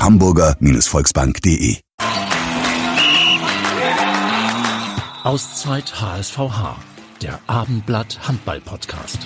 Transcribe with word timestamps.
www.hamburger-volksbank.de 0.00 1.76
Auszeit 5.24 6.00
HSVH, 6.00 6.76
der 7.20 7.38
Abendblatt 7.46 8.26
Handball 8.26 8.60
Podcast. 8.60 9.18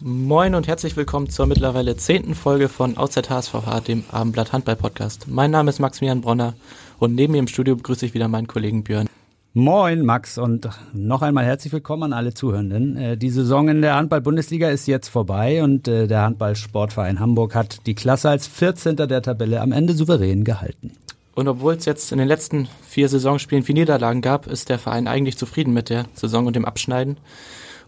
Moin 0.00 0.54
und 0.54 0.66
herzlich 0.66 0.96
willkommen 0.96 1.28
zur 1.28 1.44
mittlerweile 1.44 1.96
zehnten 1.98 2.34
Folge 2.34 2.70
von 2.70 2.96
Auszeit 2.96 3.28
HSVH, 3.28 3.80
dem 3.80 4.04
Abendblatt 4.10 4.54
Handball 4.54 4.76
Podcast. 4.76 5.26
Mein 5.28 5.50
Name 5.50 5.68
ist 5.68 5.80
Maximilian 5.80 6.22
Bronner 6.22 6.54
und 6.98 7.14
neben 7.14 7.32
mir 7.32 7.40
im 7.40 7.48
Studio 7.48 7.76
begrüße 7.76 8.06
ich 8.06 8.14
wieder 8.14 8.28
meinen 8.28 8.46
Kollegen 8.46 8.84
Björn. 8.84 9.06
Moin 9.52 10.06
Max 10.06 10.38
und 10.38 10.68
noch 10.92 11.22
einmal 11.22 11.44
herzlich 11.44 11.72
willkommen 11.72 12.04
an 12.04 12.12
alle 12.12 12.32
Zuhörenden. 12.32 12.96
Äh, 12.96 13.16
die 13.16 13.30
Saison 13.30 13.68
in 13.68 13.82
der 13.82 13.96
Handball-Bundesliga 13.96 14.70
ist 14.70 14.86
jetzt 14.86 15.08
vorbei 15.08 15.64
und 15.64 15.88
äh, 15.88 16.06
der 16.06 16.22
Handball-Sportverein 16.22 17.18
Hamburg 17.18 17.56
hat 17.56 17.84
die 17.86 17.96
Klasse 17.96 18.30
als 18.30 18.46
14. 18.46 18.94
der 18.94 19.22
Tabelle 19.22 19.60
am 19.60 19.72
Ende 19.72 19.94
souverän 19.94 20.44
gehalten. 20.44 20.92
Und 21.34 21.48
obwohl 21.48 21.74
es 21.74 21.84
jetzt 21.84 22.12
in 22.12 22.18
den 22.18 22.28
letzten 22.28 22.68
vier 22.86 23.08
Saisonspielen 23.08 23.64
vier 23.64 23.74
Niederlagen 23.74 24.20
gab, 24.20 24.46
ist 24.46 24.68
der 24.68 24.78
Verein 24.78 25.08
eigentlich 25.08 25.36
zufrieden 25.36 25.74
mit 25.74 25.90
der 25.90 26.04
Saison 26.14 26.46
und 26.46 26.54
dem 26.54 26.64
Abschneiden. 26.64 27.16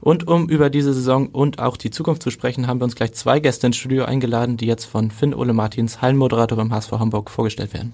Und 0.01 0.27
um 0.27 0.49
über 0.49 0.69
diese 0.69 0.93
Saison 0.93 1.29
und 1.29 1.61
auch 1.61 1.77
die 1.77 1.91
Zukunft 1.91 2.25
zu 2.25 2.33
sprechen, 2.33 2.67
haben 2.67 2.81
wir 2.81 2.87
uns 2.87 2.97
gleich 2.97 3.13
zwei 3.13 3.39
Gäste 3.39 3.69
ins 3.69 3.77
Studio 3.77 4.05
eingeladen, 4.05 4.57
die 4.57 4.67
jetzt 4.67 4.87
von 4.87 5.13
Finn 5.13 5.33
Ole 5.33 5.53
Martins, 5.53 6.03
Hallenmoderator 6.03 6.59
beim 6.59 6.75
HSV 6.75 6.91
Hamburg, 6.91 7.31
vorgestellt 7.31 7.73
werden. 7.73 7.93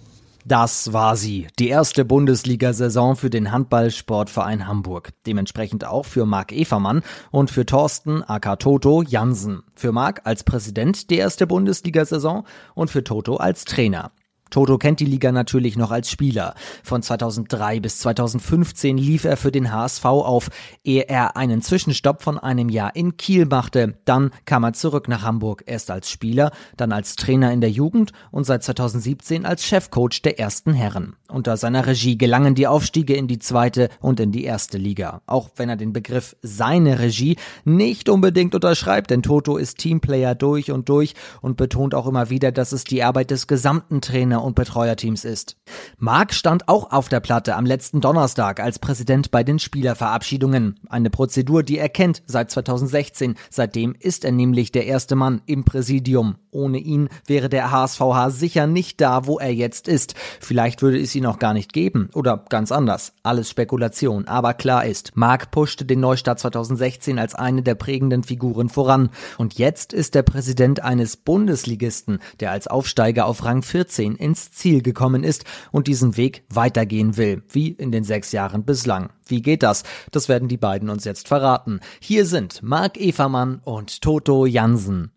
Das 0.49 0.95
war 0.95 1.15
sie, 1.17 1.47
die 1.59 1.69
erste 1.69 2.07
Bundesliga-Saison 2.07 3.17
für 3.17 3.29
den 3.29 3.53
Handballsportverein 3.53 4.67
Hamburg. 4.67 5.11
Dementsprechend 5.27 5.85
auch 5.85 6.07
für 6.07 6.25
Marc 6.25 6.53
Evermann 6.53 7.03
und 7.31 7.51
für 7.51 7.67
Thorsten 7.67 8.23
aka 8.23 8.57
Toto 8.57 9.03
Jansen. 9.03 9.63
Für 9.75 9.93
Marc 9.93 10.23
als 10.25 10.45
Präsident 10.45 11.11
die 11.11 11.19
erste 11.19 11.47
Bundesliga-Saison 11.47 12.47
und 12.75 12.91
für 12.91 13.05
Toto 13.05 13.37
als 13.37 13.67
Trainer. 13.67 14.11
Toto 14.51 14.79
kennt 14.79 15.01
die 15.01 15.05
Liga 15.05 15.33
natürlich 15.33 15.77
noch 15.77 15.91
als 15.91 16.11
Spieler. 16.11 16.55
Von 16.83 17.03
2003 17.03 17.81
bis 17.81 17.99
2015 17.99 18.97
lief 18.97 19.25
er 19.25 19.37
für 19.37 19.53
den 19.53 19.73
HSV 19.73 20.05
auf, 20.05 20.49
ehe 20.85 21.03
er 21.03 21.37
einen 21.37 21.63
Zwischenstopp 21.63 22.23
von 22.23 22.39
einem 22.39 22.69
Jahr 22.69 22.97
in 22.97 23.17
Kiel 23.17 23.47
machte. 23.47 23.99
Dann 24.05 24.31
kam 24.45 24.65
er 24.65 24.73
zurück 24.73 25.09
nach 25.09 25.23
Hamburg, 25.23 25.65
erst 25.67 25.91
als 25.91 26.11
Spieler, 26.11 26.51
dann 26.77 26.93
als 26.93 27.17
Trainer 27.17 27.53
in 27.53 27.61
der 27.61 27.71
Jugend 27.71 28.13
und 28.31 28.45
seit 28.45 28.63
2017 28.63 29.45
als 29.45 29.65
Chefcoach 29.65 30.23
der 30.23 30.39
ersten 30.39 30.73
Herren. 30.73 31.17
Unter 31.31 31.59
seiner 31.59 31.87
Regie 31.87 32.17
gelangen 32.17 32.55
die 32.55 32.67
Aufstiege 32.67 33.15
in 33.15 33.29
die 33.29 33.39
zweite 33.39 33.91
und 34.01 34.19
in 34.19 34.33
die 34.33 34.45
erste 34.45 34.79
Liga. 34.79 35.21
Auch 35.27 35.51
wenn 35.57 35.69
er 35.69 35.77
den 35.77 35.93
Begriff 35.93 36.37
seine 36.41 37.01
Regie 37.01 37.37
nicht 37.65 38.09
unbedingt 38.09 38.55
unterschreibt, 38.55 39.11
denn 39.11 39.23
Toto 39.23 39.59
ist 39.59 39.77
Teamplayer 39.77 40.35
durch 40.35 40.71
und 40.71 40.89
durch 40.89 41.15
und 41.43 41.59
betont 41.59 41.95
auch 41.95 42.07
immer 42.07 42.31
wieder, 42.31 42.51
dass 42.51 42.73
es 42.73 42.85
die 42.85 43.03
Arbeit 43.03 43.31
des 43.31 43.47
gesamten 43.47 44.01
Trainers 44.01 44.38
Trainer 44.39 44.45
und 44.45 44.55
Betreuerteams 44.55 45.25
ist. 45.25 45.57
Marc 45.99 46.33
stand 46.33 46.69
auch 46.69 46.93
auf 46.93 47.09
der 47.09 47.21
Platte 47.21 47.57
am 47.57 47.67
letzten 47.67 48.01
Donnerstag 48.01 48.61
als 48.61 48.79
Präsident 48.79 49.31
bei 49.31 49.43
den 49.43 49.59
Spielerverabschiedungen. 49.59 50.79
Eine 50.89 51.11
Prozedur, 51.11 51.63
die 51.63 51.79
er 51.79 51.89
kennt 51.89 52.23
seit 52.27 52.51
2016. 52.51 53.35
Seitdem 53.51 53.95
ist 53.99 54.25
er 54.25 54.33
nämlich 54.33 54.73
der 54.73 54.87
erste 54.87 55.17
Mann 55.17 55.43
im 55.47 55.65
Präsidium. 55.65 56.37
Ohne 56.51 56.79
ihn 56.79 57.09
wäre 57.27 57.49
der 57.49 57.71
HSVH 57.71 58.31
sicher 58.31 58.67
nicht 58.67 59.01
da, 59.01 59.27
wo 59.27 59.39
er 59.39 59.53
jetzt 59.53 59.89
ist. 59.89 60.15
Vielleicht 60.41 60.83
würde 60.83 61.01
es 61.01 61.15
ihn 61.15 61.27
auch 61.27 61.39
gar 61.39 61.53
nicht 61.53 61.73
geben. 61.73 62.09
Oder 62.15 62.45
ganz 62.49 62.73
anders. 62.73 63.13
Alles 63.23 63.51
Spekulation. 63.51 64.27
Aber 64.29 64.55
klar 64.55 64.87
ist, 64.87 65.17
Marc 65.17 65.51
pushte 65.51 65.85
den 65.85 66.01
Neustart 66.01 66.39
2016 66.39 67.19
als 67.19 67.35
eine 67.35 67.63
der 67.63 67.75
prägenden 67.75 68.23
Figuren 68.23 68.69
voran. 68.69 69.11
Und 69.37 69.59
jetzt 69.59 69.93
ist 69.93 70.15
der 70.15 70.23
Präsident 70.23 70.83
eines 70.83 71.17
Bundesligisten, 71.17 72.19
der 72.41 72.53
als 72.53 72.67
Aufsteiger 72.67 73.27
auf 73.27 73.45
Rang 73.45 73.63
14 73.63 74.17
ins 74.29 74.51
Ziel 74.51 74.83
gekommen 74.83 75.25
ist 75.25 75.45
und 75.73 75.87
diesen 75.87 76.17
Weg 76.17 76.45
weitergehen 76.51 77.17
will, 77.17 77.43
wie 77.51 77.69
in 77.69 77.91
den 77.91 78.05
sechs 78.05 78.31
Jahren 78.33 78.65
bislang. 78.65 79.11
Wie 79.27 79.41
geht 79.41 79.63
das? 79.63 79.85
Das 80.13 80.29
werden 80.29 80.49
die 80.49 80.59
beiden 80.59 80.91
uns 80.91 81.05
jetzt 81.05 81.29
verraten. 81.29 81.81
Hier 82.01 82.27
sind 82.27 82.63
Marc 82.63 82.99
Evermann 82.99 83.61
und 83.65 84.03
Toto 84.03 84.45
Jansen. 84.45 85.11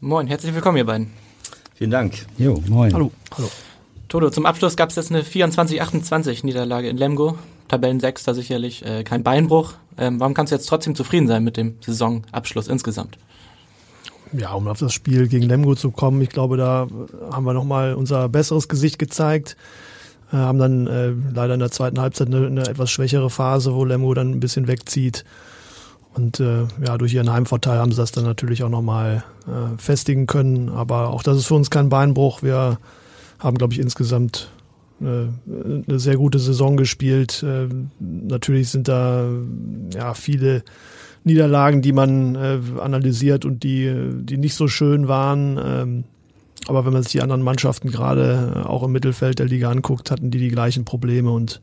Moin, 0.00 0.26
herzlich 0.26 0.54
willkommen, 0.54 0.78
ihr 0.78 0.86
beiden. 0.86 1.10
Vielen 1.74 1.90
Dank. 1.90 2.26
Jo, 2.38 2.62
moin. 2.68 2.92
Hallo. 2.92 3.12
Hallo. 3.36 3.50
Toto, 4.08 4.30
zum 4.30 4.46
Abschluss 4.46 4.76
gab 4.76 4.90
es 4.90 4.96
jetzt 4.96 5.10
eine 5.10 5.22
24-28 5.22 6.44
Niederlage 6.44 6.88
in 6.88 6.96
Lemgo. 6.96 7.38
Tabellen 7.68 8.00
6, 8.00 8.24
da 8.24 8.34
sicherlich 8.34 8.84
äh, 8.84 9.04
kein 9.04 9.22
Beinbruch. 9.22 9.74
Ähm, 9.98 10.20
warum 10.20 10.34
kannst 10.34 10.52
du 10.52 10.56
jetzt 10.56 10.66
trotzdem 10.66 10.94
zufrieden 10.94 11.28
sein 11.28 11.44
mit 11.44 11.56
dem 11.56 11.76
Saisonabschluss 11.80 12.68
insgesamt? 12.68 13.18
Ja, 14.32 14.52
um 14.52 14.66
auf 14.68 14.78
das 14.78 14.92
Spiel 14.94 15.28
gegen 15.28 15.46
Lemgo 15.46 15.74
zu 15.74 15.90
kommen, 15.90 16.20
ich 16.22 16.30
glaube, 16.30 16.56
da 16.56 16.86
haben 17.30 17.44
wir 17.44 17.52
nochmal 17.52 17.94
unser 17.94 18.28
besseres 18.28 18.68
Gesicht 18.68 18.98
gezeigt. 18.98 19.56
Äh, 20.32 20.36
haben 20.36 20.58
dann 20.58 20.86
äh, 20.86 21.12
leider 21.34 21.54
in 21.54 21.60
der 21.60 21.70
zweiten 21.70 22.00
Halbzeit 22.00 22.28
eine, 22.28 22.46
eine, 22.46 22.66
etwas 22.66 22.90
schwächere 22.90 23.30
Phase, 23.30 23.74
wo 23.74 23.84
Lemgo 23.84 24.14
dann 24.14 24.30
ein 24.30 24.40
bisschen 24.40 24.68
wegzieht. 24.68 25.24
Und 26.14 26.40
äh, 26.40 26.64
ja, 26.84 26.98
durch 26.98 27.14
ihren 27.14 27.32
Heimvorteil 27.32 27.78
haben 27.78 27.90
sie 27.90 27.96
das 27.96 28.12
dann 28.12 28.24
natürlich 28.24 28.62
auch 28.64 28.68
nochmal 28.68 29.24
äh, 29.46 29.78
festigen 29.78 30.26
können. 30.26 30.68
Aber 30.68 31.08
auch 31.08 31.22
das 31.22 31.38
ist 31.38 31.46
für 31.46 31.54
uns 31.54 31.70
kein 31.70 31.88
Beinbruch. 31.88 32.42
Wir 32.42 32.78
haben, 33.38 33.58
glaube 33.58 33.72
ich, 33.74 33.80
insgesamt 33.80 34.50
äh, 35.00 35.04
eine 35.84 35.98
sehr 35.98 36.16
gute 36.16 36.38
Saison 36.38 36.76
gespielt. 36.76 37.42
Äh, 37.42 37.68
natürlich 37.98 38.70
sind 38.70 38.88
da 38.88 39.26
ja 39.94 40.14
viele 40.14 40.64
Niederlagen, 41.24 41.82
die 41.82 41.92
man 41.92 42.34
äh, 42.34 42.58
analysiert 42.80 43.44
und 43.44 43.62
die, 43.62 43.92
die 44.22 44.38
nicht 44.38 44.54
so 44.54 44.68
schön 44.68 45.08
waren. 45.08 45.58
Ähm, 45.62 46.04
aber 46.68 46.84
wenn 46.84 46.92
man 46.92 47.02
sich 47.02 47.12
die 47.12 47.22
anderen 47.22 47.42
Mannschaften 47.42 47.90
gerade 47.90 48.54
äh, 48.56 48.58
auch 48.66 48.82
im 48.82 48.92
Mittelfeld 48.92 49.38
der 49.38 49.46
Liga 49.46 49.70
anguckt, 49.70 50.10
hatten 50.10 50.30
die 50.30 50.38
die 50.38 50.48
gleichen 50.48 50.84
Probleme 50.84 51.30
und 51.30 51.60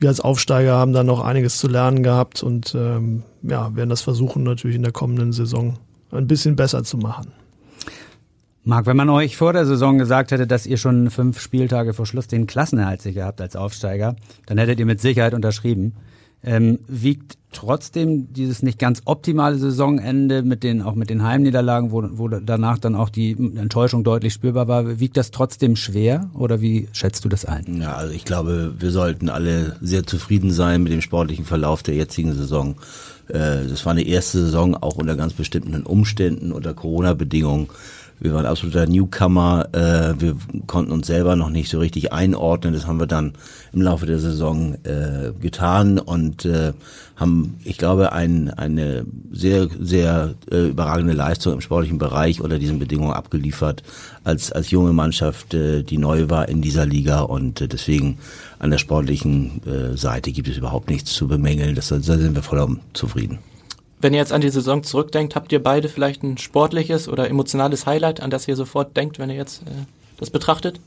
wir 0.00 0.08
als 0.08 0.20
Aufsteiger 0.20 0.76
haben 0.76 0.92
da 0.92 1.02
noch 1.02 1.20
einiges 1.20 1.58
zu 1.58 1.66
lernen 1.66 2.02
gehabt 2.02 2.42
und 2.42 2.74
ähm, 2.74 3.24
ja, 3.42 3.74
werden 3.74 3.90
das 3.90 4.02
versuchen 4.02 4.44
natürlich 4.44 4.76
in 4.76 4.82
der 4.82 4.92
kommenden 4.92 5.32
Saison 5.32 5.78
ein 6.12 6.26
bisschen 6.26 6.56
besser 6.56 6.84
zu 6.84 6.98
machen. 6.98 7.32
Marc, 8.64 8.86
wenn 8.86 8.96
man 8.96 9.08
euch 9.08 9.36
vor 9.36 9.54
der 9.54 9.64
Saison 9.64 9.98
gesagt 9.98 10.30
hätte, 10.30 10.46
dass 10.46 10.66
ihr 10.66 10.76
schon 10.76 11.10
fünf 11.10 11.40
Spieltage 11.40 11.94
vor 11.94 12.06
Schluss 12.06 12.28
den 12.28 12.46
Klassenerhalt 12.46 13.00
sicher 13.00 13.24
habt 13.24 13.40
als 13.40 13.56
Aufsteiger, 13.56 14.14
dann 14.46 14.58
hättet 14.58 14.78
ihr 14.78 14.86
mit 14.86 15.00
Sicherheit 15.00 15.32
unterschrieben. 15.32 15.94
Ähm, 16.44 16.78
wiegt 16.86 17.36
trotzdem 17.52 18.32
dieses 18.32 18.62
nicht 18.62 18.78
ganz 18.78 19.02
optimale 19.06 19.56
Saisonende 19.58 20.42
mit 20.42 20.62
den 20.62 20.82
auch 20.82 20.94
mit 20.94 21.10
den 21.10 21.22
Heimniederlagen, 21.24 21.90
wo, 21.90 22.04
wo 22.12 22.28
danach 22.28 22.78
dann 22.78 22.94
auch 22.94 23.08
die 23.08 23.32
Enttäuschung 23.56 24.04
deutlich 24.04 24.34
spürbar 24.34 24.68
war, 24.68 25.00
wiegt 25.00 25.16
das 25.16 25.30
trotzdem 25.30 25.74
schwer 25.74 26.30
oder 26.34 26.60
wie 26.60 26.88
schätzt 26.92 27.24
du 27.24 27.28
das 27.28 27.44
ein? 27.44 27.80
Ja, 27.80 27.94
also 27.94 28.12
ich 28.12 28.24
glaube, 28.24 28.74
wir 28.78 28.90
sollten 28.90 29.28
alle 29.30 29.76
sehr 29.80 30.06
zufrieden 30.06 30.52
sein 30.52 30.82
mit 30.82 30.92
dem 30.92 31.00
sportlichen 31.00 31.44
Verlauf 31.44 31.82
der 31.82 31.94
jetzigen 31.94 32.32
Saison. 32.32 32.76
Äh, 33.28 33.66
das 33.68 33.84
war 33.84 33.92
eine 33.92 34.06
erste 34.06 34.38
Saison 34.38 34.76
auch 34.76 34.96
unter 34.96 35.16
ganz 35.16 35.32
bestimmten 35.32 35.82
Umständen, 35.82 36.52
unter 36.52 36.74
Corona-Bedingungen. 36.74 37.68
Wir 38.20 38.34
waren 38.34 38.46
absoluter 38.46 38.86
Newcomer. 38.86 39.68
Äh, 39.72 40.20
wir 40.20 40.36
konnten 40.66 40.92
uns 40.92 41.06
selber 41.06 41.36
noch 41.36 41.50
nicht 41.50 41.70
so 41.70 41.78
richtig 41.78 42.12
einordnen. 42.12 42.74
Das 42.74 42.86
haben 42.86 42.98
wir 42.98 43.06
dann 43.06 43.34
im 43.72 43.82
Laufe 43.82 44.06
der 44.06 44.18
Saison 44.18 44.74
äh, 44.84 45.32
getan 45.40 45.98
und 45.98 46.44
äh, 46.44 46.72
haben, 47.16 47.58
ich 47.64 47.78
glaube, 47.78 48.12
ein, 48.12 48.50
eine 48.50 49.04
sehr, 49.32 49.68
sehr 49.80 50.34
äh, 50.50 50.68
überragende 50.68 51.14
Leistung 51.14 51.54
im 51.54 51.60
sportlichen 51.60 51.98
Bereich 51.98 52.40
unter 52.40 52.58
diesen 52.58 52.78
Bedingungen 52.78 53.12
abgeliefert 53.12 53.82
als, 54.24 54.52
als 54.52 54.70
junge 54.70 54.92
Mannschaft, 54.92 55.54
äh, 55.54 55.82
die 55.82 55.98
neu 55.98 56.28
war 56.28 56.48
in 56.48 56.60
dieser 56.60 56.86
Liga 56.86 57.20
und 57.20 57.60
äh, 57.60 57.68
deswegen 57.68 58.18
an 58.58 58.70
der 58.70 58.78
sportlichen 58.78 59.60
äh, 59.66 59.96
Seite 59.96 60.32
gibt 60.32 60.48
es 60.48 60.56
überhaupt 60.56 60.90
nichts 60.90 61.12
zu 61.12 61.28
bemängeln. 61.28 61.74
Das, 61.74 61.88
da 61.88 62.00
sind 62.00 62.34
wir 62.34 62.42
vollkommen 62.42 62.80
zufrieden. 62.92 63.38
Wenn 64.00 64.14
ihr 64.14 64.20
jetzt 64.20 64.32
an 64.32 64.40
die 64.40 64.50
Saison 64.50 64.82
zurückdenkt, 64.82 65.34
habt 65.34 65.50
ihr 65.50 65.62
beide 65.62 65.88
vielleicht 65.88 66.22
ein 66.22 66.38
sportliches 66.38 67.08
oder 67.08 67.28
emotionales 67.28 67.86
Highlight, 67.86 68.20
an 68.20 68.30
das 68.30 68.46
ihr 68.46 68.56
sofort 68.56 68.96
denkt, 68.96 69.18
wenn 69.18 69.30
ihr 69.30 69.36
jetzt 69.36 69.62
äh, 69.62 69.86
das 70.18 70.30
betrachtet? 70.30 70.80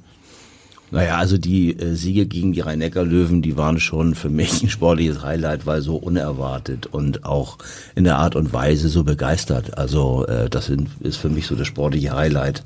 Naja, 0.92 1.18
also 1.18 1.38
die 1.38 1.78
äh, 1.78 1.96
Siege 1.96 2.25
gegen 2.25 2.52
die 2.52 2.60
Rhein-Neckar-Löwen, 2.60 3.42
die 3.42 3.56
waren 3.58 3.80
schon 3.80 4.13
für 4.13 4.30
mich 4.30 4.62
ein 4.62 4.69
sportliches 4.69 5.24
Highlight, 5.24 5.66
weil 5.66 5.81
so 5.81 5.96
unerwartet 5.96 6.86
und 6.88 7.25
auch 7.25 7.58
in 7.96 8.04
der 8.04 8.18
Art 8.18 8.36
und 8.36 8.54
Weise 8.54 8.90
so 8.90 9.04
begeistert. 9.04 9.78
Also 9.78 10.25
äh, 10.28 10.50
das 10.50 10.66
sind, 10.66 10.90
ist 11.00 11.18
für 11.18 11.30
mich 11.30 11.48
so 11.48 11.56
das 11.56 11.68
sportliche 11.68 12.14
Highlight 12.14 12.64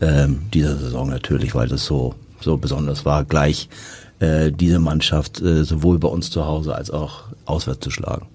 ähm, 0.00 0.42
dieser 0.52 0.76
Saison 0.76 1.08
natürlich, 1.08 1.54
weil 1.54 1.68
das 1.68 1.86
so, 1.86 2.14
so 2.40 2.58
besonders 2.58 3.06
war, 3.06 3.24
gleich 3.24 3.70
äh, 4.18 4.52
diese 4.52 4.78
Mannschaft 4.78 5.40
äh, 5.40 5.64
sowohl 5.64 5.98
bei 5.98 6.08
uns 6.08 6.30
zu 6.30 6.46
Hause 6.46 6.74
als 6.74 6.90
auch 6.90 7.24
auswärts 7.46 7.80
zu 7.80 7.90
schlagen. 7.90 8.26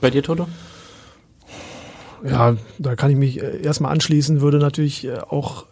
Bei 0.00 0.10
dir, 0.10 0.22
Toto? 0.22 0.46
Ja, 2.24 2.56
da 2.78 2.96
kann 2.96 3.10
ich 3.10 3.16
mich 3.16 3.42
äh, 3.42 3.62
erstmal 3.62 3.92
anschließen, 3.92 4.40
würde 4.40 4.58
natürlich 4.58 5.06
äh, 5.06 5.18
auch 5.18 5.66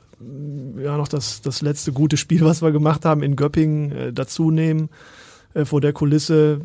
ja 0.82 0.96
noch 0.96 1.08
das, 1.08 1.42
das 1.42 1.62
letzte 1.62 1.92
gute 1.92 2.16
Spiel, 2.16 2.40
was 2.42 2.62
wir 2.62 2.72
gemacht 2.72 3.04
haben 3.04 3.22
in 3.22 3.36
Göppingen, 3.36 3.92
äh, 3.92 4.12
dazu 4.12 4.50
nehmen, 4.50 4.88
vor 5.64 5.80
der 5.80 5.94
Kulisse 5.94 6.60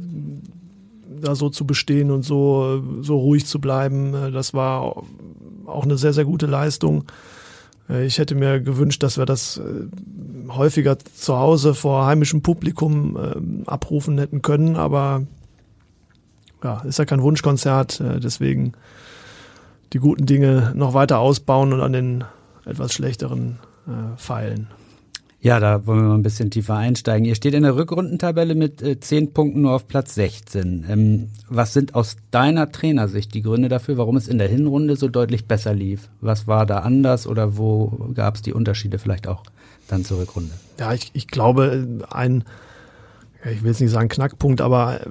da 1.21 1.35
so 1.35 1.49
zu 1.49 1.65
bestehen 1.65 2.11
und 2.11 2.23
so, 2.23 2.83
so 3.01 3.17
ruhig 3.17 3.45
zu 3.45 3.61
bleiben. 3.61 4.11
Das 4.33 4.53
war 4.53 5.03
auch 5.65 5.83
eine 5.83 5.97
sehr, 5.97 6.11
sehr 6.11 6.25
gute 6.25 6.47
Leistung. 6.47 7.05
Ich 7.87 8.17
hätte 8.17 8.35
mir 8.35 8.59
gewünscht, 8.59 9.01
dass 9.01 9.17
wir 9.17 9.25
das 9.25 9.59
häufiger 10.49 10.97
zu 10.99 11.37
Hause 11.37 11.73
vor 11.73 12.05
heimischem 12.05 12.41
Publikum 12.41 13.17
äh, 13.17 13.69
abrufen 13.69 14.17
hätten 14.17 14.41
können, 14.41 14.75
aber 14.75 15.23
ja, 16.63 16.81
ist 16.81 16.99
ja 16.99 17.05
kein 17.05 17.21
Wunschkonzert, 17.21 17.99
äh, 17.99 18.19
deswegen 18.19 18.73
die 19.93 19.99
guten 19.99 20.25
Dinge 20.25 20.71
noch 20.75 20.93
weiter 20.93 21.19
ausbauen 21.19 21.73
und 21.73 21.81
an 21.81 21.93
den 21.93 22.23
etwas 22.65 22.93
schlechteren 22.93 23.59
äh, 23.87 24.17
feilen. 24.17 24.67
Ja, 25.43 25.59
da 25.59 25.85
wollen 25.85 25.99
wir 25.99 26.07
mal 26.07 26.15
ein 26.15 26.23
bisschen 26.23 26.51
tiefer 26.51 26.77
einsteigen. 26.77 27.25
Ihr 27.25 27.35
steht 27.35 27.53
in 27.53 27.63
der 27.63 27.75
Rückrundentabelle 27.75 28.55
mit 28.55 28.81
äh, 28.81 29.01
zehn 29.01 29.33
Punkten 29.33 29.63
nur 29.63 29.73
auf 29.73 29.89
Platz 29.89 30.15
16. 30.15 30.85
Ähm, 30.87 31.27
was 31.49 31.73
sind 31.73 31.95
aus 31.95 32.15
deiner 32.31 32.71
Trainersicht 32.71 33.33
die 33.33 33.41
Gründe 33.41 33.67
dafür, 33.67 33.97
warum 33.97 34.15
es 34.15 34.29
in 34.29 34.37
der 34.37 34.47
Hinrunde 34.47 34.95
so 34.95 35.09
deutlich 35.09 35.45
besser 35.45 35.73
lief? 35.73 36.07
Was 36.21 36.47
war 36.47 36.65
da 36.65 36.79
anders 36.79 37.27
oder 37.27 37.57
wo 37.57 38.09
gab 38.13 38.35
es 38.35 38.41
die 38.41 38.53
Unterschiede 38.53 38.99
vielleicht 38.99 39.27
auch 39.27 39.43
dann 39.89 40.05
zur 40.05 40.19
Rückrunde? 40.19 40.53
Ja, 40.79 40.93
ich, 40.93 41.11
ich 41.13 41.27
glaube, 41.27 42.05
ein, 42.09 42.45
ich 43.51 43.63
will 43.63 43.71
jetzt 43.71 43.81
nicht 43.81 43.91
sagen 43.91 44.09
Knackpunkt, 44.09 44.61
aber 44.61 45.01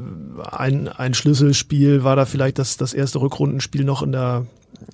ein, 0.50 0.88
ein 0.88 1.14
Schlüsselspiel 1.14 2.04
war 2.04 2.16
da 2.16 2.24
vielleicht 2.24 2.58
das, 2.58 2.76
das 2.76 2.94
erste 2.94 3.20
Rückrundenspiel 3.20 3.84
noch 3.84 4.02
in 4.02 4.12
der 4.12 4.46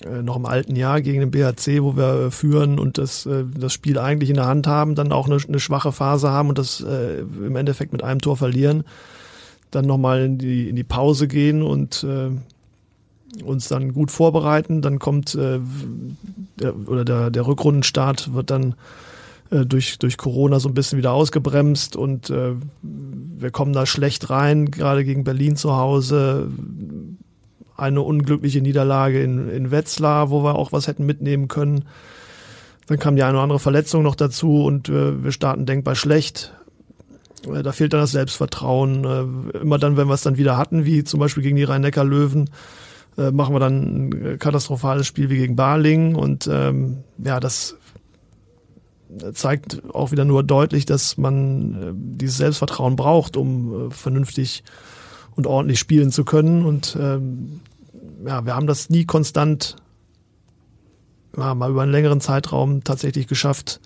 äh, 0.05 0.23
noch 0.23 0.37
im 0.37 0.46
alten 0.46 0.76
Jahr 0.76 1.00
gegen 1.00 1.20
den 1.20 1.31
BHC, 1.31 1.82
wo 1.82 1.96
wir 1.96 2.26
äh, 2.26 2.31
führen 2.31 2.79
und 2.79 2.99
das, 2.99 3.26
äh, 3.26 3.44
das 3.58 3.73
Spiel 3.73 3.99
eigentlich 3.99 4.31
in 4.31 4.37
der 4.37 4.46
Hand 4.46 4.67
haben, 4.67 4.94
dann 4.94 5.12
auch 5.12 5.26
eine, 5.26 5.38
eine 5.46 5.61
schwache 5.61 5.93
Phase 5.93 6.31
haben 6.31 6.49
und 6.49 6.58
das 6.58 6.81
äh, 6.81 7.20
im 7.20 7.56
Endeffekt 7.56 7.93
mit 7.93 8.02
einem 8.02 8.20
Tor 8.20 8.37
verlieren, 8.37 8.85
dann 9.70 9.87
nochmal 9.87 10.25
in 10.25 10.38
die, 10.38 10.69
in 10.69 10.76
die 10.76 10.85
Pause 10.85 11.29
gehen 11.29 11.62
und 11.62 12.05
äh, 12.05 12.31
uns 13.43 13.69
dann 13.69 13.93
gut 13.93 14.11
vorbereiten. 14.11 14.82
Dann 14.82 14.99
kommt 14.99 15.35
äh, 15.35 15.61
der, 16.61 16.76
oder 16.88 17.05
der, 17.05 17.31
der 17.31 17.46
Rückrundenstart 17.46 18.35
wird 18.35 18.50
dann 18.50 18.75
äh, 19.50 19.65
durch, 19.65 19.99
durch 19.99 20.17
Corona 20.17 20.61
so 20.61 20.69
ein 20.69 20.75
bisschen 20.75 20.99
wieder 20.99 21.12
ausgebremst 21.12 21.97
und 21.97 22.31
äh, 22.31 22.55
wir 22.83 23.50
kommen 23.50 23.73
da 23.73 23.87
schlecht 23.87 24.31
rein, 24.31 24.71
gerade 24.71 25.05
gegen 25.05 25.25
Berlin 25.25 25.56
zu 25.56 25.77
Hause 25.77 26.50
eine 27.79 28.03
unglückliche 28.03 28.61
Niederlage 28.61 29.23
in, 29.23 29.49
in 29.49 29.71
Wetzlar, 29.71 30.31
wo 30.31 30.43
wir 30.43 30.56
auch 30.56 30.73
was 30.73 30.89
hätten 30.89 31.06
mitnehmen 31.06 31.49
können. 31.49 31.85
Dann 32.89 32.99
kam 32.99 33.17
die 33.17 33.23
eine 33.23 33.35
oder 33.35 33.43
andere 33.43 33.61
Verletzung 33.61 34.03
noch 34.03 34.17
dazu 34.17 34.65
und 34.65 34.89
äh, 34.89 35.23
wir 35.23 35.31
starten 35.31 35.65
denkbar 35.65 35.95
schlecht. 35.95 36.55
Äh, 37.47 37.62
da 37.62 37.73
fehlt 37.73 37.93
dann 37.93 38.00
das 38.00 38.12
Selbstvertrauen. 38.12 39.05
Äh, 39.55 39.59
immer 39.59 39.79
dann, 39.79 39.97
wenn 39.97 40.09
wir 40.09 40.15
es 40.15 40.23
dann 40.23 40.39
wieder 40.39 40.56
hatten, 40.56 40.85
wie 40.85 41.05
zum 41.05 41.21
Beispiel 41.21 41.43
gegen 41.43 41.56
die 41.56 41.65
Rhein-Neckar-Löwen, 41.65 42.50
machen 43.33 43.53
wir 43.53 43.59
dann 43.59 44.11
ein 44.11 44.39
katastrophales 44.39 45.09
Spiel 45.09 45.29
wie 45.29 45.39
gegen 45.39 45.56
Barling. 45.56 46.15
Und 46.15 46.49
ähm, 46.53 46.99
ja, 47.19 47.41
das 47.41 47.77
zeigt 49.32 49.82
auch 49.94 50.10
wieder 50.10 50.25
nur 50.25 50.43
deutlich, 50.43 50.87
dass 50.87 51.16
man 51.16 51.75
äh, 51.75 51.93
dieses 51.94 52.37
Selbstvertrauen 52.37 52.96
braucht, 52.96 53.37
um 53.37 53.88
äh, 53.88 53.90
vernünftig 53.90 54.64
und 55.34 55.46
ordentlich 55.46 55.78
spielen 55.78 56.10
zu 56.10 56.25
können. 56.25 56.64
Und 56.64 56.96
ähm, 57.00 57.60
ja, 58.26 58.44
wir 58.44 58.55
haben 58.55 58.66
das 58.66 58.90
nie 58.90 59.05
konstant, 59.05 59.76
ja, 61.37 61.55
mal 61.55 61.70
über 61.70 61.82
einen 61.82 61.93
längeren 61.93 62.20
Zeitraum 62.20 62.84
tatsächlich 62.84 63.28
geschafft, 63.28 63.81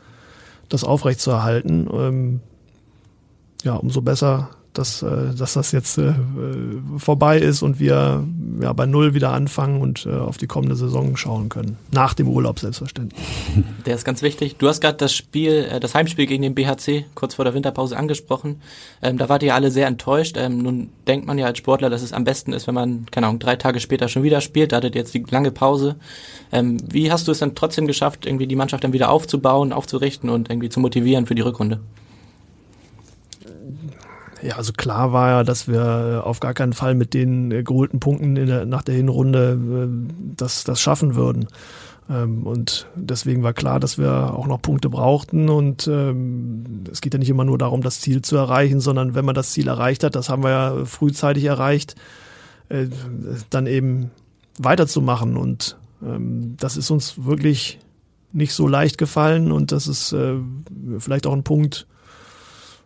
das 0.69 0.85
aufrechtzuerhalten. 0.85 1.89
Ähm, 1.93 2.41
ja, 3.63 3.75
umso 3.75 4.03
besser 4.03 4.51
dass, 4.73 5.03
äh, 5.03 5.35
dass 5.37 5.53
das 5.55 5.73
jetzt 5.73 5.99
äh, 5.99 6.15
vorbei 6.97 7.39
ist 7.39 7.63
und 7.63 7.79
wir 7.79 8.25
ja, 8.61 8.73
bei 8.73 8.87
Null 8.87 9.13
wieder 9.15 9.33
anfangen 9.33 9.81
und 9.81 10.07
äh, 10.07 10.11
auf 10.11 10.39
die 10.39 10.47
kommende 10.47 10.77
Saison 10.77 11.17
schauen 11.17 11.49
können. 11.49 11.77
Nach 11.91 12.15
dem 12.15 12.29
Urlaub 12.29 12.59
selbstverständlich. 12.59 13.21
Der 13.87 13.95
ist 13.95 14.05
ganz 14.05 14.23
wichtig. 14.23 14.57
Du 14.57 14.69
hast 14.69 14.81
gerade 14.81 14.97
das 14.97 15.13
Spiel, 15.13 15.79
das 15.81 15.95
Heimspiel 15.95 16.27
gegen 16.27 16.43
den 16.43 16.55
BHC 16.55 17.05
kurz 17.15 17.35
vor 17.35 17.45
der 17.45 17.55
Winterpause 17.55 17.97
angesprochen. 17.97 18.63
Ähm, 19.03 19.19
da 19.19 19.29
wart 19.29 19.43
ihr 19.43 19.55
alle 19.55 19.71
sehr 19.71 19.87
enttäuscht. 19.87 20.37
Ähm, 20.39 20.59
nun 20.59 20.89
denkt 21.07 21.27
man 21.27 21.39
ja 21.39 21.47
als 21.47 21.59
Sportler, 21.59 21.91
dass 21.91 22.03
es 22.03 22.13
am 22.13 22.25
besten 22.25 22.53
ist, 22.53 22.67
wenn 22.67 22.75
man, 22.75 23.07
keine 23.11 23.27
Ahnung, 23.27 23.41
drei 23.41 23.57
Tage 23.57 23.81
später 23.81 24.09
schon 24.09 24.23
wieder 24.23 24.41
spielt. 24.41 24.73
Da 24.73 24.77
hattet 24.77 24.95
ihr 24.95 25.03
jetzt 25.03 25.13
die 25.13 25.25
lange 25.29 25.51
Pause. 25.51 25.97
Ähm, 26.51 26.79
wie 26.91 27.13
hast 27.13 27.29
du 27.29 27.33
es 27.33 27.41
dann 27.41 27.55
trotzdem 27.55 27.87
geschafft, 27.87 28.25
irgendwie 28.25 28.47
die 28.47 28.57
Mannschaft 28.57 28.85
dann 28.85 28.93
wieder 28.93 29.11
aufzubauen, 29.11 29.73
aufzurichten 29.73 30.31
und 30.31 30.49
irgendwie 30.49 30.71
zu 30.71 30.81
motivieren 30.81 31.27
für 31.27 31.35
die 31.35 31.43
Rückrunde? 31.43 31.81
Ja, 34.43 34.57
also 34.57 34.73
klar 34.73 35.13
war 35.13 35.29
ja, 35.29 35.45
dass 35.45 35.69
wir 35.69 36.23
auf 36.25 36.41
gar 36.41 36.53
keinen 36.53 36.73
Fall 36.73 36.95
mit 36.95 37.15
den 37.15 37.53
äh, 37.53 37.63
geholten 37.63 38.01
Punkten 38.01 38.35
der, 38.35 38.67
nach 38.67 38.83
der 38.83 38.97
Hinrunde 38.97 39.53
äh, 39.53 40.35
das, 40.37 40.65
das 40.65 40.81
schaffen 40.81 41.15
würden. 41.15 41.47
Ähm, 42.11 42.45
und 42.45 42.89
deswegen 42.97 43.45
war 43.45 43.53
klar, 43.53 43.79
dass 43.79 43.99
wir 43.99 44.35
auch 44.35 44.49
noch 44.49 44.61
Punkte 44.61 44.91
brauchten. 44.91 45.49
Und 45.49 45.87
ähm, 45.87 46.85
es 46.91 47.01
geht 47.01 47.15
ja 47.15 47.21
nicht 47.21 47.31
immer 47.31 47.45
nur 47.45 47.57
darum, 47.57 47.83
das 47.83 48.01
Ziel 48.01 48.23
zu 48.23 48.37
erreichen, 48.37 48.81
sondern 48.81 49.15
wenn 49.15 49.25
man 49.25 49.37
das 49.37 49.53
Ziel 49.53 49.69
erreicht 49.69 50.03
hat, 50.03 50.17
das 50.17 50.29
haben 50.29 50.43
wir 50.43 50.51
ja 50.51 50.85
frühzeitig 50.87 51.45
erreicht, 51.45 51.95
äh, 52.69 52.87
dann 53.51 53.69
eben 53.69 54.11
weiterzumachen. 54.59 55.37
Und 55.37 55.77
ähm, 56.05 56.57
das 56.59 56.77
ist 56.77 56.91
uns 56.91 57.25
wirklich 57.25 57.79
nicht 58.33 58.55
so 58.55 58.67
leicht 58.67 58.99
gefallen. 58.99 59.53
Und 59.53 59.71
das 59.71 59.87
ist 59.87 60.17
vielleicht 60.99 61.27
auch 61.27 61.35
ein 61.35 61.45
Punkt, 61.45 61.87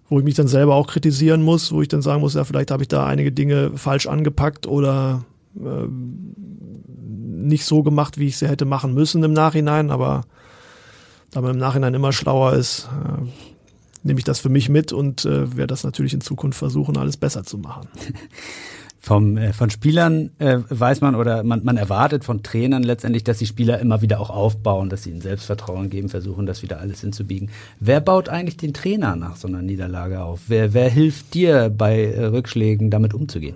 wo 0.09 0.19
ich 0.19 0.25
mich 0.25 0.35
dann 0.35 0.49
selber 0.49 0.75
auch 0.75 0.87
kritisieren 0.87 1.43
muss, 1.43 1.73
wo 1.73 1.83
ich 1.83 1.89
dann 1.89 2.03
sagen 2.03 2.21
muss, 2.21 2.35
ja, 2.35 2.45
vielleicht 2.45 2.71
habe 2.71 2.83
ich 2.83 2.89
da 2.89 3.07
einige 3.07 3.33
Dinge 3.33 3.73
falsch 3.77 4.07
angepackt 4.07 4.67
oder 4.67 5.25
äh, 5.59 5.87
nicht 5.89 7.65
so 7.65 7.83
gemacht, 7.83 8.19
wie 8.19 8.29
ich 8.29 8.39
sie 8.39 8.49
hätte 8.49 8.65
machen 8.65 8.95
müssen 8.95 9.23
im 9.23 9.33
Nachhinein, 9.33 9.91
aber 9.91 10.25
da 11.31 11.41
man 11.41 11.53
im 11.53 11.59
Nachhinein 11.59 11.95
immer 11.95 12.13
schlauer 12.13 12.53
ist, 12.55 12.89
äh, 13.05 13.23
nehme 14.03 14.19
ich 14.19 14.25
das 14.25 14.39
für 14.39 14.49
mich 14.49 14.69
mit 14.69 14.93
und 14.93 15.25
äh, 15.25 15.57
werde 15.57 15.69
das 15.69 15.85
natürlich 15.85 16.15
in 16.15 16.21
Zukunft 16.21 16.59
versuchen, 16.59 16.97
alles 16.97 17.17
besser 17.17 17.45
zu 17.45 17.59
machen. 17.59 17.89
Vom, 19.07 19.37
äh, 19.37 19.53
von 19.53 19.71
Spielern 19.71 20.31
äh, 20.41 20.59
weiß 20.69 21.01
man 21.01 21.15
oder 21.15 21.45
man, 21.45 21.63
man 21.63 21.77
erwartet 21.77 22.25
von 22.25 22.43
Trainern 22.43 22.83
letztendlich, 22.83 23.23
dass 23.23 23.39
die 23.39 23.47
Spieler 23.47 23.79
immer 23.79 24.03
wieder 24.03 24.19
auch 24.19 24.31
aufbauen, 24.31 24.89
dass 24.89 25.05
sie 25.05 25.11
ihnen 25.11 25.21
Selbstvertrauen 25.21 25.91
geben, 25.91 26.09
versuchen, 26.09 26.45
das 26.45 26.63
wieder 26.63 26.81
alles 26.81 27.03
hinzubiegen. 27.03 27.51
Wer 27.79 28.01
baut 28.01 28.29
eigentlich 28.29 28.57
den 28.57 28.75
Trainer 28.75 29.15
nach 29.15 29.37
so 29.37 29.47
einer 29.47 29.63
Niederlage 29.63 30.23
auf? 30.23 30.41
Wer, 30.49 30.75
wer 30.75 30.89
hilft 30.91 31.35
dir 31.35 31.71
bei 31.71 32.03
äh, 32.03 32.25
Rückschlägen 32.25 32.91
damit 32.91 33.15
umzugehen? 33.15 33.55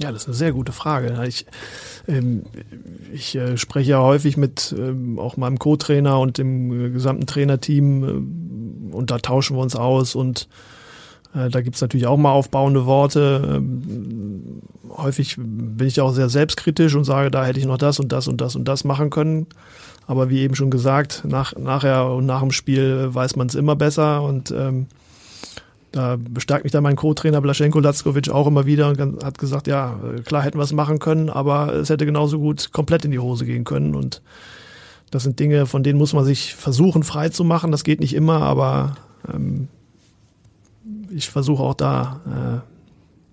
Ja, 0.00 0.10
das 0.10 0.22
ist 0.22 0.28
eine 0.28 0.36
sehr 0.36 0.52
gute 0.52 0.72
Frage. 0.72 1.22
Ich, 1.28 1.44
ähm, 2.08 2.44
ich 3.12 3.36
äh, 3.36 3.58
spreche 3.58 3.90
ja 3.90 4.00
häufig 4.00 4.38
mit 4.38 4.74
ähm, 4.78 5.18
auch 5.18 5.36
meinem 5.36 5.58
Co-Trainer 5.58 6.18
und 6.18 6.38
dem 6.38 6.86
äh, 6.86 6.88
gesamten 6.88 7.26
Trainerteam 7.26 8.02
äh, 8.02 8.94
und 8.96 9.10
da 9.10 9.18
tauschen 9.18 9.58
wir 9.58 9.60
uns 9.62 9.76
aus 9.76 10.14
und 10.14 10.48
da 11.34 11.60
gibt's 11.62 11.80
natürlich 11.80 12.06
auch 12.06 12.16
mal 12.16 12.32
aufbauende 12.32 12.86
Worte. 12.86 13.42
Ähm, 13.56 14.62
häufig 14.96 15.36
bin 15.38 15.86
ich 15.86 16.00
auch 16.00 16.12
sehr 16.12 16.28
selbstkritisch 16.28 16.94
und 16.94 17.04
sage, 17.04 17.30
da 17.30 17.44
hätte 17.44 17.58
ich 17.58 17.66
noch 17.66 17.78
das 17.78 17.98
und 18.00 18.12
das 18.12 18.28
und 18.28 18.40
das 18.40 18.56
und 18.56 18.66
das 18.66 18.84
machen 18.84 19.10
können. 19.10 19.46
Aber 20.06 20.28
wie 20.28 20.40
eben 20.40 20.54
schon 20.54 20.70
gesagt, 20.70 21.22
nach, 21.26 21.56
nachher 21.56 22.10
und 22.10 22.26
nach 22.26 22.40
dem 22.40 22.50
Spiel 22.50 23.14
weiß 23.14 23.36
man 23.36 23.46
es 23.46 23.54
immer 23.54 23.76
besser 23.76 24.22
und 24.22 24.50
ähm, 24.50 24.86
da 25.92 26.16
bestärkt 26.18 26.64
mich 26.64 26.72
dann 26.72 26.82
mein 26.82 26.96
Co-Trainer 26.96 27.40
Blaschenko 27.40 27.78
Latzkovic 27.78 28.30
auch 28.30 28.46
immer 28.46 28.66
wieder 28.66 28.88
und 28.88 29.22
hat 29.22 29.38
gesagt, 29.38 29.66
ja, 29.66 30.00
klar 30.24 30.42
hätten 30.42 30.58
wir 30.58 30.64
es 30.64 30.72
machen 30.72 30.98
können, 30.98 31.28
aber 31.28 31.74
es 31.74 31.90
hätte 31.90 32.06
genauso 32.06 32.38
gut 32.38 32.72
komplett 32.72 33.04
in 33.04 33.10
die 33.10 33.18
Hose 33.18 33.44
gehen 33.44 33.64
können 33.64 33.94
und 33.94 34.22
das 35.10 35.24
sind 35.24 35.38
Dinge, 35.38 35.66
von 35.66 35.82
denen 35.82 35.98
muss 35.98 36.14
man 36.14 36.24
sich 36.24 36.54
versuchen 36.54 37.02
frei 37.02 37.28
zu 37.28 37.44
machen. 37.44 37.70
Das 37.70 37.84
geht 37.84 38.00
nicht 38.00 38.14
immer, 38.14 38.40
aber 38.40 38.96
ähm, 39.32 39.68
ich 41.14 41.28
versuche 41.28 41.62
auch 41.62 41.74
da 41.74 42.62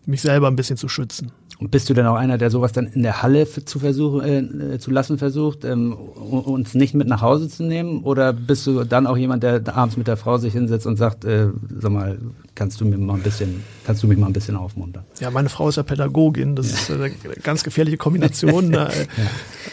äh, 0.06 0.10
mich 0.10 0.22
selber 0.22 0.48
ein 0.48 0.56
bisschen 0.56 0.78
zu 0.78 0.90
schützen. 0.90 1.32
Und 1.60 1.72
bist 1.72 1.90
du 1.90 1.94
denn 1.94 2.06
auch 2.06 2.16
einer, 2.16 2.38
der 2.38 2.50
sowas 2.52 2.72
dann 2.72 2.88
in 2.88 3.04
der 3.04 3.22
Halle 3.22 3.46
zu 3.46 3.80
versuchen, 3.80 4.72
äh, 4.72 4.80
zu 4.80 4.92
lassen 4.92 5.18
versucht, 5.18 5.66
ähm, 5.66 5.92
uns 5.92 6.74
nicht 6.74 6.94
mit 6.94 7.10
nach 7.10 7.22
Hause 7.22 7.50
zu 7.50 7.64
nehmen? 7.64 8.02
Oder 8.04 8.32
bist 8.32 8.66
du 8.66 8.86
dann 8.86 9.06
auch 9.06 9.18
jemand, 9.18 9.44
der 9.44 9.62
abends 9.76 9.98
mit 9.98 10.08
der 10.08 10.16
Frau 10.16 10.38
sich 10.38 10.54
hinsetzt 10.54 10.88
und 10.88 10.96
sagt, 10.96 11.26
äh, 11.26 11.48
sag 11.78 11.92
mal, 11.92 12.18
kannst 12.56 12.80
du 12.80 12.86
mir 12.86 12.98
mal 12.98 13.16
ein 13.16 13.24
bisschen, 13.24 13.62
kannst 13.86 14.02
du 14.04 14.08
mich 14.08 14.18
mal 14.18 14.28
ein 14.28 14.34
bisschen 14.34 14.56
aufmuntern? 14.56 15.04
Ja, 15.20 15.32
meine 15.32 15.50
Frau 15.50 15.68
ist 15.68 15.76
ja 15.76 15.84
Pädagogin, 15.84 16.56
das 16.56 16.68
ist 16.68 16.92
eine 16.92 17.12
ganz 17.44 17.64
gefährliche 17.66 17.98
Kombination. 17.98 18.72
ja. 18.74 18.88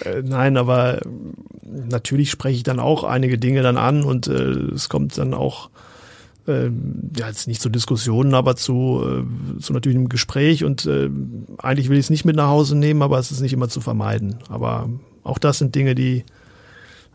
äh, 0.04 0.22
nein, 0.24 0.56
aber 0.56 1.02
natürlich 1.62 2.32
spreche 2.32 2.56
ich 2.56 2.62
dann 2.64 2.80
auch 2.80 3.04
einige 3.04 3.38
Dinge 3.38 3.62
dann 3.62 3.76
an 3.76 4.02
und 4.02 4.26
äh, 4.26 4.32
es 4.32 4.88
kommt 4.88 5.16
dann 5.18 5.34
auch 5.34 5.70
äh, 6.46 6.70
ja, 7.16 7.28
jetzt 7.28 7.48
nicht 7.48 7.60
zu 7.60 7.68
Diskussionen, 7.68 8.34
aber 8.34 8.56
zu, 8.56 9.02
äh, 9.04 9.60
zu 9.60 9.72
natürlich 9.72 9.96
einem 9.96 10.08
Gespräch 10.08 10.64
und 10.64 10.86
äh, 10.86 11.10
eigentlich 11.58 11.88
will 11.88 11.98
ich 11.98 12.06
es 12.06 12.10
nicht 12.10 12.24
mit 12.24 12.36
nach 12.36 12.48
Hause 12.48 12.76
nehmen, 12.76 13.02
aber 13.02 13.18
es 13.18 13.30
ist 13.30 13.40
nicht 13.40 13.52
immer 13.52 13.68
zu 13.68 13.80
vermeiden. 13.80 14.38
Aber 14.48 14.88
auch 15.22 15.38
das 15.38 15.58
sind 15.58 15.74
Dinge, 15.74 15.94
die 15.94 16.24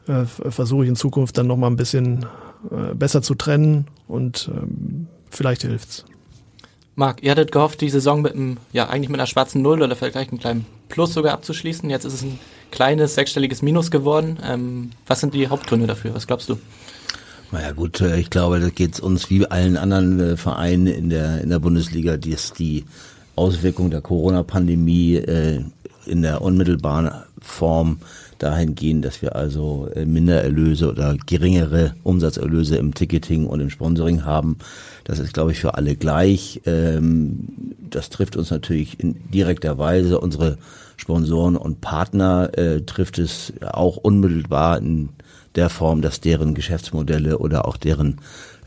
äh, 0.07 0.25
versuche 0.25 0.83
ich 0.83 0.89
in 0.89 0.95
Zukunft 0.95 1.37
dann 1.37 1.47
nochmal 1.47 1.71
ein 1.71 1.77
bisschen 1.77 2.25
äh, 2.69 2.93
besser 2.93 3.21
zu 3.21 3.35
trennen 3.35 3.87
und 4.07 4.49
ähm, 4.53 5.07
vielleicht 5.29 5.61
hilft's. 5.61 6.05
Marc, 6.95 7.23
ihr 7.23 7.31
hattet 7.31 7.51
gehofft, 7.51 7.81
die 7.81 7.89
Saison 7.89 8.21
mit 8.21 8.33
einem, 8.33 8.57
ja, 8.73 8.89
eigentlich 8.89 9.09
mit 9.09 9.19
einer 9.19 9.27
schwarzen 9.27 9.61
Null 9.61 9.81
oder 9.81 9.95
vielleicht 9.95 10.17
einem 10.17 10.39
kleinen 10.39 10.65
Plus 10.89 11.13
sogar 11.13 11.33
abzuschließen. 11.33 11.89
Jetzt 11.89 12.03
ist 12.03 12.13
es 12.13 12.21
ein 12.21 12.37
kleines 12.69 13.15
sechsstelliges 13.15 13.61
Minus 13.61 13.91
geworden. 13.91 14.37
Ähm, 14.43 14.91
was 15.07 15.21
sind 15.21 15.33
die 15.33 15.47
Hauptgründe 15.47 15.87
dafür? 15.87 16.13
Was 16.13 16.27
glaubst 16.27 16.49
du? 16.49 16.57
Naja 17.51 17.73
gut, 17.73 17.99
äh, 17.99 18.17
ich 18.17 18.29
glaube, 18.29 18.61
da 18.61 18.69
geht 18.69 19.01
uns 19.01 19.29
wie 19.29 19.45
allen 19.45 19.75
anderen 19.75 20.19
äh, 20.21 20.37
Vereinen 20.37 20.87
in 20.87 21.09
der, 21.09 21.41
in 21.41 21.49
der 21.49 21.59
Bundesliga, 21.59 22.15
dass 22.15 22.53
die 22.53 22.85
Auswirkung 23.35 23.89
der 23.91 23.99
Corona-Pandemie 23.99 25.15
äh, 25.15 25.61
in 26.05 26.21
der 26.21 26.41
unmittelbaren 26.41 27.11
Form 27.41 27.99
dahingehend, 28.39 29.05
dass 29.05 29.21
wir 29.21 29.35
also 29.35 29.87
Mindererlöse 30.03 30.89
oder 30.89 31.15
geringere 31.27 31.93
Umsatzerlöse 32.01 32.77
im 32.77 32.95
Ticketing 32.95 33.45
und 33.45 33.59
im 33.59 33.69
Sponsoring 33.69 34.25
haben. 34.25 34.57
Das 35.03 35.19
ist, 35.19 35.33
glaube 35.33 35.51
ich, 35.51 35.59
für 35.59 35.75
alle 35.75 35.95
gleich. 35.95 36.61
Ähm, 36.65 37.75
das 37.87 38.09
trifft 38.09 38.35
uns 38.35 38.49
natürlich 38.49 38.99
in 38.99 39.29
direkter 39.29 39.77
Weise. 39.77 40.19
Unsere 40.19 40.57
Sponsoren 40.97 41.55
und 41.55 41.81
Partner 41.81 42.49
trifft 42.85 43.19
es 43.19 43.53
auch 43.61 43.97
unmittelbar 43.97 44.77
in 44.77 45.09
der 45.55 45.69
Form, 45.69 46.01
dass 46.01 46.21
deren 46.21 46.53
Geschäftsmodelle 46.53 47.37
oder 47.37 47.67
auch 47.67 47.77
deren 47.77 48.17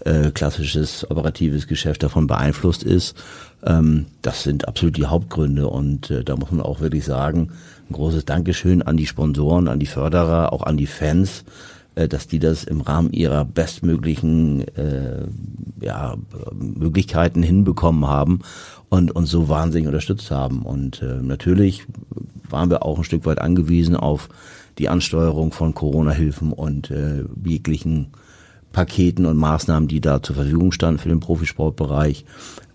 äh, 0.05 0.31
klassisches 0.31 1.09
operatives 1.11 1.67
Geschäft 1.67 2.03
davon 2.03 2.27
beeinflusst 2.27 2.83
ist. 2.83 3.17
Ähm, 3.65 4.07
das 4.23 4.43
sind 4.43 4.69
absolut 4.69 4.97
die 4.97 5.07
Hauptgründe 5.07 5.69
und 5.69 6.11
äh, 6.11 6.25
da 6.25 6.37
muss 6.37 6.51
man 6.51 6.61
auch 6.61 6.81
wirklich 6.81 7.05
sagen, 7.05 7.53
ein 7.89 7.93
großes 7.95 8.25
Dankeschön 8.25 8.83
an 8.83 8.97
die 8.97 9.07
Sponsoren, 9.07 9.69
an 9.69 9.79
die 9.79 9.87
Förderer, 9.87 10.53
auch 10.53 10.63
an 10.63 10.77
die 10.77 10.87
Fans, 10.87 11.45
äh, 11.95 12.09
dass 12.09 12.27
die 12.27 12.39
das 12.39 12.65
im 12.65 12.81
Rahmen 12.81 13.13
ihrer 13.13 13.45
bestmöglichen 13.45 14.67
äh, 14.77 15.27
ja, 15.81 16.17
Möglichkeiten 16.53 17.43
hinbekommen 17.43 18.07
haben 18.07 18.41
und 18.89 19.11
uns 19.13 19.31
so 19.31 19.49
wahnsinnig 19.49 19.87
unterstützt 19.87 20.31
haben. 20.31 20.63
Und 20.63 21.03
äh, 21.03 21.23
natürlich 21.23 21.87
waren 22.49 22.71
wir 22.71 22.85
auch 22.85 22.99
ein 22.99 23.05
Stück 23.05 23.27
weit 23.27 23.41
angewiesen 23.41 23.97
auf 23.97 24.29
die 24.79 24.89
Ansteuerung 24.89 25.53
von 25.53 25.75
Corona-Hilfen 25.75 26.53
und 26.53 26.91
äh, 26.91 27.25
jeglichen 27.45 28.09
Paketen 28.73 29.25
und 29.27 29.37
Maßnahmen, 29.37 29.89
die 29.89 30.01
da 30.01 30.23
zur 30.23 30.37
Verfügung 30.37 30.73
standen 30.73 30.99
für 30.99 31.09
den 31.09 31.21
Profisportbereich. 31.21 32.25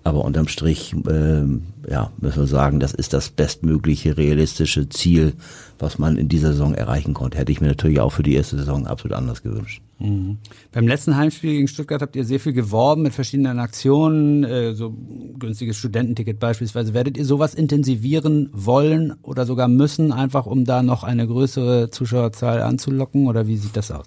Aber 0.03 0.23
unterm 0.23 0.47
Strich, 0.47 0.95
äh, 1.07 1.43
ja, 1.89 2.11
müssen 2.19 2.39
wir 2.39 2.47
sagen, 2.47 2.79
das 2.79 2.93
ist 2.93 3.13
das 3.13 3.29
bestmögliche 3.29 4.17
realistische 4.17 4.87
Ziel, 4.89 5.33
was 5.79 5.97
man 5.97 6.17
in 6.17 6.29
dieser 6.29 6.51
Saison 6.51 6.73
erreichen 6.73 7.13
konnte. 7.13 7.37
Hätte 7.37 7.51
ich 7.51 7.61
mir 7.61 7.67
natürlich 7.67 7.99
auch 7.99 8.11
für 8.11 8.23
die 8.23 8.35
erste 8.35 8.57
Saison 8.57 8.87
absolut 8.87 9.17
anders 9.17 9.41
gewünscht. 9.43 9.81
Mhm. 9.99 10.37
Beim 10.71 10.87
letzten 10.87 11.17
Heimspiel 11.17 11.53
gegen 11.53 11.67
Stuttgart 11.67 12.01
habt 12.01 12.15
ihr 12.15 12.25
sehr 12.25 12.39
viel 12.39 12.53
geworben 12.53 13.01
mit 13.01 13.13
verschiedenen 13.13 13.59
Aktionen, 13.59 14.43
äh, 14.43 14.73
so 14.73 14.95
günstiges 15.37 15.77
Studententicket 15.77 16.39
beispielsweise. 16.39 16.93
Werdet 16.93 17.17
ihr 17.17 17.25
sowas 17.25 17.53
intensivieren 17.53 18.49
wollen 18.53 19.15
oder 19.21 19.45
sogar 19.45 19.67
müssen, 19.67 20.11
einfach 20.11 20.45
um 20.45 20.65
da 20.65 20.83
noch 20.83 21.03
eine 21.03 21.27
größere 21.27 21.89
Zuschauerzahl 21.89 22.61
anzulocken? 22.61 23.27
Oder 23.27 23.47
wie 23.47 23.57
sieht 23.57 23.75
das 23.75 23.91
aus? 23.91 24.05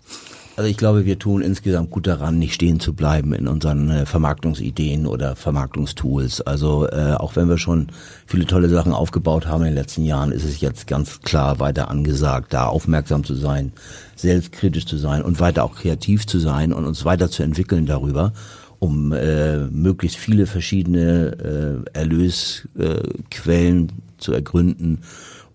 Also 0.54 0.68
ich 0.68 0.76
glaube, 0.76 1.06
wir 1.06 1.18
tun 1.18 1.40
insgesamt 1.40 1.90
gut 1.90 2.06
daran, 2.06 2.38
nicht 2.38 2.52
stehen 2.52 2.78
zu 2.78 2.92
bleiben 2.92 3.32
in 3.32 3.48
unseren 3.48 3.88
äh, 3.90 4.04
Vermarktungsideen 4.04 5.06
oder 5.06 5.34
Vermarktungstools. 5.34 6.42
Also 6.42 6.86
äh, 6.88 7.14
auch 7.14 7.36
wenn 7.36 7.48
wir 7.48 7.56
schon 7.56 7.86
viele 8.26 8.44
tolle 8.44 8.68
Sachen 8.68 8.92
aufgebaut 8.92 9.46
haben 9.46 9.62
in 9.62 9.68
den 9.68 9.76
letzten 9.76 10.04
Jahren, 10.04 10.30
ist 10.30 10.44
es 10.44 10.60
jetzt 10.60 10.86
ganz 10.86 11.20
klar 11.22 11.58
weiter 11.58 11.88
angesagt, 11.88 12.52
da 12.52 12.66
aufmerksam 12.66 13.24
zu 13.24 13.34
sein, 13.34 13.72
selbstkritisch 14.14 14.84
zu 14.84 14.98
sein 14.98 15.22
und 15.22 15.40
weiter 15.40 15.64
auch 15.64 15.74
kreativ 15.74 16.26
zu 16.26 16.38
sein 16.38 16.74
und 16.74 16.84
uns 16.84 17.06
weiter 17.06 17.30
zu 17.30 17.42
entwickeln 17.42 17.86
darüber, 17.86 18.34
um 18.78 19.12
äh, 19.12 19.56
möglichst 19.56 20.18
viele 20.18 20.46
verschiedene 20.46 21.82
äh, 21.94 21.98
Erlösquellen 21.98 23.88
äh, 23.88 23.92
zu 24.18 24.34
ergründen 24.34 24.98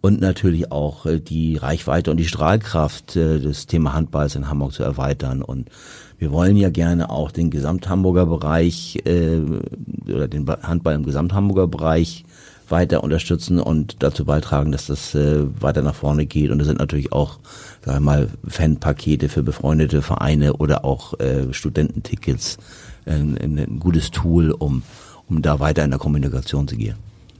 und 0.01 0.21
natürlich 0.21 0.71
auch 0.71 1.05
äh, 1.05 1.19
die 1.19 1.57
Reichweite 1.57 2.11
und 2.11 2.17
die 2.17 2.27
Strahlkraft 2.27 3.15
äh, 3.15 3.39
des 3.39 3.67
Thema 3.67 3.93
Handballs 3.93 4.35
in 4.35 4.49
Hamburg 4.49 4.73
zu 4.73 4.83
erweitern. 4.83 5.41
Und 5.41 5.69
wir 6.17 6.31
wollen 6.31 6.57
ja 6.57 6.69
gerne 6.69 7.09
auch 7.09 7.31
den 7.31 7.49
Gesamthamburger 7.49 8.25
Bereich 8.25 8.99
äh, 9.05 9.39
oder 10.05 10.27
den 10.27 10.47
Handball 10.47 10.95
im 10.95 11.05
Gesamthamburger 11.05 11.67
Bereich 11.67 12.23
weiter 12.69 13.03
unterstützen 13.03 13.59
und 13.59 13.97
dazu 13.99 14.25
beitragen, 14.25 14.71
dass 14.71 14.87
das 14.87 15.15
äh, 15.15 15.45
weiter 15.61 15.81
nach 15.81 15.95
vorne 15.95 16.25
geht. 16.25 16.51
Und 16.51 16.59
das 16.59 16.67
sind 16.67 16.79
natürlich 16.79 17.13
auch, 17.13 17.39
sagen 17.83 17.97
wir 17.97 18.01
mal, 18.01 18.29
Fanpakete 18.47 19.29
für 19.29 19.43
befreundete 19.43 20.01
Vereine 20.01 20.53
oder 20.53 20.83
auch 20.83 21.19
äh, 21.19 21.53
Studententickets 21.53 22.57
ein, 23.05 23.37
ein 23.37 23.79
gutes 23.79 24.11
Tool, 24.11 24.51
um, 24.51 24.83
um 25.29 25.41
da 25.41 25.59
weiter 25.59 25.83
in 25.83 25.91
der 25.91 25.99
Kommunikation 25.99 26.67
zu 26.67 26.75
gehen. 26.75 26.95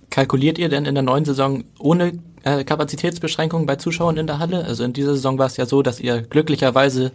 Kalkuliert 0.10 0.58
ihr 0.58 0.70
denn 0.70 0.86
in 0.86 0.96
der 0.96 1.04
neuen 1.04 1.26
Saison 1.26 1.64
ohne 1.78 2.14
äh, 2.48 2.64
Kapazitätsbeschränkungen 2.64 3.66
bei 3.66 3.76
Zuschauern 3.76 4.18
in 4.18 4.28
der 4.28 4.40
Halle? 4.40 4.64
Also 4.64 4.84
in 4.84 4.94
dieser 4.94 5.14
Saison 5.16 5.38
war 5.38 5.48
es 5.48 5.58
ja 5.58 5.66
so, 5.66 5.82
dass 5.82 6.00
ihr 6.00 6.22
glücklicherweise 6.22 7.12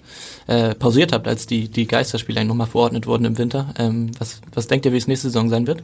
äh, 0.47 0.75
pausiert 0.75 1.13
habt, 1.13 1.27
als 1.27 1.47
die, 1.47 1.69
die 1.69 1.87
Geisterspiele 1.87 2.45
nochmal 2.45 2.67
verordnet 2.67 3.07
wurden 3.07 3.25
im 3.25 3.39
Winter. 3.39 3.73
Ähm, 3.79 4.11
was, 4.19 4.41
was 4.55 4.67
denkt 4.67 4.85
ihr, 4.85 4.93
wie 4.93 4.99
es 4.99 5.09
nächste 5.09 5.29
Saison 5.29 5.49
sein 5.49 5.67
wird? 5.67 5.83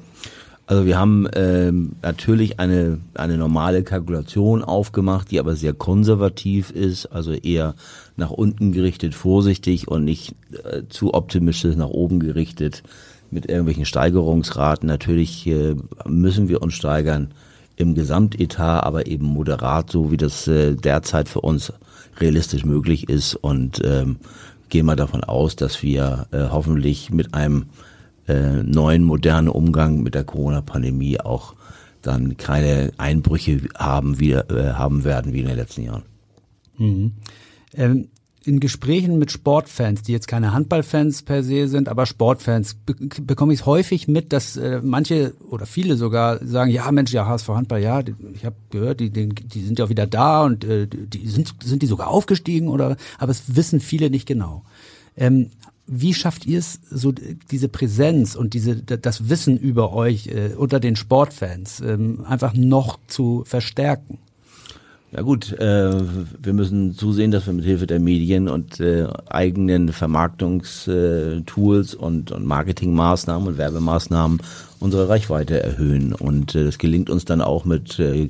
Also 0.67 0.85
wir 0.85 0.99
haben 0.99 1.27
ähm, 1.35 1.93
natürlich 2.03 2.61
eine, 2.61 2.99
eine 3.15 3.39
normale 3.39 3.83
Kalkulation 3.85 4.63
aufgemacht, 4.63 5.31
die 5.31 5.41
aber 5.41 5.57
sehr 5.57 5.73
konservativ 5.73 6.71
ist, 6.71 7.07
also 7.07 7.33
eher 7.33 7.75
nach 8.17 8.31
unten 8.31 8.73
gerichtet, 8.73 9.15
vorsichtig 9.15 9.89
und 9.89 10.05
nicht 10.05 10.35
äh, 10.65 10.83
zu 10.91 11.15
optimistisch 11.15 11.75
nach 11.75 11.89
oben 11.89 12.21
gerichtet 12.21 12.83
mit 13.31 13.47
irgendwelchen 13.47 13.87
Steigerungsraten. 13.87 14.87
Natürlich 14.87 15.47
äh, 15.47 15.75
müssen 16.07 16.51
wir 16.51 16.61
uns 16.61 16.75
steigern 16.75 17.33
im 17.79 17.95
Gesamtetat, 17.95 18.85
aber 18.85 19.07
eben 19.07 19.27
moderat, 19.27 19.91
so 19.91 20.11
wie 20.11 20.17
das 20.17 20.47
äh, 20.49 20.75
derzeit 20.75 21.29
für 21.29 21.41
uns 21.41 21.73
realistisch 22.19 22.65
möglich 22.65 23.09
ist 23.09 23.35
und 23.35 23.81
ähm, 23.85 24.17
gehen 24.69 24.87
wir 24.87 24.97
davon 24.97 25.25
aus, 25.25 25.57
dass 25.57 25.83
wir 25.83 26.27
äh, 26.33 26.49
hoffentlich 26.51 27.11
mit 27.11 27.35
einem 27.35 27.67
äh, 28.27 28.63
neuen 28.63 29.05
modernen 29.05 29.49
Umgang 29.49 30.03
mit 30.03 30.15
der 30.15 30.25
Corona-Pandemie 30.25 31.21
auch 31.21 31.55
dann 32.03 32.37
keine 32.37 32.93
Einbrüche 32.99 33.61
haben, 33.77 34.19
wie, 34.21 34.33
äh, 34.33 34.73
haben 34.73 35.05
werden 35.05 35.33
wie 35.33 35.41
in 35.41 35.47
den 35.47 35.57
letzten 35.57 35.85
Jahren. 35.85 36.03
Mhm. 36.77 37.13
Ähm, 37.75 38.09
in 38.45 38.61
Gesprächen 38.61 39.19
mit 39.19 39.31
Sportfans, 39.31 40.03
die 40.03 40.13
jetzt 40.13 40.29
keine 40.29 40.53
Handballfans 40.53 41.23
per 41.23 41.43
se 41.43 41.69
sind, 41.69 41.89
aber 41.89 42.07
Sportfans, 42.07 42.75
be 42.75 42.95
bekomme 43.23 43.53
ich 43.53 43.61
es 43.61 43.67
häufig 43.67 44.09
mit, 44.09 44.33
dass 44.33 44.57
äh, 44.57 44.81
manche 44.83 45.35
oder 45.51 45.67
viele 45.67 45.97
sogar 45.97 46.45
sagen, 46.45 46.71
ja 46.71 46.91
Mensch, 46.93 47.13
ja 47.13 47.27
HSV 47.27 47.49
Handball, 47.49 47.83
ja, 47.83 48.03
ich 48.35 48.45
habe 48.45 48.57
gehört, 48.71 49.01
die, 49.01 49.11
die, 49.11 49.29
die 49.29 49.63
sind 49.63 49.79
ja 49.79 49.89
wieder 49.89 50.07
da 50.07 50.45
und 50.45 50.65
äh, 50.65 50.87
die 50.87 51.29
sind, 51.29 51.55
sind 51.63 51.83
die 51.83 51.87
sogar 51.87 52.09
aufgestiegen 52.09 52.69
oder, 52.69 52.97
aber 53.19 53.33
es 53.33 53.57
wissen 53.57 53.81
viele 53.81 54.11
nicht 54.11 54.27
genau. 54.27 54.65
Ähm, 55.17 55.51
wie 55.87 56.15
schafft 56.15 56.47
ihr 56.47 56.59
es, 56.59 56.81
so 56.91 57.13
diese 57.13 57.69
Präsenz 57.69 58.35
und 58.35 58.53
diese 58.53 58.77
das 58.77 59.31
Wissen 59.31 59.57
über 59.57 59.95
euch 59.95 60.27
äh, 60.27 60.51
unter 60.55 60.81
den 60.81 60.97
Sportfans 60.97 61.81
ähm, 61.81 62.25
einfach 62.27 62.53
noch 62.53 62.99
zu 63.09 63.43
verstärken? 63.47 64.19
Ja 65.11 65.23
gut, 65.23 65.59
äh, 65.59 65.91
wir 66.43 66.53
müssen 66.53 66.95
zusehen, 66.95 67.31
dass 67.31 67.47
wir 67.47 67.55
mit 67.55 67.65
Hilfe 67.65 67.87
der 67.87 67.99
Medien 67.99 68.47
und 68.47 68.79
äh, 68.79 69.07
eigenen 69.31 69.91
Vermarktungstools 69.91 71.95
und, 71.95 72.31
und 72.31 72.45
Marketingmaßnahmen 72.45 73.49
und 73.49 73.57
Werbemaßnahmen 73.57 74.43
unsere 74.81 75.09
Reichweite 75.09 75.63
erhöhen. 75.63 76.13
Und 76.13 76.55
äh, 76.55 76.65
das 76.65 76.77
gelingt 76.77 77.09
uns 77.09 77.25
dann 77.25 77.41
auch 77.41 77.65
mit 77.65 77.99
äh, 77.99 78.29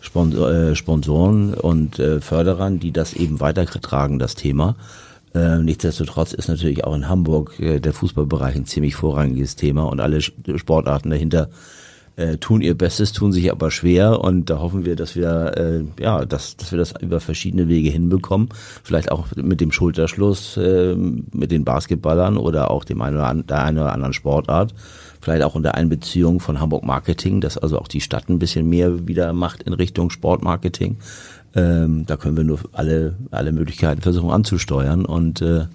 Sponsor, 0.00 0.50
äh, 0.50 0.74
Sponsoren 0.74 1.54
und 1.54 2.00
äh, 2.00 2.20
Förderern, 2.20 2.80
die 2.80 2.90
das 2.90 3.14
eben 3.14 3.38
weitertragen, 3.38 4.18
das 4.18 4.34
Thema. 4.34 4.74
Äh, 5.34 5.58
nichtsdestotrotz 5.58 6.32
ist 6.32 6.48
natürlich 6.48 6.82
auch 6.82 6.96
in 6.96 7.08
Hamburg 7.08 7.60
äh, 7.60 7.78
der 7.78 7.92
Fußballbereich 7.92 8.56
ein 8.56 8.66
ziemlich 8.66 8.96
vorrangiges 8.96 9.54
Thema 9.54 9.84
und 9.84 10.00
alle 10.00 10.20
Sportarten 10.20 11.10
dahinter 11.10 11.48
äh, 12.18 12.36
tun 12.38 12.62
ihr 12.62 12.76
Bestes, 12.76 13.12
tun 13.12 13.32
sich 13.32 13.50
aber 13.52 13.70
schwer 13.70 14.20
und 14.20 14.50
da 14.50 14.58
hoffen 14.58 14.84
wir, 14.84 14.96
dass 14.96 15.14
wir 15.14 15.56
äh, 15.56 16.02
ja, 16.02 16.24
dass, 16.24 16.56
dass 16.56 16.72
wir 16.72 16.78
das 16.78 16.92
über 17.00 17.20
verschiedene 17.20 17.68
Wege 17.68 17.90
hinbekommen. 17.90 18.48
Vielleicht 18.82 19.12
auch 19.12 19.28
mit 19.36 19.60
dem 19.60 19.70
Schulterschluss 19.70 20.56
äh, 20.56 20.96
mit 20.96 21.52
den 21.52 21.64
Basketballern 21.64 22.36
oder 22.36 22.70
auch 22.72 22.84
dem 22.84 23.00
einen 23.02 23.16
oder 23.16 23.28
an, 23.28 23.46
der 23.46 23.64
einen 23.64 23.78
oder 23.78 23.92
anderen 23.92 24.12
Sportart. 24.12 24.74
Vielleicht 25.20 25.42
auch 25.44 25.54
unter 25.54 25.74
Einbeziehung 25.76 26.40
von 26.40 26.60
Hamburg 26.60 26.84
Marketing, 26.84 27.40
dass 27.40 27.56
also 27.56 27.78
auch 27.78 27.88
die 27.88 28.00
Stadt 28.00 28.28
ein 28.28 28.38
bisschen 28.38 28.68
mehr 28.68 29.06
wieder 29.06 29.32
macht 29.32 29.62
in 29.62 29.72
Richtung 29.72 30.10
Sportmarketing. 30.10 30.96
Ähm, 31.54 32.04
da 32.06 32.16
können 32.16 32.36
wir 32.36 32.44
nur 32.44 32.58
alle 32.72 33.16
alle 33.30 33.52
Möglichkeiten 33.52 34.02
versuchen 34.02 34.30
anzusteuern 34.30 35.04
und 35.04 35.40
äh, 35.40 35.66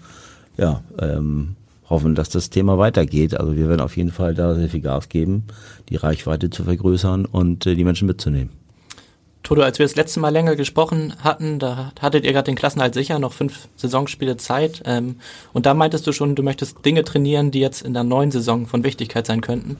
ja 0.57 0.81
ähm, 0.99 1.55
hoffen, 1.93 2.15
dass 2.15 2.29
das 2.29 2.49
Thema 2.49 2.77
weitergeht. 2.77 3.39
Also 3.39 3.55
wir 3.55 3.69
werden 3.69 3.81
auf 3.81 3.95
jeden 3.95 4.11
Fall 4.11 4.33
da 4.33 4.55
sehr 4.55 4.69
viel 4.69 4.81
Gas 4.81 5.07
geben, 5.07 5.45
die 5.89 5.95
Reichweite 5.95 6.49
zu 6.49 6.63
vergrößern 6.63 7.25
und 7.25 7.65
äh, 7.65 7.75
die 7.75 7.83
Menschen 7.83 8.07
mitzunehmen. 8.07 8.49
Toto, 9.43 9.61
als 9.61 9.77
wir 9.77 9.85
das 9.85 9.95
letzte 9.95 10.21
Mal 10.21 10.29
länger 10.29 10.55
gesprochen 10.55 11.13
hatten, 11.19 11.59
da 11.59 11.91
hattet 11.99 12.23
ihr 12.23 12.31
gerade 12.31 12.45
den 12.45 12.55
Klassenhalt 12.55 12.93
sicher, 12.93 13.19
noch 13.19 13.33
fünf 13.33 13.67
Saisonspiele 13.75 14.37
Zeit. 14.37 14.81
Ähm, 14.85 15.17
und 15.51 15.65
da 15.65 15.73
meintest 15.73 16.07
du 16.07 16.13
schon, 16.13 16.33
du 16.35 16.43
möchtest 16.43 16.85
Dinge 16.85 17.03
trainieren, 17.03 17.51
die 17.51 17.59
jetzt 17.59 17.81
in 17.81 17.93
der 17.93 18.05
neuen 18.05 18.31
Saison 18.31 18.67
von 18.67 18.85
Wichtigkeit 18.85 19.27
sein 19.27 19.41
könnten. 19.41 19.77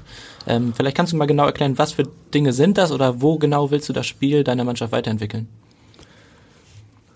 Ähm, 0.48 0.74
vielleicht 0.75 0.98
kannst 0.98 1.13
du 1.13 1.17
mal 1.17 1.27
genau 1.27 1.46
erklären, 1.46 1.77
was 1.77 1.93
für 1.93 2.03
Dinge 2.34 2.51
sind 2.51 2.77
das 2.77 2.91
oder 2.91 3.22
wo 3.22 3.38
genau 3.38 3.72
willst 3.72 3.88
du 3.88 3.93
das 3.93 4.05
Spiel 4.05 4.43
deiner 4.43 4.65
Mannschaft 4.65 4.91
weiterentwickeln? 4.91 5.48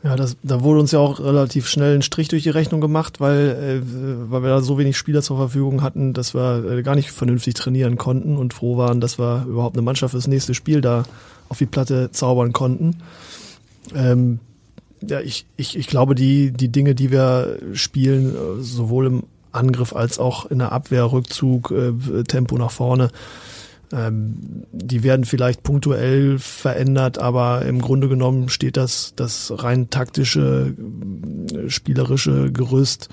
Ja, 0.08 0.16
das, 0.16 0.38
da 0.42 0.62
wurde 0.62 0.80
uns 0.80 0.94
ja 0.94 1.00
auch 1.00 1.20
relativ 1.20 1.68
schnell 1.68 1.94
ein 1.96 2.02
Strich 2.02 2.30
durch 2.30 2.44
die 2.44 2.50
Rechnung 2.50 2.80
gemacht, 2.80 3.20
weil, 3.20 3.82
äh, 3.84 4.32
weil 4.32 4.42
wir 4.42 4.48
da 4.48 4.62
so 4.62 4.78
wenig 4.78 4.96
Spieler 4.96 5.22
zur 5.22 5.36
Verfügung 5.36 5.82
hatten, 5.82 6.14
dass 6.14 6.34
wir 6.34 6.64
äh, 6.64 6.82
gar 6.82 6.96
nicht 6.96 7.12
vernünftig 7.12 7.56
trainieren 7.56 7.98
konnten 7.98 8.38
und 8.38 8.54
froh 8.54 8.78
waren, 8.78 9.02
dass 9.02 9.20
wir 9.20 9.46
überhaupt 9.46 9.76
eine 9.76 9.82
Mannschaft 9.82 10.14
fürs 10.14 10.28
nächste 10.28 10.54
Spiel 10.54 10.80
da 10.80 11.04
auf 11.50 11.58
die 11.58 11.66
Platte 11.66 12.10
zaubern 12.12 12.54
konnten. 12.54 13.02
Ähm, 13.94 14.40
ja, 15.02 15.20
ich, 15.20 15.46
ich, 15.58 15.78
ich 15.78 15.88
glaube, 15.88 16.16
die, 16.16 16.52
die 16.52 16.70
Dinge, 16.70 16.96
die 16.96 17.12
wir 17.12 17.58
spielen, 17.74 18.34
äh, 18.34 18.64
sowohl 18.64 19.08
im 19.08 19.24
Angriff 19.52 19.94
als 19.94 20.20
auch 20.20 20.46
in 20.46 20.60
der 20.60 20.72
Abwehr, 20.72 21.12
Rückzug, 21.12 21.72
äh, 21.72 22.24
Tempo 22.24 22.58
nach 22.58 22.72
vorne, 22.72 23.10
die 23.92 25.04
werden 25.04 25.24
vielleicht 25.24 25.64
punktuell 25.64 26.40
verändert, 26.40 27.20
aber 27.20 27.62
im 27.64 27.82
Grunde 27.82 28.10
genommen 28.10 28.50
steht 28.50 28.76
das, 28.76 29.14
das 29.16 29.54
rein 29.56 29.90
taktische, 29.90 30.74
äh, 31.54 31.70
spielerische 31.70 32.52
Gerüst. 32.52 33.10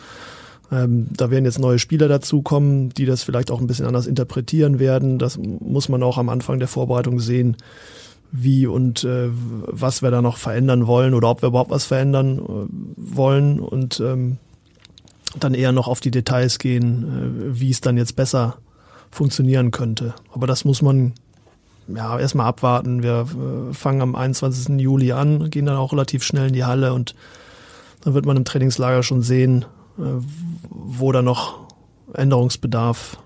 Ähm, 0.73 1.09
da 1.17 1.31
werden 1.31 1.45
jetzt 1.45 1.61
neue 1.61 1.79
Spieler 1.79 2.09
dazukommen, 2.09 2.89
die 2.91 3.07
das 3.07 3.23
vielleicht 3.23 3.51
auch 3.51 3.61
ein 3.61 3.69
bisschen 3.69 3.87
anders 3.87 4.07
interpretieren 4.07 4.79
werden. 4.81 5.19
Das 5.19 5.39
muss 5.39 5.89
man 5.89 6.03
auch 6.03 6.19
am 6.19 6.29
Anfang 6.29 6.59
der 6.59 6.69
Vorbereitung 6.69 7.21
sehen, 7.21 7.57
wie 8.33 8.67
und 8.67 9.05
äh, 9.05 9.29
was 9.31 10.03
wir 10.03 10.11
da 10.11 10.23
noch 10.23 10.39
verändern 10.39 10.89
wollen 10.89 11.15
oder 11.15 11.31
ob 11.31 11.43
wir 11.43 11.51
überhaupt 11.51 11.71
was 11.71 11.85
verändern 11.85 12.39
äh, 12.39 12.67
wollen 12.97 13.61
und 13.61 14.01
ähm, 14.01 14.39
dann 15.39 15.55
eher 15.55 15.71
noch 15.71 15.87
auf 15.87 16.01
die 16.01 16.11
Details 16.11 16.59
gehen, 16.59 17.53
äh, 17.53 17.61
wie 17.61 17.71
es 17.71 17.81
dann 17.81 17.97
jetzt 17.97 18.17
besser 18.17 18.59
funktionieren 19.15 19.71
könnte. 19.71 20.15
Aber 20.33 20.47
das 20.47 20.65
muss 20.65 20.83
man 20.83 21.13
ja 21.89 22.19
erstmal 22.19 22.47
abwarten. 22.47 23.03
Wir 23.03 23.27
äh, 23.71 23.75
fangen 23.75 24.03
am 24.03 24.15
21. 24.15 24.81
Juli 24.81 25.13
an, 25.13 25.51
gehen 25.51 25.67
dann 25.67 25.77
auch 25.77 25.93
relativ 25.93 26.25
schnell 26.25 26.49
in 26.49 26.55
die 26.55 26.65
Halle 26.65 26.93
und 26.93 27.15
dann 28.03 28.15
wird 28.15 28.27
man 28.27 28.37
im 28.37 28.45
Trainingslager 28.45 29.03
schon 29.03 29.23
sehen, 29.23 29.65
äh, 29.99 30.03
wo 30.69 31.13
da 31.13 31.23
noch 31.23 31.69
Änderungsbedarf 32.13 33.19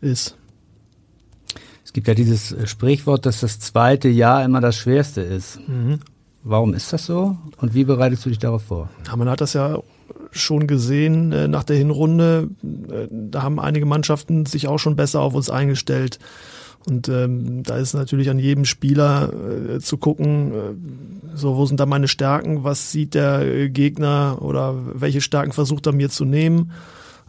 ist. 0.00 0.36
Es 1.84 1.92
gibt 1.92 2.08
ja 2.08 2.14
dieses 2.14 2.54
Sprichwort, 2.68 3.24
dass 3.24 3.40
das 3.40 3.60
zweite 3.60 4.08
Jahr 4.08 4.44
immer 4.44 4.60
das 4.60 4.76
schwerste 4.76 5.20
ist. 5.22 5.60
Mhm. 5.68 6.00
Warum 6.42 6.74
ist 6.74 6.92
das 6.92 7.06
so 7.06 7.36
und 7.56 7.74
wie 7.74 7.84
bereitest 7.84 8.24
du 8.24 8.28
dich 8.28 8.38
darauf 8.38 8.64
vor? 8.64 8.88
Ja, 9.06 9.16
man 9.16 9.28
hat 9.28 9.40
das 9.40 9.52
ja 9.52 9.78
schon 10.30 10.66
gesehen 10.66 11.32
äh, 11.32 11.48
nach 11.48 11.64
der 11.64 11.76
Hinrunde. 11.76 12.48
Äh, 12.62 13.08
da 13.10 13.42
haben 13.42 13.60
einige 13.60 13.86
Mannschaften 13.86 14.46
sich 14.46 14.68
auch 14.68 14.78
schon 14.78 14.96
besser 14.96 15.20
auf 15.20 15.34
uns 15.34 15.50
eingestellt. 15.50 16.18
Und 16.88 17.08
ähm, 17.08 17.64
da 17.64 17.78
ist 17.78 17.94
natürlich 17.94 18.30
an 18.30 18.38
jedem 18.38 18.64
Spieler 18.64 19.32
äh, 19.74 19.80
zu 19.80 19.98
gucken, 19.98 20.52
äh, 20.52 21.36
so 21.36 21.56
wo 21.56 21.66
sind 21.66 21.80
da 21.80 21.86
meine 21.86 22.06
Stärken, 22.06 22.62
was 22.62 22.92
sieht 22.92 23.14
der 23.14 23.68
Gegner 23.68 24.38
oder 24.40 24.74
welche 24.94 25.20
Stärken 25.20 25.52
versucht 25.52 25.86
er 25.86 25.92
mir 25.92 26.10
zu 26.10 26.24
nehmen, 26.24 26.70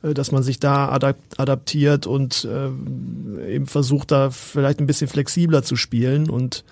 äh, 0.04 0.14
dass 0.14 0.32
man 0.32 0.44
sich 0.44 0.60
da 0.60 0.90
adapt 0.90 1.40
adaptiert 1.40 2.06
und 2.06 2.46
äh, 2.46 3.52
eben 3.52 3.66
versucht 3.66 4.12
da 4.12 4.30
vielleicht 4.30 4.80
ein 4.80 4.88
bisschen 4.88 5.08
flexibler 5.08 5.64
zu 5.64 5.76
spielen 5.76 6.30
und 6.30 6.64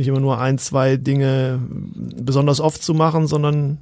nicht 0.00 0.08
immer 0.08 0.20
nur 0.20 0.40
ein, 0.40 0.56
zwei 0.56 0.96
Dinge 0.96 1.60
besonders 1.92 2.58
oft 2.58 2.82
zu 2.82 2.94
machen, 2.94 3.26
sondern 3.26 3.76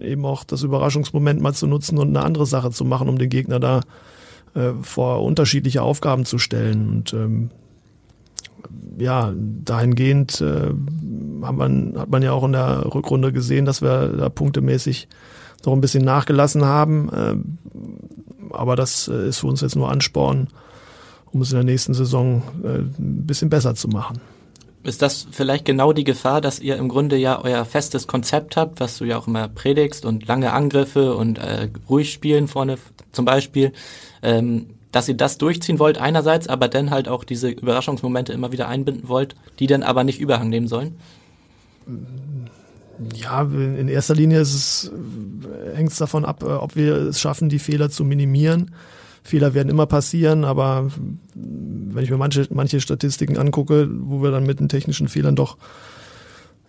eben 0.00 0.24
auch 0.24 0.44
das 0.44 0.62
Überraschungsmoment 0.62 1.40
mal 1.40 1.52
zu 1.52 1.66
nutzen 1.66 1.98
und 1.98 2.08
eine 2.10 2.24
andere 2.24 2.46
Sache 2.46 2.70
zu 2.70 2.84
machen, 2.84 3.08
um 3.08 3.18
den 3.18 3.28
Gegner 3.28 3.58
da 3.58 3.80
äh, 4.54 4.70
vor 4.82 5.24
unterschiedliche 5.24 5.82
Aufgaben 5.82 6.26
zu 6.26 6.38
stellen. 6.38 6.88
Und 6.88 7.12
ähm, 7.12 7.50
ja, 8.98 9.32
dahingehend 9.36 10.40
äh, 10.40 10.70
hat, 11.42 11.56
man, 11.56 11.94
hat 11.98 12.08
man 12.08 12.22
ja 12.22 12.30
auch 12.30 12.44
in 12.44 12.52
der 12.52 12.94
Rückrunde 12.94 13.32
gesehen, 13.32 13.64
dass 13.64 13.82
wir 13.82 14.06
da 14.10 14.28
punktemäßig 14.28 15.08
noch 15.66 15.72
ein 15.72 15.80
bisschen 15.80 16.04
nachgelassen 16.04 16.64
haben. 16.64 17.08
Äh, 17.12 18.54
aber 18.54 18.76
das 18.76 19.08
äh, 19.08 19.26
ist 19.28 19.38
für 19.38 19.48
uns 19.48 19.60
jetzt 19.60 19.74
nur 19.74 19.90
Ansporn, 19.90 20.46
um 21.32 21.42
es 21.42 21.50
in 21.50 21.56
der 21.56 21.64
nächsten 21.64 21.94
Saison 21.94 22.42
äh, 22.62 22.78
ein 22.78 23.26
bisschen 23.26 23.50
besser 23.50 23.74
zu 23.74 23.88
machen 23.88 24.20
ist 24.84 25.02
das 25.02 25.26
vielleicht 25.30 25.64
genau 25.64 25.92
die 25.92 26.04
Gefahr, 26.04 26.40
dass 26.40 26.60
ihr 26.60 26.76
im 26.76 26.88
Grunde 26.88 27.16
ja 27.16 27.42
euer 27.42 27.64
festes 27.64 28.06
Konzept 28.06 28.56
habt, 28.56 28.80
was 28.80 28.98
du 28.98 29.04
ja 29.04 29.18
auch 29.18 29.26
immer 29.26 29.48
predigst 29.48 30.04
und 30.04 30.28
lange 30.28 30.52
Angriffe 30.52 31.14
und 31.16 31.38
äh, 31.38 31.68
ruhig 31.88 32.12
spielen 32.12 32.48
vorne 32.48 32.76
zum 33.10 33.24
Beispiel, 33.24 33.72
ähm, 34.22 34.66
dass 34.92 35.08
ihr 35.08 35.16
das 35.16 35.38
durchziehen 35.38 35.78
wollt 35.78 35.98
einerseits, 35.98 36.48
aber 36.48 36.68
dann 36.68 36.90
halt 36.90 37.08
auch 37.08 37.24
diese 37.24 37.48
Überraschungsmomente 37.48 38.32
immer 38.32 38.52
wieder 38.52 38.68
einbinden 38.68 39.08
wollt, 39.08 39.34
die 39.58 39.66
dann 39.66 39.82
aber 39.82 40.04
nicht 40.04 40.20
Überhang 40.20 40.50
nehmen 40.50 40.68
sollen? 40.68 40.96
Ja, 43.14 43.42
in 43.42 43.88
erster 43.88 44.14
Linie 44.14 44.40
es, 44.40 44.92
hängt 45.74 45.90
es 45.90 45.96
davon 45.96 46.24
ab, 46.24 46.42
äh, 46.42 46.46
ob 46.46 46.76
wir 46.76 46.94
es 46.94 47.20
schaffen, 47.20 47.48
die 47.48 47.58
Fehler 47.58 47.90
zu 47.90 48.04
minimieren. 48.04 48.72
Fehler 49.24 49.54
werden 49.54 49.70
immer 49.70 49.86
passieren, 49.86 50.44
aber 50.44 50.90
wenn 51.34 52.04
ich 52.04 52.10
mir 52.10 52.18
manche, 52.18 52.46
manche 52.50 52.80
Statistiken 52.80 53.38
angucke, 53.38 53.88
wo 53.90 54.22
wir 54.22 54.30
dann 54.30 54.44
mit 54.44 54.60
den 54.60 54.68
technischen 54.68 55.08
Fehlern 55.08 55.34
doch 55.34 55.56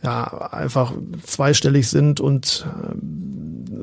ja, 0.02 0.24
einfach 0.52 0.94
zweistellig 1.24 1.90
sind 1.90 2.22
und 2.22 2.66
äh, 2.66 2.96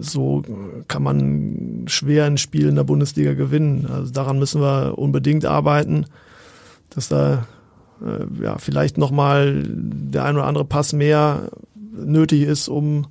so 0.01 0.43
kann 0.89 1.03
man 1.03 1.85
schwer 1.87 2.25
ein 2.25 2.39
Spiel 2.39 2.69
in 2.69 2.77
der 2.77 2.85
Bundesliga 2.85 3.35
gewinnen. 3.35 3.87
Also 3.93 4.11
daran 4.11 4.39
müssen 4.39 4.63
wir 4.63 4.99
unbedingt 4.99 5.45
arbeiten, 5.45 6.07
dass 6.91 7.09
da 7.09 7.47
äh, 8.01 8.43
ja 8.43 8.57
vielleicht 8.57 8.97
nochmal 8.97 9.65
der 9.67 10.25
ein 10.25 10.37
oder 10.37 10.47
andere 10.47 10.65
Pass 10.65 10.95
mehr 10.95 11.51
nötig 11.75 12.43
ist, 12.43 12.69
um 12.69 13.07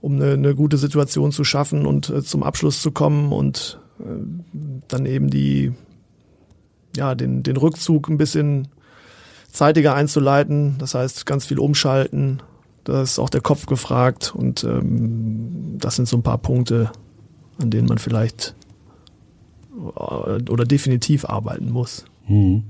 um 0.00 0.14
eine, 0.14 0.32
eine 0.32 0.54
gute 0.54 0.78
Situation 0.78 1.32
zu 1.32 1.44
schaffen 1.44 1.84
und 1.86 2.08
äh, 2.08 2.22
zum 2.22 2.42
Abschluss 2.42 2.80
zu 2.80 2.90
kommen 2.90 3.32
und 3.32 3.79
dann 4.88 5.06
eben 5.06 5.30
die, 5.30 5.72
ja, 6.96 7.14
den, 7.14 7.42
den 7.42 7.56
Rückzug 7.56 8.08
ein 8.08 8.18
bisschen 8.18 8.68
zeitiger 9.50 9.94
einzuleiten. 9.94 10.76
Das 10.78 10.94
heißt, 10.94 11.26
ganz 11.26 11.46
viel 11.46 11.58
umschalten. 11.58 12.42
Da 12.84 13.02
ist 13.02 13.18
auch 13.18 13.30
der 13.30 13.42
Kopf 13.42 13.66
gefragt 13.66 14.32
und 14.34 14.64
ähm, 14.64 15.76
das 15.78 15.96
sind 15.96 16.08
so 16.08 16.16
ein 16.16 16.22
paar 16.22 16.38
Punkte, 16.38 16.90
an 17.60 17.70
denen 17.70 17.86
man 17.86 17.98
vielleicht 17.98 18.54
äh, 19.76 20.50
oder 20.50 20.64
definitiv 20.64 21.24
arbeiten 21.24 21.70
muss. 21.70 22.04
Mhm. 22.26 22.64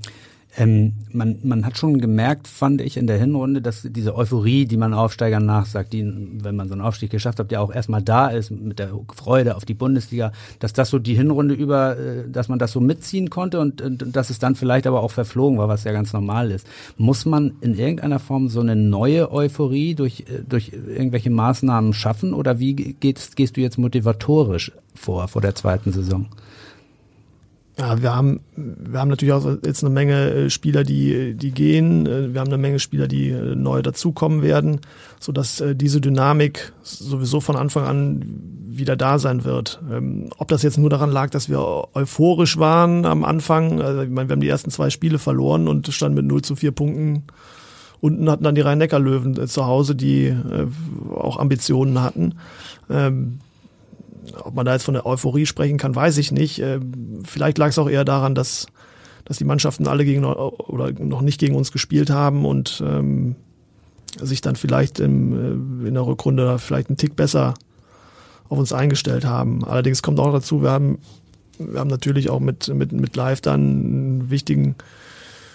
Ähm, 0.57 0.93
man, 1.13 1.39
man 1.43 1.65
hat 1.65 1.77
schon 1.77 2.01
gemerkt, 2.01 2.45
fand 2.45 2.81
ich 2.81 2.97
in 2.97 3.07
der 3.07 3.17
Hinrunde, 3.17 3.61
dass 3.61 3.87
diese 3.89 4.15
Euphorie, 4.15 4.65
die 4.65 4.75
man 4.75 4.93
Aufsteigern 4.93 5.45
nachsagt, 5.45 5.93
die, 5.93 6.03
wenn 6.43 6.57
man 6.57 6.67
so 6.67 6.73
einen 6.73 6.81
Aufstieg 6.81 7.09
geschafft 7.09 7.39
hat, 7.39 7.53
ja 7.53 7.61
auch 7.61 7.73
erstmal 7.73 8.01
da 8.01 8.27
ist, 8.27 8.51
mit 8.51 8.77
der 8.77 8.89
Freude 9.15 9.55
auf 9.55 9.63
die 9.63 9.73
Bundesliga, 9.73 10.33
dass 10.59 10.73
das 10.73 10.89
so 10.89 10.99
die 10.99 11.15
Hinrunde 11.15 11.53
über, 11.53 11.97
äh, 11.97 12.29
dass 12.29 12.49
man 12.49 12.59
das 12.59 12.73
so 12.73 12.81
mitziehen 12.81 13.29
konnte 13.29 13.61
und, 13.61 13.81
und 13.81 14.13
dass 14.13 14.29
es 14.29 14.39
dann 14.39 14.55
vielleicht 14.55 14.87
aber 14.87 15.03
auch 15.03 15.11
verflogen 15.11 15.57
war, 15.57 15.69
was 15.69 15.85
ja 15.85 15.93
ganz 15.93 16.11
normal 16.11 16.51
ist. 16.51 16.67
Muss 16.97 17.25
man 17.25 17.53
in 17.61 17.77
irgendeiner 17.77 18.19
Form 18.19 18.49
so 18.49 18.59
eine 18.59 18.75
neue 18.75 19.31
Euphorie 19.31 19.95
durch, 19.95 20.21
äh, 20.21 20.43
durch 20.45 20.73
irgendwelche 20.73 21.29
Maßnahmen 21.29 21.93
schaffen 21.93 22.33
oder 22.33 22.59
wie 22.59 22.73
gehst, 22.75 23.37
gehst 23.37 23.55
du 23.55 23.61
jetzt 23.61 23.77
motivatorisch 23.77 24.73
vor, 24.95 25.29
vor 25.29 25.41
der 25.41 25.55
zweiten 25.55 25.93
Saison? 25.93 26.27
Ja, 27.81 27.99
wir 27.99 28.15
haben, 28.15 28.41
wir 28.55 28.99
haben 28.99 29.09
natürlich 29.09 29.33
auch 29.33 29.57
jetzt 29.65 29.83
eine 29.83 29.91
Menge 29.91 30.29
äh, 30.29 30.49
Spieler, 30.51 30.83
die, 30.83 31.33
die 31.33 31.49
gehen. 31.49 32.05
Äh, 32.05 32.31
wir 32.31 32.39
haben 32.39 32.49
eine 32.49 32.59
Menge 32.59 32.77
Spieler, 32.77 33.07
die 33.07 33.29
äh, 33.29 33.55
neu 33.55 33.81
dazukommen 33.81 34.43
werden, 34.43 34.81
so 35.19 35.31
dass 35.31 35.63
diese 35.73 35.99
Dynamik 35.99 36.73
sowieso 36.83 37.41
von 37.41 37.55
Anfang 37.55 37.85
an 37.85 38.23
wieder 38.67 38.95
da 38.95 39.17
sein 39.17 39.45
wird. 39.45 39.81
Ähm, 39.91 40.29
ob 40.37 40.49
das 40.49 40.61
jetzt 40.61 40.77
nur 40.77 40.91
daran 40.91 41.11
lag, 41.11 41.31
dass 41.31 41.49
wir 41.49 41.87
euphorisch 41.95 42.59
waren 42.59 43.03
am 43.05 43.23
Anfang, 43.23 43.81
also 43.81 44.03
ich 44.03 44.11
meine, 44.11 44.29
wir 44.29 44.33
haben 44.33 44.41
die 44.41 44.49
ersten 44.49 44.69
zwei 44.69 44.91
Spiele 44.91 45.17
verloren 45.17 45.67
und 45.67 45.87
standen 45.87 46.17
mit 46.17 46.25
0 46.25 46.43
zu 46.43 46.55
4 46.55 46.71
Punkten. 46.71 47.23
Unten 47.99 48.29
hatten 48.29 48.43
dann 48.43 48.55
die 48.55 48.61
Rhein-Neckar-Löwen 48.61 49.47
zu 49.47 49.65
Hause, 49.65 49.95
die 49.95 50.35
auch 51.15 51.37
Ambitionen 51.37 52.01
hatten. 52.01 52.35
Ob 54.43 54.53
man 54.53 54.65
da 54.65 54.73
jetzt 54.73 54.83
von 54.83 54.93
der 54.93 55.05
Euphorie 55.05 55.45
sprechen 55.45 55.77
kann, 55.77 55.95
weiß 55.95 56.17
ich 56.17 56.31
nicht. 56.31 56.59
Äh, 56.59 56.79
vielleicht 57.23 57.57
lag 57.57 57.69
es 57.69 57.79
auch 57.79 57.89
eher 57.89 58.05
daran, 58.05 58.35
dass, 58.35 58.67
dass 59.25 59.37
die 59.37 59.45
Mannschaften 59.45 59.87
alle 59.87 60.05
gegen 60.05 60.25
oder 60.25 60.91
noch 60.91 61.21
nicht 61.21 61.39
gegen 61.39 61.55
uns 61.55 61.71
gespielt 61.71 62.09
haben 62.09 62.45
und 62.45 62.83
ähm, 62.85 63.35
sich 64.19 64.41
dann 64.41 64.55
vielleicht 64.55 64.99
im, 64.99 65.83
äh, 65.83 65.87
in 65.87 65.93
der 65.93 66.05
Rückrunde 66.05 66.59
vielleicht 66.59 66.89
einen 66.89 66.97
Tick 66.97 67.15
besser 67.15 67.53
auf 68.49 68.59
uns 68.59 68.73
eingestellt 68.73 69.25
haben. 69.25 69.63
Allerdings 69.63 70.01
kommt 70.01 70.19
auch 70.19 70.33
dazu, 70.33 70.61
wir 70.61 70.71
haben, 70.71 70.99
wir 71.57 71.79
haben 71.79 71.89
natürlich 71.89 72.29
auch 72.29 72.39
mit, 72.39 72.67
mit, 72.67 72.91
mit 72.91 73.15
Live 73.15 73.41
dann 73.41 73.61
einen 73.61 74.29
wichtigen 74.29 74.75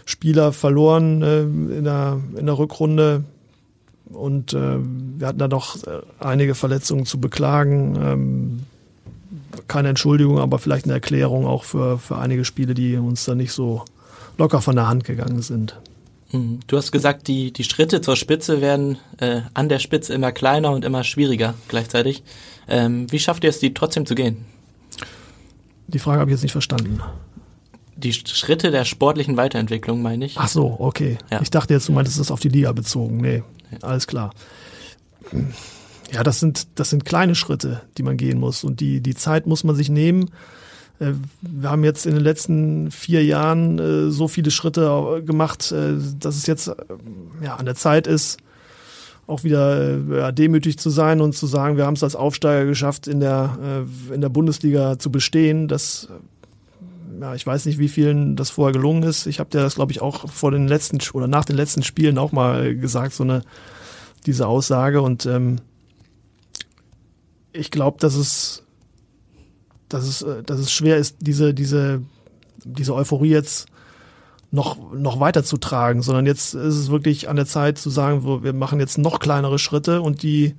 Spieler 0.06 0.52
verloren 0.52 1.22
äh, 1.22 1.42
in, 1.42 1.84
der, 1.84 2.20
in 2.36 2.46
der 2.46 2.58
Rückrunde. 2.58 3.24
Und 4.12 4.52
äh, 4.52 4.78
wir 4.78 5.26
hatten 5.26 5.38
da 5.38 5.48
doch 5.48 5.82
äh, 5.84 6.00
einige 6.20 6.54
Verletzungen 6.54 7.06
zu 7.06 7.20
beklagen. 7.20 7.96
Ähm, 8.00 8.60
keine 9.68 9.88
Entschuldigung, 9.88 10.38
aber 10.38 10.58
vielleicht 10.58 10.84
eine 10.84 10.94
Erklärung 10.94 11.46
auch 11.46 11.64
für, 11.64 11.98
für 11.98 12.16
einige 12.16 12.44
Spiele, 12.44 12.74
die 12.74 12.96
uns 12.96 13.24
da 13.24 13.34
nicht 13.34 13.52
so 13.52 13.84
locker 14.38 14.60
von 14.60 14.76
der 14.76 14.88
Hand 14.88 15.04
gegangen 15.04 15.42
sind. 15.42 15.78
Mhm. 16.32 16.60
Du 16.66 16.76
hast 16.76 16.92
gesagt, 16.92 17.28
die, 17.28 17.52
die 17.52 17.64
Schritte 17.64 18.00
zur 18.00 18.16
Spitze 18.16 18.60
werden 18.60 18.98
äh, 19.18 19.42
an 19.54 19.68
der 19.68 19.78
Spitze 19.78 20.14
immer 20.14 20.32
kleiner 20.32 20.72
und 20.72 20.84
immer 20.84 21.04
schwieriger 21.04 21.54
gleichzeitig. 21.68 22.22
Ähm, 22.68 23.10
wie 23.10 23.18
schafft 23.18 23.44
ihr 23.44 23.50
es, 23.50 23.58
die 23.58 23.74
trotzdem 23.74 24.06
zu 24.06 24.14
gehen? 24.14 24.44
Die 25.88 25.98
Frage 25.98 26.20
habe 26.20 26.30
ich 26.30 26.34
jetzt 26.34 26.42
nicht 26.42 26.52
verstanden. 26.52 27.00
Die 27.96 28.12
Schritte 28.12 28.70
der 28.70 28.84
sportlichen 28.84 29.36
Weiterentwicklung, 29.36 30.02
meine 30.02 30.26
ich. 30.26 30.36
Ach 30.36 30.48
so, 30.48 30.76
okay. 30.78 31.16
Ja. 31.30 31.40
Ich 31.40 31.50
dachte 31.50 31.72
jetzt, 31.72 31.88
du 31.88 31.92
meintest 31.92 32.18
das 32.18 32.30
auf 32.30 32.40
die 32.40 32.48
Liga 32.48 32.72
bezogen. 32.72 33.18
Nee, 33.18 33.42
alles 33.82 34.06
klar. 34.06 34.32
Ja, 36.12 36.22
das 36.22 36.40
sind, 36.40 36.68
das 36.76 36.90
sind 36.90 37.04
kleine 37.04 37.34
Schritte, 37.34 37.82
die 37.98 38.02
man 38.02 38.16
gehen 38.16 38.38
muss. 38.38 38.64
Und 38.64 38.80
die, 38.80 39.00
die 39.00 39.14
Zeit 39.14 39.46
muss 39.46 39.64
man 39.64 39.74
sich 39.74 39.88
nehmen. 39.88 40.30
Äh, 40.98 41.12
wir 41.40 41.70
haben 41.70 41.84
jetzt 41.84 42.06
in 42.06 42.14
den 42.14 42.22
letzten 42.22 42.90
vier 42.90 43.24
Jahren 43.24 43.78
äh, 43.78 44.10
so 44.10 44.28
viele 44.28 44.50
Schritte 44.50 45.22
gemacht, 45.24 45.72
äh, 45.72 45.94
dass 46.18 46.36
es 46.36 46.46
jetzt 46.46 46.70
ja, 47.42 47.56
an 47.56 47.64
der 47.64 47.74
Zeit 47.74 48.06
ist, 48.06 48.38
auch 49.26 49.42
wieder 49.42 49.98
ja, 49.98 50.32
demütig 50.32 50.78
zu 50.78 50.90
sein 50.90 51.20
und 51.20 51.34
zu 51.34 51.46
sagen, 51.46 51.76
wir 51.76 51.84
haben 51.84 51.94
es 51.94 52.04
als 52.04 52.14
Aufsteiger 52.14 52.64
geschafft, 52.64 53.08
in 53.08 53.18
der, 53.18 53.84
in 54.12 54.20
der 54.20 54.28
Bundesliga 54.28 55.00
zu 55.00 55.10
bestehen. 55.10 55.66
Das, 55.66 56.08
ja, 57.20 57.34
ich 57.34 57.46
weiß 57.46 57.66
nicht, 57.66 57.78
wie 57.78 57.88
vielen 57.88 58.36
das 58.36 58.50
vorher 58.50 58.72
gelungen 58.72 59.02
ist. 59.02 59.26
Ich 59.26 59.38
habe 59.40 59.50
dir 59.50 59.60
das, 59.60 59.76
glaube 59.76 59.92
ich, 59.92 60.02
auch 60.02 60.28
vor 60.30 60.50
den 60.50 60.68
letzten 60.68 60.98
oder 61.12 61.28
nach 61.28 61.44
den 61.44 61.56
letzten 61.56 61.82
Spielen 61.82 62.18
auch 62.18 62.32
mal 62.32 62.76
gesagt, 62.76 63.12
so 63.12 63.24
eine 63.24 63.42
diese 64.26 64.46
Aussage. 64.46 65.00
Und 65.02 65.26
ähm, 65.26 65.56
ich 67.52 67.70
glaube, 67.70 67.98
dass 68.00 68.14
es, 68.14 68.64
dass 69.88 70.04
es, 70.04 70.22
äh, 70.22 70.42
dass 70.42 70.60
es 70.60 70.72
schwer 70.72 70.96
ist, 70.96 71.16
diese, 71.20 71.54
diese, 71.54 72.02
diese 72.64 72.94
Euphorie 72.94 73.30
jetzt 73.30 73.66
noch, 74.50 74.92
noch 74.92 75.20
weiter 75.20 75.42
sondern 75.42 76.26
jetzt 76.26 76.54
ist 76.54 76.76
es 76.76 76.90
wirklich 76.90 77.28
an 77.28 77.36
der 77.36 77.46
Zeit 77.46 77.78
zu 77.78 77.90
sagen, 77.90 78.42
wir 78.42 78.52
machen 78.52 78.80
jetzt 78.80 78.98
noch 78.98 79.18
kleinere 79.18 79.58
Schritte 79.58 80.00
und 80.00 80.22
die, 80.22 80.54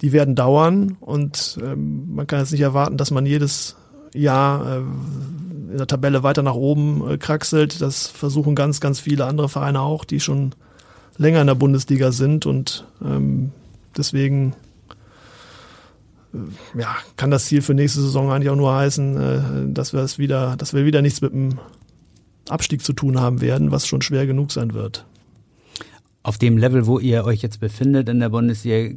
die 0.00 0.12
werden 0.12 0.34
dauern 0.34 0.96
und 1.00 1.58
ähm, 1.62 2.14
man 2.14 2.26
kann 2.26 2.40
jetzt 2.40 2.52
nicht 2.52 2.60
erwarten, 2.60 2.96
dass 2.96 3.10
man 3.10 3.26
jedes 3.26 3.76
Jahr 4.14 4.78
äh, 4.78 4.82
in 5.76 5.78
der 5.78 5.86
Tabelle 5.86 6.22
weiter 6.22 6.42
nach 6.42 6.54
oben 6.54 7.08
äh, 7.08 7.18
kraxelt. 7.18 7.80
Das 7.80 8.06
versuchen 8.06 8.54
ganz, 8.54 8.80
ganz 8.80 8.98
viele 8.98 9.26
andere 9.26 9.48
Vereine 9.48 9.80
auch, 9.80 10.04
die 10.04 10.20
schon 10.20 10.54
länger 11.18 11.42
in 11.42 11.46
der 11.46 11.54
Bundesliga 11.54 12.12
sind 12.12 12.46
und 12.46 12.86
ähm, 13.04 13.52
deswegen 13.96 14.54
äh, 16.34 16.80
ja, 16.80 16.96
kann 17.16 17.30
das 17.30 17.44
Ziel 17.46 17.62
für 17.62 17.74
nächste 17.74 18.00
Saison 18.00 18.32
eigentlich 18.32 18.50
auch 18.50 18.56
nur 18.56 18.74
heißen, 18.74 19.16
äh, 19.16 19.72
dass 19.72 19.92
wir 19.92 20.00
es 20.00 20.18
wieder, 20.18 20.56
dass 20.56 20.74
wir 20.74 20.84
wieder 20.84 21.02
nichts 21.02 21.20
mit 21.20 21.32
dem 21.32 21.58
Abstieg 22.48 22.82
zu 22.82 22.92
tun 22.92 23.20
haben 23.20 23.40
werden, 23.40 23.70
was 23.70 23.86
schon 23.86 24.02
schwer 24.02 24.26
genug 24.26 24.52
sein 24.52 24.72
wird 24.72 25.04
auf 26.26 26.38
dem 26.38 26.58
Level, 26.58 26.88
wo 26.88 26.98
ihr 26.98 27.24
euch 27.24 27.40
jetzt 27.40 27.60
befindet 27.60 28.08
in 28.08 28.18
der 28.18 28.30
Bundesliga, 28.30 28.92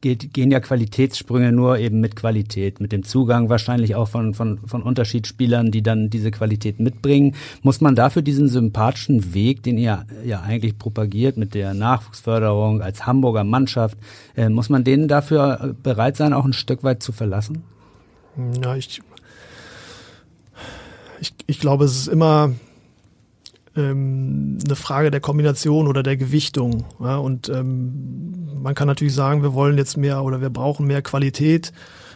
geht, 0.00 0.34
gehen 0.34 0.50
ja 0.50 0.58
Qualitätssprünge 0.58 1.52
nur 1.52 1.78
eben 1.78 2.00
mit 2.00 2.16
Qualität, 2.16 2.80
mit 2.80 2.90
dem 2.90 3.04
Zugang 3.04 3.48
wahrscheinlich 3.48 3.94
auch 3.94 4.08
von, 4.08 4.34
von, 4.34 4.58
von 4.66 4.82
Unterschiedsspielern, 4.82 5.70
die 5.70 5.82
dann 5.82 6.10
diese 6.10 6.32
Qualität 6.32 6.80
mitbringen. 6.80 7.36
Muss 7.62 7.80
man 7.80 7.94
dafür 7.94 8.22
diesen 8.22 8.48
sympathischen 8.48 9.32
Weg, 9.32 9.62
den 9.62 9.78
ihr 9.78 10.06
ja 10.24 10.40
eigentlich 10.40 10.76
propagiert 10.76 11.36
mit 11.36 11.54
der 11.54 11.72
Nachwuchsförderung 11.72 12.82
als 12.82 13.06
Hamburger 13.06 13.44
Mannschaft, 13.44 13.96
äh, 14.36 14.48
muss 14.48 14.68
man 14.68 14.82
denen 14.82 15.06
dafür 15.06 15.76
bereit 15.84 16.16
sein, 16.16 16.32
auch 16.32 16.44
ein 16.44 16.52
Stück 16.52 16.82
weit 16.82 17.00
zu 17.00 17.12
verlassen? 17.12 17.62
Ja, 18.60 18.74
ich, 18.74 19.00
ich, 21.20 21.32
ich 21.46 21.60
glaube, 21.60 21.84
es 21.84 21.96
ist 21.96 22.08
immer 22.08 22.50
ähm, 23.76 24.58
eine 24.64 24.76
Frage 24.76 25.10
der 25.10 25.20
Kombination 25.20 25.86
oder 25.86 26.02
der 26.02 26.16
Gewichtung. 26.16 26.84
Ja? 27.00 27.16
Und 27.16 27.48
ähm, 27.48 28.62
man 28.62 28.74
kann 28.74 28.88
natürlich 28.88 29.14
sagen, 29.14 29.42
wir 29.42 29.54
wollen 29.54 29.78
jetzt 29.78 29.96
mehr 29.96 30.24
oder 30.24 30.40
wir 30.40 30.50
brauchen 30.50 30.86
mehr 30.86 31.02
Qualität, 31.02 31.72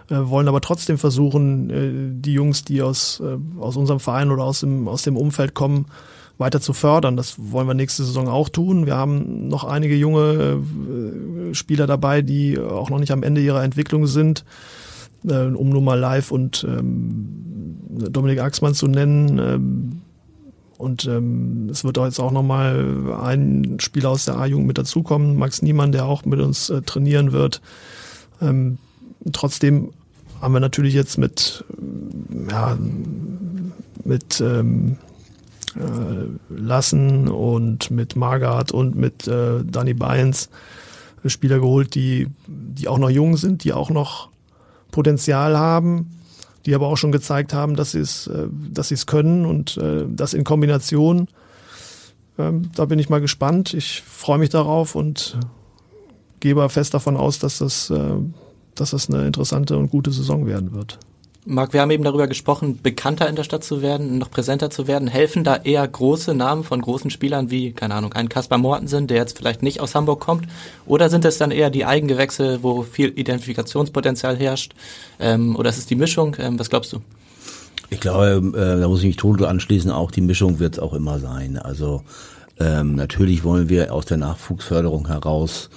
äh, 0.08 0.16
wollen 0.16 0.48
aber 0.48 0.60
trotzdem 0.60 0.98
versuchen, 0.98 1.70
äh, 1.70 2.20
die 2.20 2.32
Jungs, 2.32 2.64
die 2.64 2.82
aus, 2.82 3.20
äh, 3.20 3.36
aus 3.60 3.76
unserem 3.76 4.00
Verein 4.00 4.30
oder 4.30 4.44
aus 4.44 4.60
dem, 4.60 4.88
aus 4.88 5.02
dem 5.02 5.16
Umfeld 5.16 5.54
kommen, 5.54 5.86
weiter 6.38 6.60
zu 6.60 6.72
fördern. 6.72 7.16
Das 7.16 7.36
wollen 7.38 7.66
wir 7.66 7.74
nächste 7.74 8.02
Saison 8.02 8.26
auch 8.26 8.48
tun. 8.48 8.86
Wir 8.86 8.96
haben 8.96 9.48
noch 9.48 9.64
einige 9.64 9.94
junge 9.94 10.60
äh, 11.50 11.54
Spieler 11.54 11.86
dabei, 11.86 12.22
die 12.22 12.58
auch 12.58 12.88
noch 12.90 12.98
nicht 12.98 13.12
am 13.12 13.22
Ende 13.22 13.42
ihrer 13.42 13.62
Entwicklung 13.62 14.06
sind. 14.06 14.44
Äh, 15.28 15.46
um 15.48 15.68
nur 15.68 15.82
mal 15.82 15.98
live 15.98 16.30
und 16.30 16.66
ähm, 16.68 17.26
Dominik 18.10 18.40
Axmann 18.40 18.74
zu 18.74 18.86
nennen, 18.86 19.38
ähm, 19.38 20.00
und 20.80 21.04
ähm, 21.04 21.68
es 21.70 21.84
wird 21.84 21.98
jetzt 21.98 22.18
auch 22.18 22.32
nochmal 22.32 23.12
ein 23.22 23.76
Spieler 23.80 24.10
aus 24.10 24.24
der 24.24 24.38
A-Jugend 24.38 24.66
mit 24.66 24.78
dazukommen, 24.78 25.36
Max 25.36 25.60
Niemann, 25.60 25.92
der 25.92 26.06
auch 26.06 26.24
mit 26.24 26.40
uns 26.40 26.70
äh, 26.70 26.80
trainieren 26.82 27.32
wird. 27.32 27.60
Ähm, 28.40 28.78
trotzdem 29.32 29.92
haben 30.40 30.54
wir 30.54 30.60
natürlich 30.60 30.94
jetzt 30.94 31.18
mit, 31.18 31.64
ja, 32.50 32.78
mit 34.04 34.40
ähm, 34.40 34.96
äh, 35.76 36.54
Lassen 36.54 37.28
und 37.28 37.90
mit 37.90 38.16
Margard 38.16 38.72
und 38.72 38.96
mit 38.96 39.28
äh, 39.28 39.62
Danny 39.62 39.92
Bynes 39.92 40.48
Spieler 41.26 41.58
geholt, 41.58 41.94
die, 41.94 42.28
die 42.46 42.88
auch 42.88 42.98
noch 42.98 43.10
jung 43.10 43.36
sind, 43.36 43.64
die 43.64 43.74
auch 43.74 43.90
noch 43.90 44.30
Potenzial 44.90 45.58
haben 45.58 46.10
die 46.66 46.74
aber 46.74 46.88
auch 46.88 46.96
schon 46.96 47.12
gezeigt 47.12 47.54
haben, 47.54 47.76
dass 47.76 47.92
sie 47.92 48.00
es, 48.00 48.26
äh, 48.26 48.48
dass 48.50 48.88
sie 48.88 48.94
es 48.94 49.06
können 49.06 49.46
und 49.46 49.76
äh, 49.76 50.04
das 50.08 50.34
in 50.34 50.44
Kombination. 50.44 51.28
Ähm, 52.38 52.70
da 52.74 52.84
bin 52.84 52.98
ich 52.98 53.08
mal 53.08 53.20
gespannt. 53.20 53.74
Ich 53.74 54.02
freue 54.02 54.38
mich 54.38 54.50
darauf 54.50 54.94
und 54.94 55.38
gehe 56.40 56.68
fest 56.68 56.94
davon 56.94 57.16
aus, 57.16 57.38
dass 57.38 57.58
das, 57.58 57.90
äh, 57.90 58.14
dass 58.74 58.90
das 58.90 59.08
eine 59.08 59.26
interessante 59.26 59.76
und 59.76 59.90
gute 59.90 60.10
Saison 60.10 60.46
werden 60.46 60.72
wird. 60.72 60.98
Marc, 61.50 61.72
wir 61.72 61.80
haben 61.80 61.90
eben 61.90 62.04
darüber 62.04 62.28
gesprochen, 62.28 62.78
bekannter 62.80 63.28
in 63.28 63.34
der 63.34 63.42
Stadt 63.42 63.64
zu 63.64 63.82
werden, 63.82 64.18
noch 64.18 64.30
präsenter 64.30 64.70
zu 64.70 64.86
werden. 64.86 65.08
Helfen 65.08 65.42
da 65.42 65.56
eher 65.56 65.86
große 65.86 66.32
Namen 66.32 66.62
von 66.62 66.80
großen 66.80 67.10
Spielern 67.10 67.50
wie, 67.50 67.72
keine 67.72 67.94
Ahnung, 67.94 68.12
ein 68.12 68.28
Kaspar 68.28 68.56
Mortensen, 68.56 69.08
der 69.08 69.16
jetzt 69.16 69.36
vielleicht 69.36 69.60
nicht 69.60 69.80
aus 69.80 69.96
Hamburg 69.96 70.20
kommt? 70.20 70.46
Oder 70.86 71.10
sind 71.10 71.24
es 71.24 71.38
dann 71.38 71.50
eher 71.50 71.70
die 71.70 71.84
Eigengewächse, 71.84 72.62
wo 72.62 72.82
viel 72.82 73.08
Identifikationspotenzial 73.08 74.36
herrscht? 74.36 74.74
Ähm, 75.18 75.56
oder 75.56 75.70
ist 75.70 75.78
es 75.78 75.86
die 75.86 75.96
Mischung? 75.96 76.36
Ähm, 76.38 76.56
was 76.56 76.70
glaubst 76.70 76.92
du? 76.92 77.00
Ich 77.90 77.98
glaube, 77.98 78.56
äh, 78.56 78.80
da 78.80 78.86
muss 78.86 79.00
ich 79.00 79.06
mich 79.06 79.16
total 79.16 79.48
anschließen, 79.48 79.90
auch 79.90 80.12
die 80.12 80.20
Mischung 80.20 80.60
wird 80.60 80.74
es 80.74 80.78
auch 80.78 80.94
immer 80.94 81.18
sein. 81.18 81.58
Also 81.58 82.02
ähm, 82.60 82.94
natürlich 82.94 83.42
wollen 83.42 83.68
wir 83.68 83.92
aus 83.92 84.04
der 84.04 84.18
Nachwuchsförderung 84.18 85.08
heraus 85.08 85.68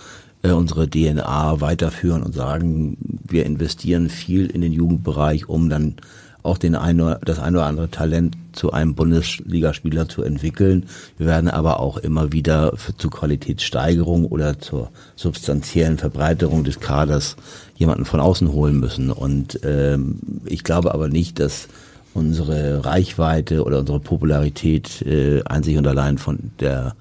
äh, 0.43 0.51
unsere 0.51 0.89
DNA 0.89 1.61
weiterführen 1.61 2.21
und 2.21 2.35
sagen, 2.35 2.97
wir 3.27 3.45
investieren 3.45 4.09
viel 4.09 4.45
in 4.47 4.61
den 4.61 4.73
Jugendbereich, 4.73 5.49
um 5.49 5.69
dann 5.69 5.95
auch 6.43 6.57
den 6.57 6.75
ein 6.75 6.97
das 7.23 7.39
ein 7.39 7.55
oder 7.55 7.65
andere 7.65 7.89
Talent 7.89 8.35
zu 8.51 8.71
einem 8.73 8.95
Bundesligaspieler 8.95 10.09
zu 10.09 10.23
entwickeln. 10.23 10.85
Wir 11.17 11.25
werden 11.25 11.49
aber 11.49 11.79
auch 11.79 11.97
immer 11.97 12.33
wieder 12.33 12.73
für, 12.75 12.95
zur 12.95 13.11
Qualitätssteigerung 13.11 14.25
oder 14.25 14.59
zur 14.59 14.91
substanziellen 15.15 15.97
Verbreiterung 15.97 16.65
des 16.65 16.81
Kaders 16.81 17.37
jemanden 17.75 18.05
von 18.05 18.19
außen 18.19 18.51
holen 18.51 18.79
müssen. 18.79 19.09
Und 19.09 19.61
ähm, 19.63 20.19
ich 20.45 20.65
glaube 20.65 20.93
aber 20.93 21.07
nicht, 21.07 21.39
dass 21.39 21.69
unsere 22.13 22.85
Reichweite 22.85 23.63
oder 23.63 23.79
unsere 23.79 24.01
Popularität 24.01 25.01
äh, 25.03 25.43
einzig 25.45 25.77
und 25.77 25.87
allein 25.87 26.17
von 26.17 26.51
der 26.59 26.93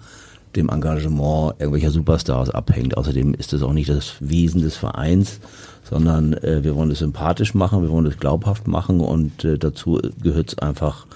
dem 0.56 0.68
Engagement 0.68 1.54
irgendwelcher 1.58 1.90
Superstars 1.90 2.50
abhängt. 2.50 2.96
Außerdem 2.96 3.34
ist 3.34 3.52
es 3.52 3.62
auch 3.62 3.72
nicht 3.72 3.88
das 3.88 4.14
Wesen 4.20 4.62
des 4.62 4.76
Vereins, 4.76 5.40
sondern 5.82 6.32
äh, 6.34 6.62
wir 6.62 6.74
wollen 6.74 6.90
es 6.90 7.00
sympathisch 7.00 7.54
machen, 7.54 7.82
wir 7.82 7.90
wollen 7.90 8.06
es 8.06 8.18
glaubhaft 8.18 8.68
machen 8.68 9.00
und 9.00 9.44
äh, 9.44 9.58
dazu 9.58 10.00
gehört 10.22 10.48
es 10.48 10.58
einfach 10.58 11.06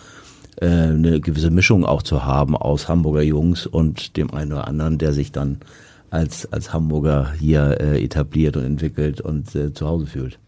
äh, 0.61 0.67
eine 0.67 1.21
gewisse 1.21 1.51
Mischung 1.51 1.85
auch 1.85 2.03
zu 2.03 2.25
haben 2.25 2.57
aus 2.57 2.89
Hamburger 2.89 3.23
Jungs 3.23 3.67
und 3.67 4.17
dem 4.17 4.33
einen 4.33 4.53
oder 4.53 4.69
anderen, 4.69 4.99
der 4.99 5.13
sich 5.13 5.33
dann 5.33 5.59
als, 6.11 6.51
als 6.53 6.73
Hamburger 6.73 7.33
hier 7.39 7.81
äh, 7.81 8.03
etabliert 8.03 8.57
und 8.57 8.65
entwickelt 8.65 9.21
und 9.21 9.55
äh, 9.55 9.73
zu 9.73 9.87
Hause 9.87 10.07
fühlt. 10.07 10.39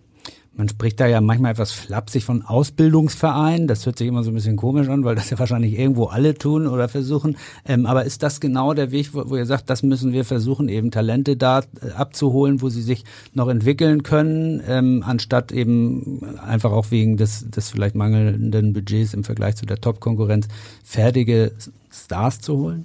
Man 0.59 0.68
spricht 0.68 0.99
da 0.99 1.07
ja 1.07 1.21
manchmal 1.21 1.53
etwas 1.53 1.71
flapsig 1.71 2.25
von 2.25 2.44
Ausbildungsverein. 2.44 3.68
Das 3.68 3.87
hört 3.87 3.97
sich 3.97 4.09
immer 4.09 4.25
so 4.25 4.33
ein 4.33 4.35
bisschen 4.35 4.57
komisch 4.57 4.88
an, 4.88 5.05
weil 5.05 5.14
das 5.14 5.31
ja 5.31 5.38
wahrscheinlich 5.38 5.79
irgendwo 5.79 6.07
alle 6.07 6.35
tun 6.35 6.66
oder 6.66 6.88
versuchen. 6.88 7.37
Ähm, 7.64 7.87
aber 7.87 8.05
ist 8.05 8.25
das 8.25 8.40
genau 8.40 8.75
der 8.75 8.90
Weg, 8.90 9.14
wo, 9.14 9.31
wo, 9.31 9.37
ihr 9.37 9.47
sagt, 9.47 9.71
das 9.71 9.85
müssen 9.85 10.12
wir 10.12 10.25
versuchen, 10.25 10.68
eben 10.68 10.90
Talente 10.90 11.37
da 11.37 11.61
äh, 11.61 11.92
abzuholen, 11.97 12.61
wo 12.61 12.71
sie 12.71 12.83
sich 12.83 13.05
noch 13.35 13.47
entwickeln 13.47 14.03
können, 14.03 14.61
ähm, 14.66 15.05
anstatt 15.07 15.53
eben 15.53 16.25
einfach 16.44 16.73
auch 16.73 16.90
wegen 16.90 17.16
des, 17.16 17.49
des 17.49 17.71
vielleicht 17.71 17.94
mangelnden 17.94 18.73
Budgets 18.73 19.14
im 19.14 19.23
Vergleich 19.23 19.55
zu 19.55 19.64
der 19.64 19.81
Top-Konkurrenz 19.81 20.49
fertige 20.83 21.53
Stars 21.92 22.40
zu 22.40 22.57
holen? 22.59 22.85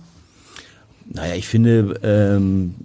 Naja, 1.06 1.36
ich 1.36 1.48
finde, 1.48 2.00
ähm, 2.04 2.76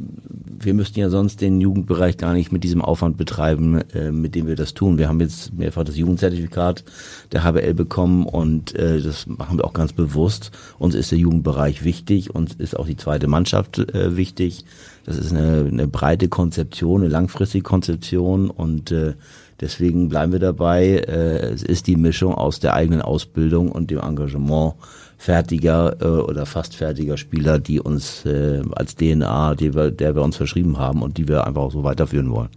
wir 0.60 0.74
müssten 0.74 0.98
ja 0.98 1.08
sonst 1.08 1.40
den 1.40 1.60
Jugendbereich 1.60 2.16
gar 2.16 2.32
nicht 2.32 2.52
mit 2.52 2.64
diesem 2.64 2.82
Aufwand 2.82 3.16
betreiben, 3.16 3.80
äh, 3.94 4.10
mit 4.10 4.34
dem 4.34 4.46
wir 4.46 4.56
das 4.56 4.74
tun. 4.74 4.98
Wir 4.98 5.08
haben 5.08 5.20
jetzt 5.20 5.54
mehrfach 5.54 5.84
das 5.84 5.96
Jugendzertifikat 5.96 6.84
der 7.32 7.44
HBL 7.44 7.74
bekommen 7.74 8.26
und 8.26 8.74
äh, 8.74 9.00
das 9.00 9.26
machen 9.26 9.58
wir 9.58 9.64
auch 9.64 9.72
ganz 9.72 9.92
bewusst. 9.92 10.50
Uns 10.78 10.94
ist 10.94 11.12
der 11.12 11.18
Jugendbereich 11.18 11.84
wichtig, 11.84 12.34
uns 12.34 12.54
ist 12.54 12.76
auch 12.76 12.86
die 12.86 12.96
zweite 12.96 13.28
Mannschaft 13.28 13.78
äh, 13.78 14.16
wichtig. 14.16 14.64
Das 15.04 15.16
ist 15.16 15.32
eine, 15.32 15.66
eine 15.70 15.86
breite 15.86 16.28
Konzeption, 16.28 17.02
eine 17.02 17.10
langfristige 17.10 17.62
Konzeption 17.62 18.50
und 18.50 18.90
äh, 18.90 19.14
deswegen 19.60 20.08
bleiben 20.08 20.32
wir 20.32 20.40
dabei. 20.40 20.86
Äh, 20.86 21.52
es 21.52 21.62
ist 21.62 21.86
die 21.86 21.96
Mischung 21.96 22.34
aus 22.34 22.60
der 22.60 22.74
eigenen 22.74 23.00
Ausbildung 23.00 23.70
und 23.70 23.90
dem 23.90 24.00
Engagement 24.00 24.74
fertiger 25.18 25.96
äh, 26.00 26.04
oder 26.06 26.46
fast 26.46 26.76
fertiger 26.76 27.18
Spieler, 27.18 27.58
die 27.58 27.80
uns 27.80 28.24
äh, 28.24 28.62
als 28.70 28.94
DNA, 28.94 29.56
die 29.56 29.74
wir, 29.74 29.90
der 29.90 30.14
wir 30.14 30.22
uns 30.22 30.36
verschrieben 30.36 30.78
haben 30.78 31.02
und 31.02 31.18
die 31.18 31.28
wir 31.28 31.46
einfach 31.46 31.62
auch 31.62 31.72
so 31.72 31.84
weiterführen 31.84 32.30
wollen. 32.30 32.48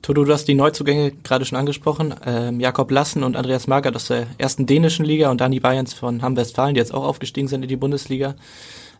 Toto, 0.00 0.24
du 0.24 0.32
hast 0.32 0.46
die 0.46 0.54
Neuzugänge 0.54 1.10
gerade 1.24 1.44
schon 1.44 1.58
angesprochen. 1.58 2.14
Ähm, 2.24 2.60
Jakob 2.60 2.92
Lassen 2.92 3.24
und 3.24 3.36
Andreas 3.36 3.66
Magert 3.66 3.96
aus 3.96 4.06
der 4.06 4.28
ersten 4.38 4.64
dänischen 4.64 5.04
Liga 5.04 5.32
und 5.32 5.40
Dani 5.40 5.58
Bayerns 5.58 5.94
von 5.94 6.22
Hamm-Westfalen, 6.22 6.74
die 6.74 6.78
jetzt 6.78 6.94
auch 6.94 7.04
aufgestiegen 7.04 7.48
sind 7.48 7.64
in 7.64 7.68
die 7.68 7.76
Bundesliga. 7.76 8.36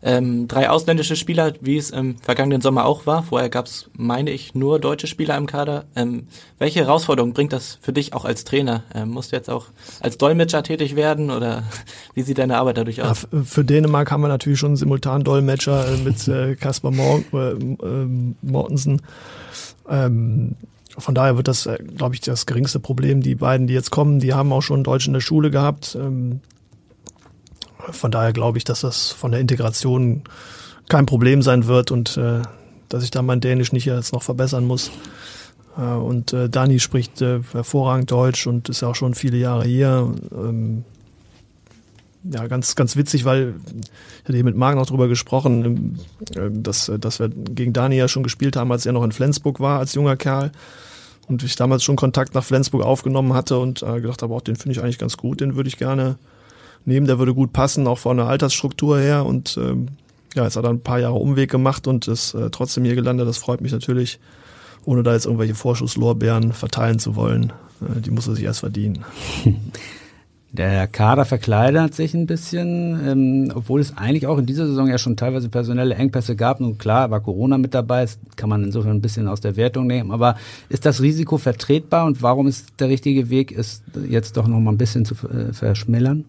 Ähm, 0.03 0.47
drei 0.47 0.69
ausländische 0.69 1.15
Spieler, 1.15 1.53
wie 1.61 1.77
es 1.77 1.89
im 1.89 2.17
vergangenen 2.17 2.61
Sommer 2.61 2.85
auch 2.85 3.05
war. 3.05 3.23
Vorher 3.23 3.49
gab 3.49 3.65
es, 3.65 3.89
meine 3.93 4.31
ich, 4.31 4.55
nur 4.55 4.79
deutsche 4.79 5.07
Spieler 5.07 5.37
im 5.37 5.45
Kader. 5.45 5.85
Ähm, 5.95 6.27
welche 6.59 6.79
Herausforderungen 6.81 7.33
bringt 7.33 7.53
das 7.53 7.79
für 7.81 7.93
dich 7.93 8.13
auch 8.13 8.25
als 8.25 8.43
Trainer? 8.43 8.83
Ähm, 8.93 9.09
musst 9.09 9.31
du 9.31 9.35
jetzt 9.35 9.49
auch 9.49 9.67
als 9.99 10.17
Dolmetscher 10.17 10.63
tätig 10.63 10.95
werden 10.95 11.31
oder 11.31 11.63
wie 12.13 12.21
sieht 12.21 12.37
deine 12.37 12.57
Arbeit 12.57 12.77
dadurch 12.77 13.01
aus? 13.01 13.27
Ja, 13.31 13.43
für 13.43 13.65
Dänemark 13.65 14.11
haben 14.11 14.21
wir 14.21 14.27
natürlich 14.27 14.59
schon 14.59 14.75
simultan 14.75 15.23
Dolmetscher 15.23 15.93
äh, 15.93 15.97
mit 15.97 16.27
äh, 16.27 16.55
Kasper 16.55 16.91
Mor 16.91 17.23
äh, 17.33 17.51
äh, 17.51 18.07
Mortensen. 18.41 19.01
Ähm, 19.89 20.55
von 20.97 21.13
daher 21.13 21.37
wird 21.37 21.47
das, 21.47 21.65
äh, 21.65 21.77
glaube 21.95 22.15
ich, 22.15 22.21
das 22.21 22.45
geringste 22.45 22.79
Problem. 22.79 23.21
Die 23.21 23.35
beiden, 23.35 23.67
die 23.67 23.73
jetzt 23.73 23.91
kommen, 23.91 24.19
die 24.19 24.33
haben 24.33 24.51
auch 24.51 24.61
schon 24.61 24.83
Deutsch 24.83 25.07
in 25.07 25.13
der 25.13 25.21
Schule 25.21 25.51
gehabt. 25.51 25.95
Ähm, 25.99 26.41
von 27.91 28.11
daher 28.11 28.33
glaube 28.33 28.57
ich, 28.57 28.63
dass 28.63 28.81
das 28.81 29.11
von 29.11 29.31
der 29.31 29.41
Integration 29.41 30.23
kein 30.89 31.05
Problem 31.05 31.41
sein 31.41 31.67
wird 31.67 31.91
und 31.91 32.17
äh, 32.17 32.41
dass 32.89 33.03
ich 33.03 33.11
da 33.11 33.21
mein 33.21 33.41
Dänisch 33.41 33.71
nicht 33.71 33.85
jetzt 33.85 34.13
noch 34.13 34.23
verbessern 34.23 34.65
muss. 34.65 34.91
Äh, 35.77 35.81
und 35.81 36.33
äh, 36.33 36.49
Dani 36.49 36.79
spricht 36.79 37.21
äh, 37.21 37.41
hervorragend 37.51 38.11
Deutsch 38.11 38.47
und 38.47 38.69
ist 38.69 38.81
ja 38.81 38.87
auch 38.89 38.95
schon 38.95 39.13
viele 39.13 39.37
Jahre 39.37 39.65
hier. 39.65 40.13
Ähm, 40.31 40.83
ja, 42.23 42.47
ganz, 42.47 42.75
ganz 42.75 42.95
witzig, 42.97 43.23
weil 43.25 43.55
ich 43.75 44.23
hatte 44.23 44.33
hier 44.33 44.43
mit 44.43 44.57
Marc 44.57 44.75
noch 44.75 44.85
drüber 44.85 45.07
gesprochen, 45.07 45.99
äh, 46.35 46.49
dass, 46.51 46.91
dass 46.99 47.19
wir 47.19 47.29
gegen 47.29 47.73
Dani 47.73 47.97
ja 47.97 48.07
schon 48.07 48.23
gespielt 48.23 48.55
haben, 48.55 48.71
als 48.71 48.85
er 48.85 48.93
noch 48.93 49.03
in 49.03 49.11
Flensburg 49.11 49.59
war, 49.59 49.79
als 49.79 49.93
junger 49.93 50.17
Kerl. 50.17 50.51
Und 51.27 51.43
ich 51.43 51.57
damals 51.57 51.83
schon 51.83 51.97
Kontakt 51.97 52.35
nach 52.35 52.43
Flensburg 52.43 52.83
aufgenommen 52.83 53.33
hatte 53.33 53.57
und 53.59 53.83
äh, 53.83 53.99
gedacht 53.99 54.21
habe, 54.21 54.33
auch 54.33 54.41
den 54.41 54.55
finde 54.55 54.77
ich 54.77 54.83
eigentlich 54.83 54.97
ganz 54.97 55.17
gut, 55.17 55.41
den 55.41 55.57
würde 55.57 55.67
ich 55.67 55.77
gerne 55.77 56.17
nehmen, 56.87 57.05
der 57.05 57.19
würde 57.19 57.33
gut 57.33 57.53
passen, 57.53 57.85
auch 57.85 57.99
von 57.99 58.17
der 58.17 58.27
Altersstruktur 58.27 58.99
her. 58.99 59.25
Und 59.25 59.57
ähm, 59.61 59.89
ja, 60.33 60.45
jetzt 60.45 60.55
hat 60.55 60.63
er 60.63 60.69
ein 60.69 60.79
paar 60.79 60.99
Jahre 60.99 61.15
Umweg 61.15 61.51
gemacht 61.51 61.85
und 61.85 62.07
ist 62.07 62.33
äh, 62.33 62.49
trotzdem 62.49 62.85
hier 62.85 62.95
gelandet. 62.95 63.27
Das 63.27 63.37
freut 63.37 63.61
mich 63.61 63.73
natürlich, 63.73 64.19
ohne 64.85 65.03
da 65.03 65.13
jetzt 65.13 65.25
irgendwelche 65.25 65.55
Vorschusslorbeeren 65.55 66.53
verteilen 66.53 66.99
zu 66.99 67.15
wollen. 67.15 67.51
Äh, 67.81 68.01
die 68.01 68.11
muss 68.11 68.27
er 68.27 68.35
sich 68.35 68.45
erst 68.45 68.61
verdienen. 68.61 69.03
Der 70.53 70.87
Kader 70.87 71.25
verkleinert 71.25 71.93
sich 71.93 72.13
ein 72.13 72.25
bisschen, 72.25 72.97
ähm, 73.05 73.51
obwohl 73.53 73.81
es 73.81 73.97
eigentlich 73.97 74.27
auch 74.27 74.37
in 74.37 74.45
dieser 74.45 74.65
Saison 74.65 74.87
ja 74.87 74.97
schon 74.97 75.17
teilweise 75.17 75.49
personelle 75.49 75.93
Engpässe 75.93 76.37
gab. 76.37 76.61
Und 76.61 76.79
klar, 76.79 77.11
war 77.11 77.19
Corona 77.19 77.57
mit 77.57 77.73
dabei, 77.73 78.03
das 78.03 78.17
kann 78.37 78.49
man 78.49 78.63
insofern 78.63 78.93
ein 78.93 79.01
bisschen 79.01 79.27
aus 79.27 79.41
der 79.41 79.57
Wertung 79.57 79.87
nehmen. 79.87 80.09
Aber 80.09 80.37
ist 80.69 80.85
das 80.85 81.01
Risiko 81.01 81.37
vertretbar 81.37 82.05
und 82.05 82.23
warum 82.23 82.47
ist 82.47 82.79
der 82.79 82.87
richtige 82.87 83.29
Weg, 83.29 83.51
es 83.51 83.83
jetzt 84.07 84.37
doch 84.37 84.47
noch 84.47 84.59
mal 84.61 84.71
ein 84.71 84.77
bisschen 84.77 85.03
zu 85.03 85.15
äh, 85.27 85.51
verschmälern? 85.51 86.23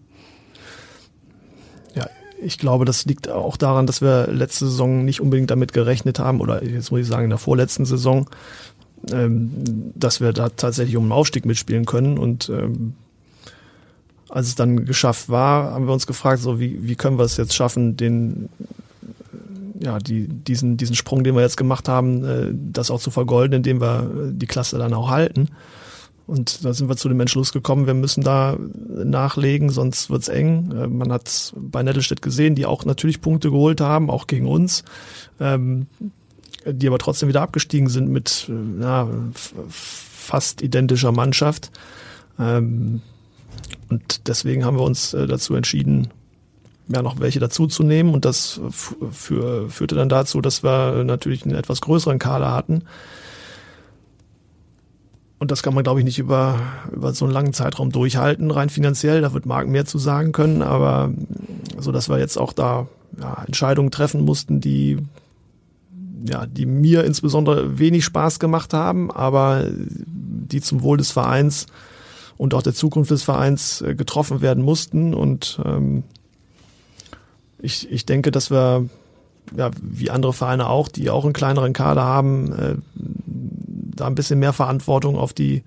Ich 2.41 2.57
glaube, 2.57 2.85
das 2.85 3.05
liegt 3.05 3.29
auch 3.29 3.57
daran, 3.57 3.87
dass 3.87 4.01
wir 4.01 4.27
letzte 4.27 4.65
Saison 4.65 5.05
nicht 5.05 5.21
unbedingt 5.21 5.51
damit 5.51 5.73
gerechnet 5.73 6.19
haben, 6.19 6.41
oder 6.41 6.63
jetzt 6.63 6.91
muss 6.91 7.01
ich 7.01 7.07
sagen, 7.07 7.25
in 7.25 7.29
der 7.29 7.39
vorletzten 7.39 7.85
Saison, 7.85 8.29
ähm, 9.11 9.51
dass 9.95 10.21
wir 10.21 10.33
da 10.33 10.49
tatsächlich 10.49 10.97
um 10.97 11.05
den 11.05 11.11
Aufstieg 11.11 11.45
mitspielen 11.45 11.85
können. 11.85 12.17
Und 12.17 12.49
ähm, 12.49 12.93
als 14.29 14.47
es 14.47 14.55
dann 14.55 14.85
geschafft 14.85 15.29
war, 15.29 15.71
haben 15.71 15.87
wir 15.87 15.93
uns 15.93 16.07
gefragt, 16.07 16.41
so 16.41 16.59
wie, 16.59 16.87
wie 16.87 16.95
können 16.95 17.17
wir 17.17 17.23
es 17.23 17.37
jetzt 17.37 17.55
schaffen, 17.55 17.97
den 17.97 18.49
ja, 19.81 19.97
die, 19.97 20.27
diesen, 20.27 20.75
diesen 20.77 20.95
Sprung, 20.95 21.23
den 21.23 21.35
wir 21.35 21.41
jetzt 21.41 21.57
gemacht 21.57 21.87
haben, 21.87 22.23
äh, 22.25 22.51
das 22.53 22.91
auch 22.91 22.99
zu 22.99 23.11
vergolden, 23.11 23.55
indem 23.55 23.81
wir 23.81 24.31
die 24.31 24.47
Klasse 24.47 24.77
dann 24.77 24.93
auch 24.93 25.09
halten. 25.09 25.49
Und 26.29 26.63
da 26.63 26.73
sind 26.73 26.89
wir 26.89 26.95
zu 26.95 27.09
dem 27.09 27.19
Entschluss 27.19 27.51
gekommen, 27.51 27.87
wir 27.87 27.95
müssen 27.95 28.23
da 28.23 28.55
nachlegen, 28.87 29.71
sonst 29.71 30.11
wird's 30.11 30.27
eng. 30.27 30.71
Äh, 30.71 30.87
man 30.87 31.11
hat 31.11 31.53
bei 31.57 31.81
Nettelstedt 31.81 32.21
gesehen, 32.21 32.53
die 32.53 32.67
auch 32.67 32.85
natürlich 32.85 33.19
Punkte 33.19 33.49
geholt 33.49 33.81
haben, 33.81 34.11
auch 34.11 34.27
gegen 34.27 34.45
uns, 34.45 34.83
ähm, 35.39 35.87
die 36.65 36.87
aber 36.87 36.99
trotzdem 36.99 37.29
wieder 37.29 37.41
abgestiegen 37.41 37.89
sind 37.89 38.09
mit 38.09 38.47
äh, 38.47 38.81
ja, 38.81 39.09
fast 39.69 40.61
identischer 40.61 41.11
Mannschaft. 41.11 41.71
Ähm, 42.37 43.01
und 43.89 44.27
deswegen 44.27 44.65
haben 44.65 44.77
wir 44.77 44.83
uns 44.83 45.15
äh, 45.15 45.25
dazu 45.25 45.55
entschieden, 45.55 46.09
ja, 46.89 47.01
noch 47.01 47.19
welche 47.19 47.39
dazuzunehmen. 47.39 48.13
Und 48.13 48.25
das 48.25 48.61
führte 49.11 49.95
dann 49.95 50.09
dazu, 50.09 50.41
dass 50.41 50.63
wir 50.63 51.03
natürlich 51.03 51.43
einen 51.43 51.55
etwas 51.55 51.81
größeren 51.81 52.19
Kader 52.19 52.51
hatten 52.51 52.83
und 55.39 55.51
das 55.51 55.63
kann 55.63 55.73
man, 55.73 55.83
glaube 55.83 55.99
ich, 55.99 56.05
nicht 56.05 56.19
über, 56.19 56.59
über 56.91 57.13
so 57.13 57.25
einen 57.25 57.33
langen 57.33 57.53
Zeitraum 57.53 57.91
durchhalten, 57.91 58.51
rein 58.51 58.69
finanziell. 58.69 59.21
Da 59.21 59.33
wird 59.33 59.45
Marc 59.45 59.67
mehr 59.67 59.85
zu 59.85 59.97
sagen 59.97 60.33
können, 60.33 60.61
aber 60.61 61.11
so, 61.77 61.93
dass 61.93 62.09
wir 62.09 62.19
jetzt 62.19 62.37
auch 62.37 62.51
da 62.51 62.87
ja, 63.17 63.43
Entscheidungen 63.45 63.89
treffen 63.89 64.25
mussten, 64.25 64.59
die 64.59 64.97
ja, 66.27 66.45
die 66.45 66.65
mir 66.65 67.05
insbesondere 67.05 67.79
wenig 67.79 68.03
Spaß 68.03 68.39
gemacht 68.39 68.73
haben, 68.73 69.09
aber 69.09 69.65
die 69.71 70.59
zum 70.59 70.81
Wohl 70.81 70.97
des 70.97 71.11
Vereins 71.11 71.67
und 72.37 72.53
auch 72.53 72.61
der 72.61 72.73
Zukunft 72.73 73.11
des 73.11 73.23
Vereins 73.23 73.81
äh, 73.81 73.95
getroffen 73.95 74.41
werden 74.41 74.63
mussten. 74.63 75.13
Und 75.13 75.61
ähm, 75.63 76.03
ich, 77.61 77.89
ich 77.89 78.05
denke, 78.05 78.31
dass 78.31 78.51
wir, 78.51 78.89
ja, 79.55 79.71
wie 79.81 80.09
andere 80.09 80.33
Vereine 80.33 80.67
auch, 80.67 80.89
die 80.89 81.09
auch 81.09 81.23
einen 81.23 81.33
kleineren 81.33 81.71
Kader 81.71 82.03
haben, 82.03 82.51
äh, 82.51 82.75
da 83.99 84.07
ein 84.07 84.15
bisschen 84.15 84.39
mehr 84.39 84.53
Verantwortung 84.53 85.17
auf 85.17 85.33
die 85.33 85.63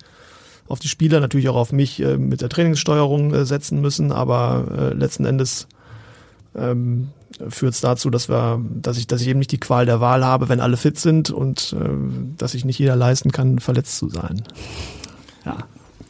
auf 0.68 0.78
die 0.78 0.88
Spieler, 0.88 1.20
natürlich 1.20 1.48
auch 1.48 1.56
auf 1.56 1.72
mich 1.72 2.00
äh, 2.00 2.16
mit 2.16 2.40
der 2.40 2.48
Trainingssteuerung 2.48 3.34
äh, 3.34 3.44
setzen 3.44 3.80
müssen, 3.80 4.12
aber 4.12 4.64
äh, 4.92 4.94
letzten 4.94 5.24
Endes 5.24 5.66
ähm, 6.54 7.08
führt 7.48 7.74
es 7.74 7.80
dazu, 7.80 8.10
dass 8.10 8.28
wir, 8.28 8.60
dass 8.74 8.96
ich, 8.96 9.06
dass 9.06 9.20
ich 9.20 9.28
eben 9.28 9.38
nicht 9.38 9.52
die 9.52 9.60
Qual 9.60 9.86
der 9.86 10.00
Wahl 10.00 10.24
habe, 10.24 10.48
wenn 10.48 10.60
alle 10.60 10.76
fit 10.76 10.98
sind 10.98 11.30
und 11.30 11.74
äh, 11.78 11.88
dass 12.38 12.52
sich 12.52 12.64
nicht 12.64 12.78
jeder 12.78 12.96
leisten 12.96 13.32
kann, 13.32 13.58
verletzt 13.58 13.96
zu 13.98 14.08
sein. 14.08 14.42
Ja. 15.44 15.58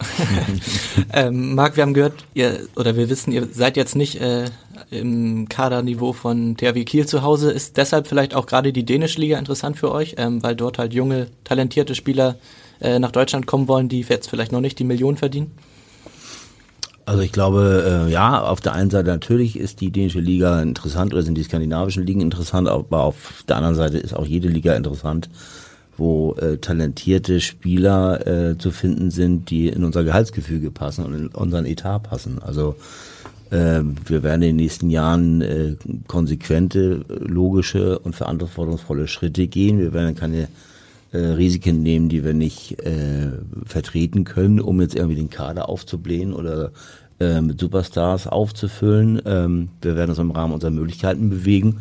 ähm, 1.13 1.55
Marc, 1.55 1.77
wir 1.77 1.83
haben 1.83 1.95
gehört, 1.95 2.25
ihr 2.35 2.61
oder 2.77 2.97
wir 2.97 3.09
wissen, 3.09 3.33
ihr 3.33 3.49
seid 3.53 3.77
jetzt 3.77 3.97
nicht 3.97 4.21
äh, 4.21 4.47
im 4.91 5.49
Kaderniveau 5.49 6.13
von 6.13 6.57
THW 6.57 6.85
Kiel 6.85 7.07
zu 7.07 7.23
Hause. 7.23 7.51
Ist 7.51 7.77
deshalb 7.77 8.07
vielleicht 8.07 8.35
auch 8.35 8.47
gerade 8.47 8.73
die 8.73 8.85
dänische 8.85 9.21
Liga 9.21 9.39
interessant 9.39 9.79
für 9.79 9.93
euch, 9.93 10.15
ähm, 10.19 10.43
weil 10.43 10.57
dort 10.57 10.79
halt 10.79 10.93
junge, 10.93 11.29
talentierte 11.45 11.95
Spieler 11.95 12.37
äh, 12.81 12.99
nach 12.99 13.13
Deutschland 13.13 13.47
kommen 13.47 13.69
wollen, 13.69 13.89
die 13.89 14.01
jetzt 14.01 14.29
vielleicht 14.29 14.53
noch 14.53 14.61
nicht 14.61 14.79
die 14.79 14.85
Millionen 14.85 15.17
verdienen? 15.17 15.53
Also 17.05 17.23
ich 17.23 17.33
glaube, 17.33 18.07
äh, 18.09 18.13
ja, 18.13 18.43
auf 18.43 18.61
der 18.61 18.75
einen 18.75 18.91
Seite 18.91 19.09
natürlich 19.09 19.59
ist 19.59 19.81
die 19.81 19.91
dänische 19.91 20.21
Liga 20.21 20.63
interessant 20.63 21.13
oder 21.13 21.23
sind 21.23 21.35
die 21.35 21.43
skandinavischen 21.43 22.07
Ligen 22.07 22.21
interessant, 22.21 22.69
aber 22.69 23.03
auf 23.03 23.45
der 23.49 23.57
anderen 23.57 23.75
Seite 23.75 23.99
ist 23.99 24.15
auch 24.15 24.27
jede 24.27 24.49
Liga 24.49 24.75
interessant, 24.75 25.29
wo 26.03 26.35
äh, 26.35 26.59
talentierte 26.59 27.41
Spieler 27.41 28.27
äh, 28.27 28.59
zu 28.59 28.73
finden 28.73 29.13
sind, 29.13 29.51
die 29.51 29.69
in 29.69 29.85
unser 29.85 30.03
Gehaltsgefüge 30.03 30.73
passen 30.73 31.05
und 31.05 31.15
in 31.15 31.27
unseren 31.29 31.65
Etat 31.65 32.01
passen. 32.01 32.41
Also 32.43 32.75
äh, 33.51 33.83
wir 34.07 34.25
werden 34.25 34.43
in 34.43 34.49
den 34.49 34.57
nächsten 34.57 34.91
Jahren 34.91 35.41
äh, 35.41 35.77
konsequente, 36.09 37.05
logische 37.09 38.01
und 38.01 38.17
verantwortungsvolle 38.17 39.07
Schritte 39.07 39.47
gehen. 39.47 39.79
Wir 39.79 39.93
werden 39.93 40.17
keine 40.17 40.49
äh, 41.13 41.19
Risiken 41.19 41.83
nehmen, 41.83 42.09
die 42.09 42.25
wir 42.25 42.35
nicht 42.35 42.81
äh, 42.81 43.31
vertreten 43.65 44.25
können, 44.25 44.61
um 44.61 44.81
jetzt 44.81 44.97
irgendwie 44.97 45.17
den 45.17 45.31
Kader 45.31 45.69
aufzublähen 45.69 46.33
oder 46.33 46.73
äh, 47.21 47.41
mit 47.41 47.61
Superstars 47.61 48.27
aufzufüllen. 48.27 49.23
Ähm, 49.25 49.69
wir 49.81 49.95
werden 49.95 50.11
uns 50.11 50.19
im 50.19 50.33
Rahmen 50.33 50.55
unserer 50.55 50.73
Möglichkeiten 50.73 51.31
bewegen 51.31 51.79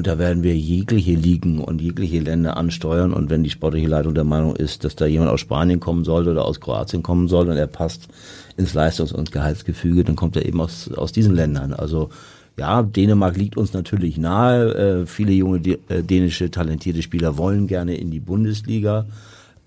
und 0.00 0.06
da 0.06 0.18
werden 0.18 0.42
wir 0.42 0.56
jegliche 0.56 1.12
Ligen 1.12 1.58
und 1.58 1.82
jegliche 1.82 2.20
Länder 2.20 2.56
ansteuern. 2.56 3.12
Und 3.12 3.28
wenn 3.28 3.44
die 3.44 3.50
sportliche 3.50 3.86
Leitung 3.86 4.14
der 4.14 4.24
Meinung 4.24 4.56
ist, 4.56 4.82
dass 4.82 4.96
da 4.96 5.04
jemand 5.04 5.30
aus 5.30 5.40
Spanien 5.40 5.78
kommen 5.78 6.04
sollte 6.04 6.30
oder 6.30 6.46
aus 6.46 6.58
Kroatien 6.58 7.02
kommen 7.02 7.28
soll 7.28 7.50
und 7.50 7.58
er 7.58 7.66
passt 7.66 8.08
ins 8.56 8.72
Leistungs- 8.72 9.12
und 9.12 9.30
Gehaltsgefüge, 9.30 10.02
dann 10.02 10.16
kommt 10.16 10.36
er 10.36 10.46
eben 10.46 10.58
aus, 10.58 10.90
aus 10.90 11.12
diesen 11.12 11.34
Ländern. 11.34 11.74
Also 11.74 12.08
ja, 12.56 12.82
Dänemark 12.82 13.36
liegt 13.36 13.58
uns 13.58 13.74
natürlich 13.74 14.16
nahe. 14.16 15.02
Äh, 15.02 15.06
viele 15.06 15.32
junge 15.32 15.58
äh, 15.58 16.02
dänische 16.02 16.50
talentierte 16.50 17.02
Spieler 17.02 17.36
wollen 17.36 17.66
gerne 17.66 17.94
in 17.98 18.10
die 18.10 18.20
Bundesliga. 18.20 19.04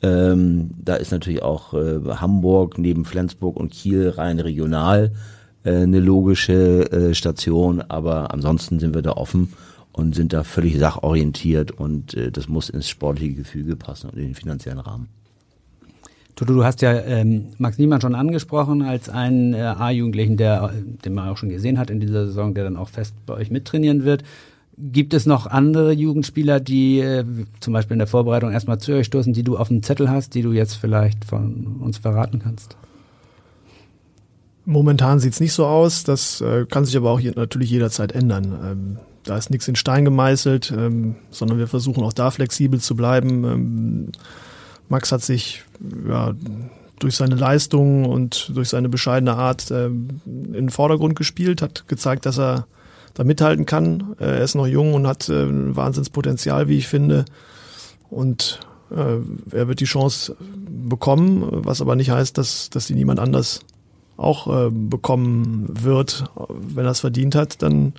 Ähm, 0.02 0.72
da 0.84 0.96
ist 0.96 1.12
natürlich 1.12 1.44
auch 1.44 1.76
äh, 1.76 2.00
Hamburg 2.16 2.80
neben 2.80 3.06
Flensburg 3.06 3.56
und 3.56 3.72
Kiel 3.72 4.10
rein 4.10 4.40
regional 4.40 5.12
äh, 5.64 5.76
eine 5.76 6.00
logische 6.00 6.92
äh, 6.92 7.14
Station, 7.14 7.84
aber 7.88 8.34
ansonsten 8.34 8.80
sind 8.80 8.96
wir 8.96 9.04
da 9.04 9.12
offen 9.12 9.54
und 9.94 10.16
sind 10.16 10.34
da 10.34 10.44
völlig 10.44 10.78
sachorientiert 10.78 11.72
und 11.72 12.16
äh, 12.16 12.32
das 12.32 12.50
muss 12.50 12.70
ins 12.70 12.90
sportliche 12.90 13.36
Gefüge 13.36 13.76
passen 13.76 14.10
und 14.10 14.18
in 14.18 14.26
den 14.26 14.36
finanziellen 14.36 14.80
Rahmen. 14.80 15.08
Toto, 16.36 16.54
du 16.54 16.64
hast 16.64 16.82
ja 16.82 16.94
ähm, 16.94 17.50
Max 17.60 17.78
Niemann 17.78 18.02
schon 18.02 18.16
angesprochen 18.16 18.82
als 18.82 19.08
einen 19.08 19.54
äh, 19.54 19.60
A-Jugendlichen, 19.60 20.36
der, 20.36 20.74
den 21.06 21.14
man 21.14 21.30
auch 21.30 21.38
schon 21.38 21.50
gesehen 21.50 21.78
hat 21.78 21.92
in 21.92 22.00
dieser 22.00 22.26
Saison, 22.26 22.56
der 22.56 22.64
dann 22.64 22.76
auch 22.76 22.90
fest 22.90 23.14
bei 23.28 23.36
euch 23.36 23.52
mittrainieren 23.52 24.04
wird. 24.04 24.24
Gibt 24.76 25.14
es 25.14 25.28
noch 25.28 25.46
andere 25.46 25.92
Jugendspieler, 25.92 26.60
die 26.60 27.00
äh, 27.00 27.24
zum 27.60 27.74
Beispiel 27.74 27.94
in 27.94 28.00
der 28.00 28.08
Vorbereitung 28.08 28.52
erstmal 28.52 28.80
zu 28.80 28.94
euch 28.94 29.06
stoßen, 29.06 29.34
die 29.34 29.44
du 29.44 29.58
auf 29.58 29.68
dem 29.68 29.84
Zettel 29.84 30.10
hast, 30.10 30.34
die 30.34 30.42
du 30.42 30.52
jetzt 30.52 30.74
vielleicht 30.74 31.24
von 31.24 31.78
uns 31.80 32.00
verraten 32.00 32.40
kannst? 32.40 32.76
Momentan 34.66 35.20
sieht's 35.20 35.40
nicht 35.40 35.54
so 35.54 35.68
aus. 35.68 36.04
Das 36.04 36.42
äh, 36.42 36.66
kann 36.66 36.86
sich 36.86 36.98
aber 36.98 37.12
auch 37.12 37.20
je, 37.20 37.32
natürlich 37.36 37.70
jederzeit 37.70 38.14
ändern. 38.14 38.46
Ähm, 38.64 38.98
da 39.24 39.38
ist 39.38 39.50
nichts 39.50 39.68
in 39.68 39.76
Stein 39.76 40.06
gemeißelt, 40.06 40.74
ähm, 40.76 41.16
sondern 41.32 41.58
wir 41.58 41.68
versuchen 41.68 42.04
auch 42.04 42.14
da 42.14 42.32
flexibel 42.32 42.80
zu 42.80 42.96
bleiben. 42.96 43.44
Ähm, 43.44 44.12
Max 44.90 45.12
hat 45.12 45.22
sich 45.22 45.64
ja, 46.08 46.34
durch 47.00 47.16
seine 47.16 47.36
Leistung 47.36 48.06
und 48.06 48.52
durch 48.54 48.70
seine 48.70 48.90
bescheidene 48.90 49.36
Art 49.36 49.72
äh, 49.72 49.88
in 49.88 50.54
den 50.54 50.70
Vordergrund 50.70 51.16
gespielt, 51.16 51.62
hat 51.62 51.88
gezeigt, 51.88 52.26
dass 52.26 52.38
er 52.38 52.68
da 53.14 53.24
mithalten 53.24 53.66
kann. 53.66 54.16
Äh, 54.20 54.26
er 54.26 54.42
ist 54.42 54.56
noch 54.56 54.68
jung 54.68 54.94
und 54.94 55.08
hat 55.08 55.30
äh, 55.30 55.44
ein 55.44 55.76
Wahnsinnspotenzial, 55.76 56.68
wie 56.68 56.78
ich 56.78 56.88
finde. 56.88 57.26
Und 58.10 58.60
äh, 58.92 59.56
er 59.56 59.68
wird 59.68 59.80
die 59.80 59.86
Chance 59.86 60.36
bekommen, 60.40 61.48
was 61.50 61.82
aber 61.82 61.96
nicht 61.96 62.12
heißt, 62.12 62.38
dass, 62.38 62.70
dass 62.70 62.88
die 62.88 62.96
niemand 62.96 63.20
anders 63.20 63.62
auch 64.18 64.48
äh, 64.48 64.70
bekommen 64.70 65.66
wird. 65.70 66.26
Wenn 66.50 66.86
er 66.86 66.92
es 66.92 67.00
verdient 67.00 67.36
hat, 67.36 67.62
dann 67.62 67.94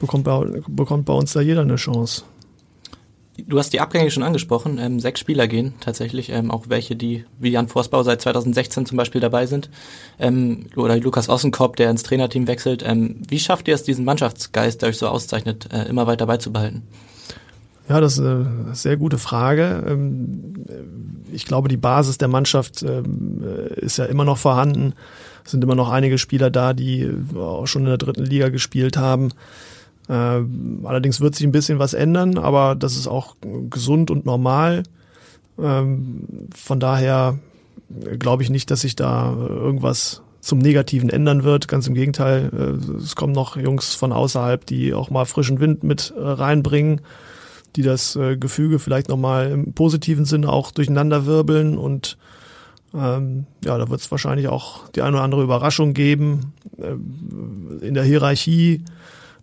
bekommt 0.00 0.24
bei, 0.24 0.44
bekommt 0.68 1.04
bei 1.04 1.12
uns 1.12 1.32
da 1.32 1.40
jeder 1.40 1.60
eine 1.60 1.76
Chance. 1.76 2.24
Du 3.46 3.58
hast 3.58 3.72
die 3.72 3.80
Abgänge 3.80 4.10
schon 4.10 4.22
angesprochen. 4.22 4.78
Ähm, 4.78 5.00
sechs 5.00 5.20
Spieler 5.20 5.46
gehen 5.46 5.74
tatsächlich, 5.80 6.30
ähm, 6.30 6.50
auch 6.50 6.64
welche, 6.68 6.96
die 6.96 7.24
wie 7.38 7.50
Jan 7.50 7.68
Forstbau 7.68 8.02
seit 8.02 8.20
2016 8.20 8.86
zum 8.86 8.96
Beispiel 8.96 9.20
dabei 9.20 9.46
sind. 9.46 9.70
Ähm, 10.18 10.66
oder 10.76 10.98
Lukas 10.98 11.28
Ossenkopf, 11.28 11.76
der 11.76 11.90
ins 11.90 12.02
Trainerteam 12.02 12.46
wechselt. 12.48 12.82
Ähm, 12.84 13.22
wie 13.28 13.38
schafft 13.38 13.68
ihr 13.68 13.74
es, 13.74 13.82
diesen 13.82 14.04
Mannschaftsgeist, 14.04 14.82
der 14.82 14.90
euch 14.90 14.98
so 14.98 15.08
auszeichnet, 15.08 15.72
äh, 15.72 15.88
immer 15.88 16.06
weiter 16.06 16.26
beizubehalten? 16.26 16.82
Ja, 17.88 18.00
das 18.00 18.14
ist 18.14 18.20
eine 18.20 18.74
sehr 18.74 18.96
gute 18.96 19.18
Frage. 19.18 19.84
Ähm, 19.88 20.64
ich 21.32 21.46
glaube, 21.46 21.68
die 21.68 21.76
Basis 21.76 22.18
der 22.18 22.28
Mannschaft 22.28 22.82
ähm, 22.82 23.42
ist 23.76 23.96
ja 23.96 24.04
immer 24.04 24.24
noch 24.24 24.38
vorhanden. 24.38 24.94
Es 25.44 25.52
sind 25.52 25.64
immer 25.64 25.74
noch 25.74 25.90
einige 25.90 26.18
Spieler 26.18 26.50
da, 26.50 26.72
die 26.72 27.10
auch 27.34 27.66
schon 27.66 27.82
in 27.82 27.88
der 27.88 27.98
dritten 27.98 28.24
Liga 28.24 28.48
gespielt 28.50 28.96
haben. 28.96 29.30
Äh, 30.10 30.42
allerdings 30.82 31.20
wird 31.20 31.36
sich 31.36 31.46
ein 31.46 31.52
bisschen 31.52 31.78
was 31.78 31.94
ändern, 31.94 32.36
aber 32.36 32.74
das 32.74 32.96
ist 32.96 33.06
auch 33.06 33.36
gesund 33.70 34.10
und 34.10 34.26
normal. 34.26 34.82
Ähm, 35.56 36.48
von 36.52 36.80
daher 36.80 37.38
glaube 38.18 38.42
ich 38.42 38.50
nicht, 38.50 38.70
dass 38.72 38.80
sich 38.80 38.96
da 38.96 39.32
irgendwas 39.32 40.22
zum 40.40 40.58
Negativen 40.58 41.10
ändern 41.10 41.44
wird. 41.44 41.68
Ganz 41.68 41.86
im 41.86 41.94
Gegenteil, 41.94 42.50
äh, 42.52 42.96
es 42.96 43.14
kommen 43.14 43.32
noch 43.32 43.56
Jungs 43.56 43.94
von 43.94 44.12
außerhalb, 44.12 44.66
die 44.66 44.94
auch 44.94 45.10
mal 45.10 45.26
frischen 45.26 45.60
Wind 45.60 45.84
mit 45.84 46.12
äh, 46.16 46.20
reinbringen, 46.20 47.02
die 47.76 47.82
das 47.82 48.16
äh, 48.16 48.36
Gefüge 48.36 48.80
vielleicht 48.80 49.08
nochmal 49.08 49.52
im 49.52 49.74
positiven 49.74 50.24
Sinne 50.24 50.48
auch 50.48 50.72
durcheinander 50.72 51.24
wirbeln 51.24 51.78
und 51.78 52.18
ähm, 52.92 53.46
ja, 53.64 53.78
da 53.78 53.88
wird 53.88 54.00
es 54.00 54.10
wahrscheinlich 54.10 54.48
auch 54.48 54.88
die 54.88 55.02
eine 55.02 55.14
oder 55.14 55.22
andere 55.22 55.44
Überraschung 55.44 55.94
geben. 55.94 56.52
In 56.76 57.94
der 57.94 58.02
Hierarchie 58.02 58.82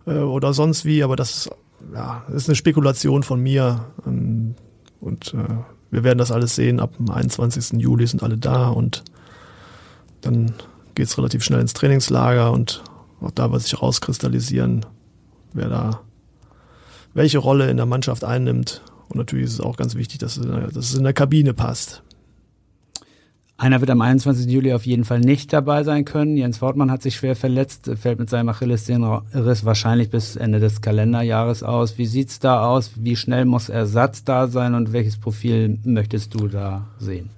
oder 0.08 0.52
sonst 0.52 0.84
wie, 0.84 1.02
aber 1.02 1.16
das 1.16 1.50
ja, 1.92 2.24
ist 2.34 2.48
eine 2.48 2.56
Spekulation 2.56 3.22
von 3.22 3.40
mir. 3.40 3.84
Ähm, 4.06 4.54
und 5.00 5.34
äh, 5.34 5.54
wir 5.90 6.04
werden 6.04 6.18
das 6.18 6.32
alles 6.32 6.54
sehen. 6.54 6.80
Ab 6.80 6.96
dem 6.98 7.10
21. 7.10 7.80
Juli 7.80 8.06
sind 8.06 8.22
alle 8.22 8.36
da 8.36 8.68
und 8.68 9.04
dann 10.20 10.52
geht 10.94 11.06
es 11.06 11.16
relativ 11.16 11.44
schnell 11.44 11.60
ins 11.60 11.74
Trainingslager 11.74 12.52
und 12.52 12.82
auch 13.20 13.30
da 13.30 13.50
wird 13.52 13.62
sich 13.62 13.80
rauskristallisieren, 13.80 14.84
wer 15.52 15.68
da 15.68 16.00
welche 17.14 17.38
Rolle 17.38 17.70
in 17.70 17.76
der 17.76 17.86
Mannschaft 17.86 18.24
einnimmt. 18.24 18.82
Und 19.08 19.16
natürlich 19.16 19.46
ist 19.46 19.54
es 19.54 19.60
auch 19.60 19.76
ganz 19.76 19.94
wichtig, 19.94 20.18
dass 20.18 20.36
es 20.36 20.94
in 20.94 21.04
der 21.04 21.12
Kabine 21.12 21.54
passt. 21.54 22.02
Einer 23.60 23.80
wird 23.80 23.90
am 23.90 24.00
21. 24.00 24.48
Juli 24.48 24.72
auf 24.72 24.86
jeden 24.86 25.04
Fall 25.04 25.18
nicht 25.18 25.52
dabei 25.52 25.82
sein 25.82 26.04
können. 26.04 26.36
Jens 26.36 26.62
Wortmann 26.62 26.92
hat 26.92 27.02
sich 27.02 27.16
schwer 27.16 27.34
verletzt, 27.34 27.90
fällt 28.00 28.20
mit 28.20 28.30
seinem 28.30 28.48
Achillessehnenriss 28.50 29.64
wahrscheinlich 29.64 30.10
bis 30.10 30.36
Ende 30.36 30.60
des 30.60 30.80
Kalenderjahres 30.80 31.64
aus. 31.64 31.98
Wie 31.98 32.06
sieht's 32.06 32.38
da 32.38 32.64
aus? 32.64 32.92
Wie 32.94 33.16
schnell 33.16 33.46
muss 33.46 33.68
Ersatz 33.68 34.22
da 34.22 34.46
sein 34.46 34.76
und 34.76 34.92
welches 34.92 35.16
Profil 35.16 35.76
möchtest 35.82 36.34
du 36.34 36.46
da 36.46 36.86
sehen? 37.00 37.30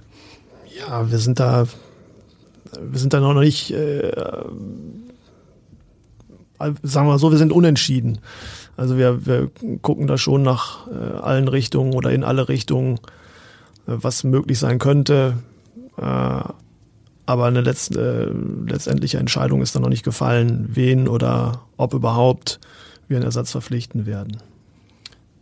Ja, 0.78 1.10
wir 1.10 1.16
sind 1.16 1.40
da, 1.40 1.66
wir 2.78 2.98
sind 2.98 3.14
da 3.14 3.20
noch 3.20 3.32
nicht, 3.32 3.70
äh, 3.70 4.12
sagen 6.82 7.08
wir 7.08 7.18
so, 7.18 7.30
wir 7.30 7.38
sind 7.38 7.50
unentschieden. 7.50 8.18
Also 8.76 8.98
wir, 8.98 9.24
wir 9.24 9.50
gucken 9.80 10.06
da 10.06 10.18
schon 10.18 10.42
nach 10.42 10.86
äh, 10.88 11.16
allen 11.16 11.48
Richtungen 11.48 11.94
oder 11.94 12.12
in 12.12 12.24
alle 12.24 12.50
Richtungen, 12.50 12.96
äh, 13.86 13.96
was 13.96 14.22
möglich 14.22 14.58
sein 14.58 14.78
könnte 14.78 15.38
aber 16.00 17.44
eine 17.44 17.60
letzt, 17.60 17.96
äh, 17.96 18.26
letztendliche 18.66 19.18
Entscheidung 19.18 19.62
ist 19.62 19.74
dann 19.74 19.82
noch 19.82 19.88
nicht 19.88 20.04
gefallen, 20.04 20.68
wen 20.72 21.06
oder 21.06 21.62
ob 21.76 21.94
überhaupt 21.94 22.58
wir 23.06 23.16
einen 23.16 23.26
Ersatz 23.26 23.52
verpflichten 23.52 24.06
werden. 24.06 24.38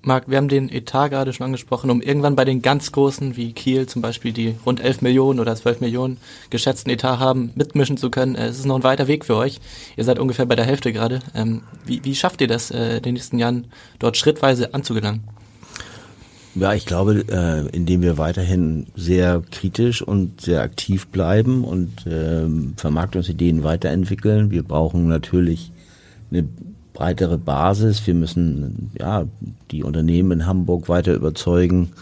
Marc, 0.03 0.29
wir 0.29 0.37
haben 0.37 0.49
den 0.49 0.71
Etat 0.71 1.09
gerade 1.09 1.33
schon 1.33 1.47
angesprochen, 1.47 1.90
um 1.90 2.01
irgendwann 2.01 2.37
bei 2.37 2.44
den 2.44 2.62
ganz 2.62 2.92
Großen 2.92 3.37
wie 3.37 3.53
Kiel 3.53 3.87
zum 3.87 4.01
Beispiel, 4.01 4.33
die 4.33 4.55
rund 4.64 4.81
11 4.81 5.03
Millionen 5.03 5.40
oder 5.40 5.57
12 5.57 5.81
Millionen 5.81 6.18
geschätzten 6.51 6.90
Etat 6.90 7.18
haben, 7.18 7.51
mitmischen 7.57 7.97
zu 7.97 8.11
können. 8.11 8.35
Äh, 8.35 8.47
es 8.47 8.59
ist 8.59 8.66
noch 8.66 8.77
ein 8.77 8.85
weiter 8.85 9.09
Weg 9.09 9.25
für 9.25 9.37
euch. 9.37 9.61
Ihr 9.97 10.05
seid 10.05 10.18
ungefähr 10.18 10.47
bei 10.47 10.57
der 10.57 10.64
Hälfte 10.64 10.92
gerade. 10.92 11.21
Ähm, 11.35 11.62
wie, 11.85 12.05
wie 12.05 12.14
schafft 12.14 12.40
ihr 12.40 12.49
das, 12.49 12.71
äh, 12.71 12.99
in 12.99 13.03
den 13.03 13.14
nächsten 13.14 13.38
Jahren 13.38 13.66
dort 13.99 14.16
schrittweise 14.16 14.73
anzugelangen? 14.73 15.25
Ja, 16.55 16.73
ich 16.75 16.87
glaube, 16.87 17.25
äh, 17.29 17.69
indem 17.77 18.03
wir 18.03 18.19
weiterhin 18.19 18.87
sehr 18.97 19.43
kritisch 19.51 20.03
und 20.03 20.41
sehr 20.41 20.63
aktiv 20.63 21.07
bleiben 21.09 21.63
und 21.65 22.07
äh, 22.07 22.47
Vermarktungsideen 22.77 23.63
weiterentwickeln. 23.63 24.51
Wir 24.51 24.63
brauchen 24.63 25.09
natürlich 25.09 25.71
eine 26.31 26.49
breitere 26.95 27.39
Basis. 27.39 28.07
Wir 28.07 28.15
müssen 28.15 28.91
ja 28.99 29.25
die 29.71 29.85
Unternehmen 29.85 30.33
in 30.33 30.47
Hamburg 30.47 30.89
weiter 30.89 31.15
überzeugen, 31.15 31.93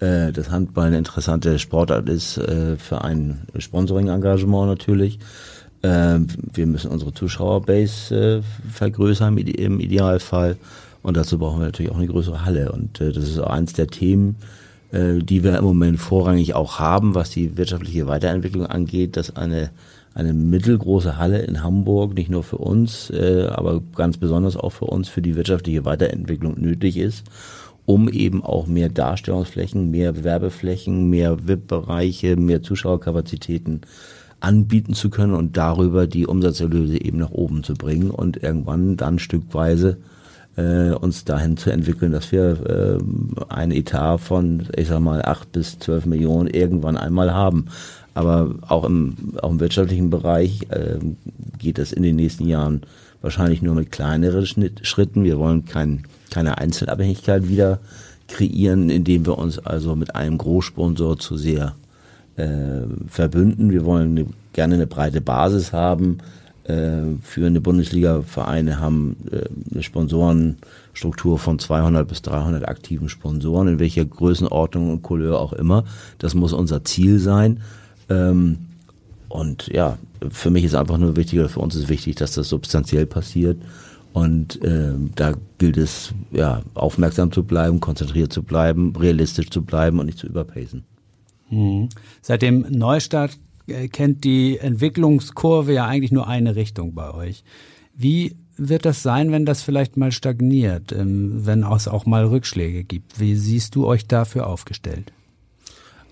äh, 0.00 0.30
dass 0.30 0.50
Handball 0.50 0.88
eine 0.88 0.98
interessante 0.98 1.58
Sportart 1.58 2.08
ist 2.08 2.36
äh, 2.36 2.76
für 2.76 3.02
ein 3.02 3.46
Sponsoring-Engagement 3.56 4.66
natürlich. 4.66 5.20
Äh, 5.82 6.18
wir 6.52 6.66
müssen 6.66 6.90
unsere 6.90 7.14
Zuschauerbase 7.14 8.42
äh, 8.42 8.70
vergrößern 8.70 9.38
im 9.38 9.80
Idealfall. 9.80 10.56
Und 11.02 11.16
dazu 11.16 11.38
brauchen 11.38 11.60
wir 11.60 11.66
natürlich 11.66 11.92
auch 11.92 11.98
eine 11.98 12.06
größere 12.06 12.44
Halle. 12.44 12.72
Und 12.72 13.00
äh, 13.00 13.12
das 13.12 13.24
ist 13.24 13.38
auch 13.38 13.50
eins 13.50 13.72
der 13.72 13.88
Themen, 13.88 14.36
äh, 14.92 15.18
die 15.18 15.42
wir 15.42 15.58
im 15.58 15.64
Moment 15.64 15.98
vorrangig 15.98 16.54
auch 16.54 16.78
haben, 16.78 17.14
was 17.14 17.30
die 17.30 17.56
wirtschaftliche 17.56 18.06
Weiterentwicklung 18.06 18.66
angeht, 18.66 19.16
dass 19.16 19.36
eine 19.36 19.70
eine 20.14 20.34
mittelgroße 20.34 21.16
Halle 21.16 21.42
in 21.42 21.62
Hamburg 21.62 22.14
nicht 22.14 22.30
nur 22.30 22.42
für 22.42 22.58
uns, 22.58 23.10
äh, 23.10 23.46
aber 23.50 23.82
ganz 23.94 24.18
besonders 24.18 24.56
auch 24.56 24.70
für 24.70 24.84
uns 24.86 25.08
für 25.08 25.22
die 25.22 25.36
wirtschaftliche 25.36 25.84
Weiterentwicklung 25.84 26.60
nötig 26.60 26.96
ist, 26.98 27.24
um 27.86 28.08
eben 28.08 28.44
auch 28.44 28.66
mehr 28.66 28.88
Darstellungsflächen, 28.88 29.90
mehr 29.90 30.22
Werbeflächen, 30.22 31.08
mehr 31.08 31.48
VIP-Bereiche, 31.48 32.36
mehr 32.36 32.62
Zuschauerkapazitäten 32.62 33.80
anbieten 34.40 34.92
zu 34.94 35.08
können 35.08 35.34
und 35.34 35.56
darüber 35.56 36.06
die 36.06 36.26
Umsatzerlöse 36.26 37.00
eben 37.00 37.18
nach 37.18 37.30
oben 37.30 37.62
zu 37.62 37.74
bringen 37.74 38.10
und 38.10 38.42
irgendwann 38.42 38.96
dann 38.96 39.18
stückweise 39.18 39.98
äh, 40.56 40.90
uns 40.90 41.24
dahin 41.24 41.56
zu 41.56 41.70
entwickeln, 41.70 42.12
dass 42.12 42.32
wir 42.32 42.98
äh, 42.98 42.98
ein 43.48 43.70
Etat 43.70 44.18
von, 44.18 44.68
ich 44.76 44.88
sag 44.88 45.00
mal, 45.00 45.22
acht 45.22 45.52
bis 45.52 45.78
zwölf 45.78 46.06
Millionen 46.06 46.48
irgendwann 46.48 46.96
einmal 46.96 47.32
haben. 47.32 47.66
Aber 48.14 48.54
auch 48.68 48.84
im, 48.84 49.16
auch 49.40 49.50
im 49.50 49.60
wirtschaftlichen 49.60 50.10
Bereich 50.10 50.66
äh, 50.68 50.98
geht 51.58 51.78
es 51.78 51.92
in 51.92 52.02
den 52.02 52.16
nächsten 52.16 52.46
Jahren 52.46 52.82
wahrscheinlich 53.22 53.62
nur 53.62 53.74
mit 53.74 53.90
kleineren 53.90 54.46
Schnitt, 54.46 54.86
Schritten. 54.86 55.24
Wir 55.24 55.38
wollen 55.38 55.64
kein, 55.64 56.02
keine 56.30 56.58
Einzelabhängigkeit 56.58 57.48
wieder 57.48 57.78
kreieren, 58.28 58.90
indem 58.90 59.26
wir 59.26 59.38
uns 59.38 59.58
also 59.58 59.96
mit 59.96 60.14
einem 60.14 60.38
Großsponsor 60.38 61.18
zu 61.18 61.36
sehr 61.36 61.74
äh, 62.36 62.82
verbünden. 63.06 63.70
Wir 63.70 63.84
wollen 63.84 64.18
eine, 64.18 64.26
gerne 64.52 64.74
eine 64.74 64.86
breite 64.86 65.20
Basis 65.20 65.72
haben. 65.72 66.18
Äh, 66.64 67.16
führende 67.22 67.60
Bundesliga-Vereine 67.60 68.78
haben 68.78 69.16
äh, 69.32 69.48
eine 69.72 69.82
Sponsorenstruktur 69.82 71.38
von 71.38 71.58
200 71.58 72.06
bis 72.06 72.22
300 72.22 72.68
aktiven 72.68 73.08
Sponsoren, 73.08 73.66
in 73.66 73.78
welcher 73.80 74.04
Größenordnung 74.04 74.90
und 74.90 75.02
Couleur 75.02 75.40
auch 75.40 75.52
immer. 75.52 75.84
Das 76.18 76.34
muss 76.34 76.52
unser 76.52 76.84
Ziel 76.84 77.18
sein. 77.18 77.60
Ähm, 78.08 78.58
und 79.28 79.68
ja, 79.68 79.98
für 80.30 80.50
mich 80.50 80.62
ist 80.62 80.74
einfach 80.74 80.98
nur 80.98 81.16
wichtig, 81.16 81.40
oder 81.40 81.48
für 81.48 81.60
uns 81.60 81.74
ist 81.74 81.88
wichtig, 81.88 82.16
dass 82.16 82.32
das 82.32 82.48
substanziell 82.48 83.06
passiert. 83.06 83.60
Und 84.12 84.62
äh, 84.62 84.92
da 85.14 85.32
gilt 85.58 85.78
es, 85.78 86.12
ja, 86.30 86.62
aufmerksam 86.74 87.32
zu 87.32 87.42
bleiben, 87.42 87.80
konzentriert 87.80 88.32
zu 88.32 88.42
bleiben, 88.42 88.94
realistisch 88.94 89.50
zu 89.50 89.62
bleiben 89.62 89.98
und 89.98 90.06
nicht 90.06 90.18
zu 90.18 90.26
überpacen. 90.26 90.84
Mhm. 91.50 91.88
Seit 92.20 92.42
dem 92.42 92.66
Neustart 92.70 93.38
kennt 93.66 94.24
die 94.24 94.58
Entwicklungskurve 94.58 95.72
ja 95.72 95.86
eigentlich 95.86 96.12
nur 96.12 96.26
eine 96.26 96.56
Richtung 96.56 96.94
bei 96.94 97.12
euch. 97.12 97.44
Wie 97.94 98.36
wird 98.56 98.84
das 98.84 99.02
sein, 99.02 99.32
wenn 99.32 99.46
das 99.46 99.62
vielleicht 99.62 99.96
mal 99.96 100.12
stagniert, 100.12 100.92
ähm, 100.92 101.46
wenn 101.46 101.64
es 101.64 101.88
auch 101.88 102.06
mal 102.06 102.26
Rückschläge 102.26 102.84
gibt? 102.84 103.18
Wie 103.18 103.34
siehst 103.34 103.74
du 103.74 103.86
euch 103.86 104.06
dafür 104.06 104.46
aufgestellt? 104.46 105.12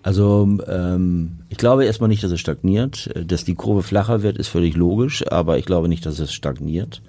Also 0.03 0.59
ähm, 0.66 1.40
ich 1.51 1.59
glaube 1.59 1.84
erstmal 1.84 2.09
nicht, 2.09 2.24
dass 2.24 2.32
es 2.32 2.40
stagniert. 2.40 3.11
Dass 3.26 3.44
die 3.44 3.55
Kurve 3.55 3.82
flacher 3.82 4.22
wird, 4.22 4.38
ist 4.38 4.48
völlig 4.48 4.76
logisch, 4.76 5.26
aber 5.30 5.59
ich 5.59 5.66
glaube 5.66 5.88
nicht, 5.88 6.07
dass 6.07 6.18
es 6.18 6.32
stagniert. 6.32 7.03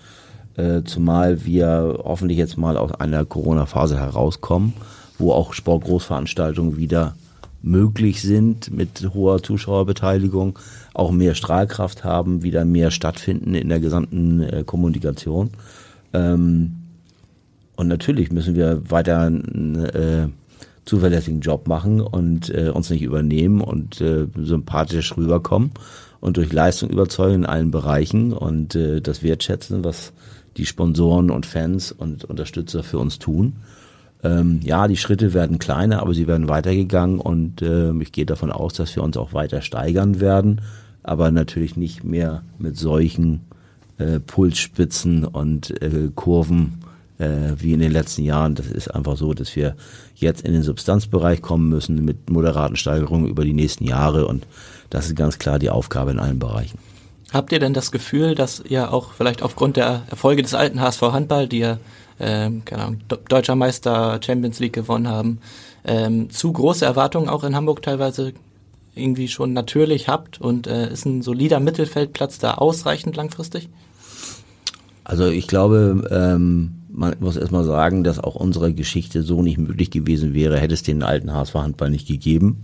Äh, 0.57 0.83
zumal 0.83 1.45
wir 1.45 1.99
hoffentlich 2.03 2.37
jetzt 2.37 2.57
mal 2.57 2.75
aus 2.75 2.91
einer 2.91 3.23
Corona-Phase 3.23 3.97
herauskommen, 3.97 4.73
wo 5.17 5.31
auch 5.31 5.53
Sportgroßveranstaltungen 5.53 6.75
wieder 6.75 7.15
möglich 7.61 8.21
sind 8.21 8.71
mit 8.71 9.09
hoher 9.13 9.43
Zuschauerbeteiligung, 9.43 10.57
auch 10.93 11.11
mehr 11.11 11.35
Strahlkraft 11.35 12.03
haben, 12.03 12.43
wieder 12.43 12.65
mehr 12.65 12.91
stattfinden 12.91 13.53
in 13.53 13.69
der 13.69 13.79
gesamten 13.79 14.41
äh, 14.41 14.63
Kommunikation. 14.65 15.51
Ähm, 16.13 16.77
und 17.75 17.87
natürlich 17.87 18.31
müssen 18.31 18.55
wir 18.55 18.89
weiter 18.89 19.27
äh, 19.27 20.27
zuverlässigen 20.85 21.41
Job 21.41 21.67
machen 21.67 22.01
und 22.01 22.49
äh, 22.49 22.69
uns 22.69 22.89
nicht 22.89 23.03
übernehmen 23.03 23.61
und 23.61 24.01
äh, 24.01 24.27
sympathisch 24.35 25.15
rüberkommen 25.15 25.71
und 26.19 26.37
durch 26.37 26.51
Leistung 26.51 26.89
überzeugen 26.89 27.35
in 27.35 27.45
allen 27.45 27.71
Bereichen 27.71 28.33
und 28.33 28.75
äh, 28.75 29.01
das 29.01 29.23
wertschätzen, 29.23 29.83
was 29.83 30.13
die 30.57 30.65
Sponsoren 30.65 31.31
und 31.31 31.45
Fans 31.45 31.91
und 31.91 32.25
Unterstützer 32.25 32.83
für 32.83 32.99
uns 32.99 33.19
tun. 33.19 33.57
Ähm, 34.23 34.59
ja, 34.63 34.87
die 34.87 34.97
Schritte 34.97 35.33
werden 35.33 35.57
kleiner, 35.57 36.01
aber 36.01 36.13
sie 36.13 36.27
werden 36.27 36.47
weitergegangen 36.47 37.19
und 37.19 37.61
äh, 37.61 37.91
ich 37.99 38.11
gehe 38.11 38.25
davon 38.25 38.51
aus, 38.51 38.73
dass 38.73 38.95
wir 38.95 39.03
uns 39.03 39.17
auch 39.17 39.33
weiter 39.33 39.61
steigern 39.61 40.19
werden, 40.19 40.61
aber 41.01 41.31
natürlich 41.31 41.75
nicht 41.75 42.03
mehr 42.03 42.43
mit 42.59 42.77
solchen 42.77 43.41
äh, 43.97 44.19
Pulsspitzen 44.19 45.25
und 45.25 45.81
äh, 45.81 46.09
Kurven 46.13 46.83
äh, 47.17 47.53
wie 47.57 47.73
in 47.73 47.79
den 47.79 47.91
letzten 47.91 48.23
Jahren. 48.23 48.53
Das 48.53 48.67
ist 48.67 48.89
einfach 48.89 49.17
so, 49.17 49.33
dass 49.33 49.55
wir 49.55 49.75
jetzt 50.15 50.41
in 50.41 50.53
den 50.53 50.63
Substanzbereich 50.63 51.41
kommen 51.41 51.69
müssen 51.69 52.05
mit 52.05 52.29
moderaten 52.29 52.75
Steigerungen 52.75 53.27
über 53.27 53.43
die 53.43 53.53
nächsten 53.53 53.85
Jahre 53.85 54.27
und 54.27 54.45
das 54.91 55.07
ist 55.07 55.15
ganz 55.15 55.39
klar 55.39 55.57
die 55.57 55.69
Aufgabe 55.71 56.11
in 56.11 56.19
allen 56.19 56.37
Bereichen. 56.37 56.77
Habt 57.33 57.53
ihr 57.53 57.59
denn 57.59 57.73
das 57.73 57.91
Gefühl, 57.91 58.35
dass 58.35 58.61
ihr 58.67 58.91
auch 58.93 59.13
vielleicht 59.13 59.41
aufgrund 59.41 59.77
der 59.77 60.03
Erfolge 60.09 60.43
des 60.43 60.53
alten 60.53 60.81
HSV 60.81 61.01
Handball, 61.01 61.47
die 61.47 61.59
ja 61.59 61.77
ähm, 62.21 62.61
Ahnung, 62.71 63.01
Deutscher 63.27 63.55
Meister 63.55 64.19
Champions 64.23 64.59
League 64.59 64.73
gewonnen 64.73 65.07
haben, 65.07 65.39
ähm, 65.83 66.29
zu 66.29 66.53
große 66.53 66.85
Erwartungen 66.85 67.29
auch 67.29 67.43
in 67.43 67.55
Hamburg 67.55 67.81
teilweise 67.81 68.33
irgendwie 68.95 69.27
schon 69.27 69.53
natürlich 69.53 70.07
habt 70.07 70.39
und 70.39 70.67
äh, 70.67 70.91
ist 70.91 71.05
ein 71.05 71.21
solider 71.21 71.59
Mittelfeldplatz 71.59 72.39
da 72.39 72.55
ausreichend 72.55 73.15
langfristig? 73.15 73.69
Also 75.03 75.27
ich 75.27 75.47
glaube, 75.47 76.07
ähm, 76.11 76.81
man 76.89 77.15
muss 77.19 77.37
erstmal 77.37 77.63
sagen, 77.63 78.03
dass 78.03 78.19
auch 78.19 78.35
unsere 78.35 78.73
Geschichte 78.73 79.23
so 79.23 79.41
nicht 79.41 79.57
möglich 79.57 79.91
gewesen 79.91 80.33
wäre, 80.33 80.59
hätte 80.59 80.73
es 80.73 80.83
den 80.83 81.03
alten 81.03 81.33
HSV 81.33 81.55
Handball 81.55 81.89
nicht 81.89 82.07
gegeben. 82.07 82.63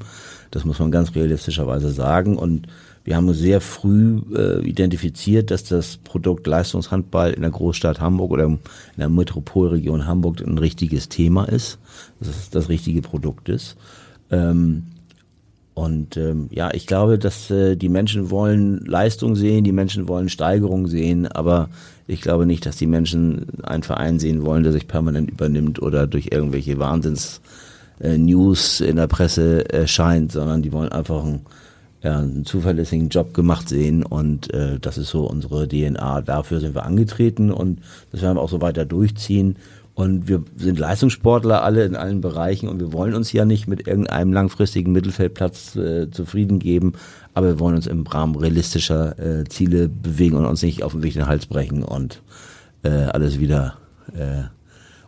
Das 0.52 0.66
muss 0.66 0.80
man 0.80 0.92
ganz 0.92 1.16
realistischerweise 1.16 1.90
sagen. 1.90 2.38
Und 2.38 2.68
wir 3.08 3.16
haben 3.16 3.34
sehr 3.34 3.62
früh 3.62 4.20
äh, 4.36 4.60
identifiziert, 4.68 5.50
dass 5.50 5.64
das 5.64 5.96
Produkt 5.96 6.46
Leistungshandball 6.46 7.32
in 7.32 7.42
der 7.42 7.52
Großstadt 7.52 8.02
Hamburg 8.02 8.32
oder 8.32 8.44
in 8.44 8.60
der 8.98 9.08
Metropolregion 9.08 10.06
Hamburg 10.06 10.42
ein 10.42 10.58
richtiges 10.58 11.08
Thema 11.08 11.46
ist, 11.46 11.80
dass 12.20 12.28
es 12.28 12.50
das 12.50 12.68
richtige 12.68 13.02
Produkt 13.02 13.48
ist. 13.48 13.78
Ähm, 14.30 14.88
und 15.74 16.18
ähm, 16.18 16.50
ja, 16.52 16.74
ich 16.74 16.86
glaube, 16.86 17.18
dass 17.18 17.50
äh, 17.50 17.78
die 17.78 17.88
Menschen 17.88 18.30
wollen 18.30 18.86
Leistung 18.86 19.38
sehen, 19.38 19.64
die 19.64 19.72
Menschen 19.72 20.10
wollen 20.10 20.28
Steigerung 20.28 20.88
sehen, 20.88 21.28
aber 21.28 21.70
ich 22.08 22.20
glaube 22.20 22.46
nicht, 22.46 22.66
dass 22.66 22.76
die 22.76 22.88
Menschen 22.88 23.64
einen 23.64 23.84
Verein 23.84 24.20
sehen 24.20 24.44
wollen, 24.44 24.64
der 24.64 24.74
sich 24.74 24.86
permanent 24.86 25.32
übernimmt 25.32 25.82
oder 25.82 26.08
durch 26.08 26.28
irgendwelche 26.34 26.78
Wahnsinns 26.78 27.40
äh, 28.02 28.16
in 28.16 28.96
der 28.98 29.08
Presse 29.08 29.72
erscheint, 29.72 30.34
sondern 30.34 30.62
die 30.62 30.74
wollen 30.74 30.92
einfach 30.92 31.24
einen, 31.24 31.46
ja, 32.08 32.20
einen 32.20 32.46
zuverlässigen 32.46 33.10
Job 33.10 33.34
gemacht 33.34 33.68
sehen 33.68 34.02
und 34.04 34.54
äh, 34.54 34.80
das 34.80 34.98
ist 34.98 35.10
so 35.10 35.26
unsere 35.26 35.68
DNA. 35.68 36.22
Dafür 36.22 36.62
sind 36.62 36.74
wir 36.74 36.86
angetreten 36.86 37.52
und 37.52 37.82
das 38.14 38.22
werden 38.22 38.38
wir 38.38 38.42
auch 38.42 38.50
so 38.50 38.62
weiter 38.62 38.86
durchziehen. 38.86 39.58
Und 39.94 40.30
wir 40.30 40.44
sind 40.56 40.80
Leistungssportler 40.80 41.64
alle 41.64 41.84
in 41.84 41.96
allen 41.96 42.22
Bereichen 42.22 42.70
und 42.70 42.80
wir 42.80 42.94
wollen 42.94 43.14
uns 43.14 43.34
ja 43.34 43.44
nicht 43.44 43.68
mit 43.68 43.88
irgendeinem 43.88 44.32
langfristigen 44.32 44.94
Mittelfeldplatz 44.94 45.76
äh, 45.76 46.10
zufrieden 46.10 46.60
geben, 46.60 46.94
aber 47.34 47.48
wir 47.48 47.60
wollen 47.60 47.76
uns 47.76 47.88
im 47.88 48.08
Rahmen 48.08 48.36
realistischer 48.36 49.20
äh, 49.20 49.44
Ziele 49.46 49.90
bewegen 49.90 50.38
und 50.38 50.46
uns 50.46 50.62
nicht 50.62 50.84
auf 50.84 50.94
den 50.94 51.04
Weg 51.04 51.14
den 51.14 51.28
Hals 51.28 51.46
brechen 51.46 51.84
und 51.84 52.22
äh, 52.84 52.90
alles 52.90 53.40
wieder 53.40 53.80
äh, 54.14 54.44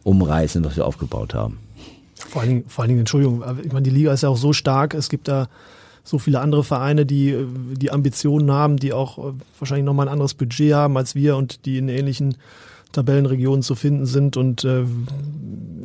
umreißen, 0.04 0.66
was 0.66 0.76
wir 0.76 0.86
aufgebaut 0.86 1.34
haben. 1.34 1.60
Vor 2.16 2.42
allen, 2.42 2.50
Dingen, 2.50 2.64
vor 2.68 2.82
allen 2.82 2.90
Dingen, 2.90 3.00
Entschuldigung, 3.02 3.44
ich 3.64 3.72
meine, 3.72 3.84
die 3.84 3.90
Liga 3.90 4.12
ist 4.12 4.24
ja 4.24 4.30
auch 4.30 4.38
so 4.38 4.52
stark, 4.52 4.96
es 4.96 5.08
gibt 5.08 5.30
da 5.30 5.48
so 6.10 6.18
viele 6.18 6.42
andere 6.42 6.64
Vereine, 6.64 7.06
die 7.06 7.38
die 7.74 7.92
Ambitionen 7.92 8.52
haben, 8.52 8.78
die 8.78 8.94
auch 8.94 9.20
äh, 9.20 9.34
wahrscheinlich 9.60 9.86
nochmal 9.86 10.08
ein 10.08 10.14
anderes 10.14 10.34
Budget 10.34 10.74
haben 10.74 10.98
als 10.98 11.14
wir 11.14 11.38
und 11.38 11.66
die 11.66 11.78
in 11.78 11.88
ähnlichen 11.88 12.36
Tabellenregionen 12.94 13.62
zu 13.62 13.76
finden 13.76 14.08
sind. 14.08 14.36
Und 14.36 14.64
äh, 14.64 14.86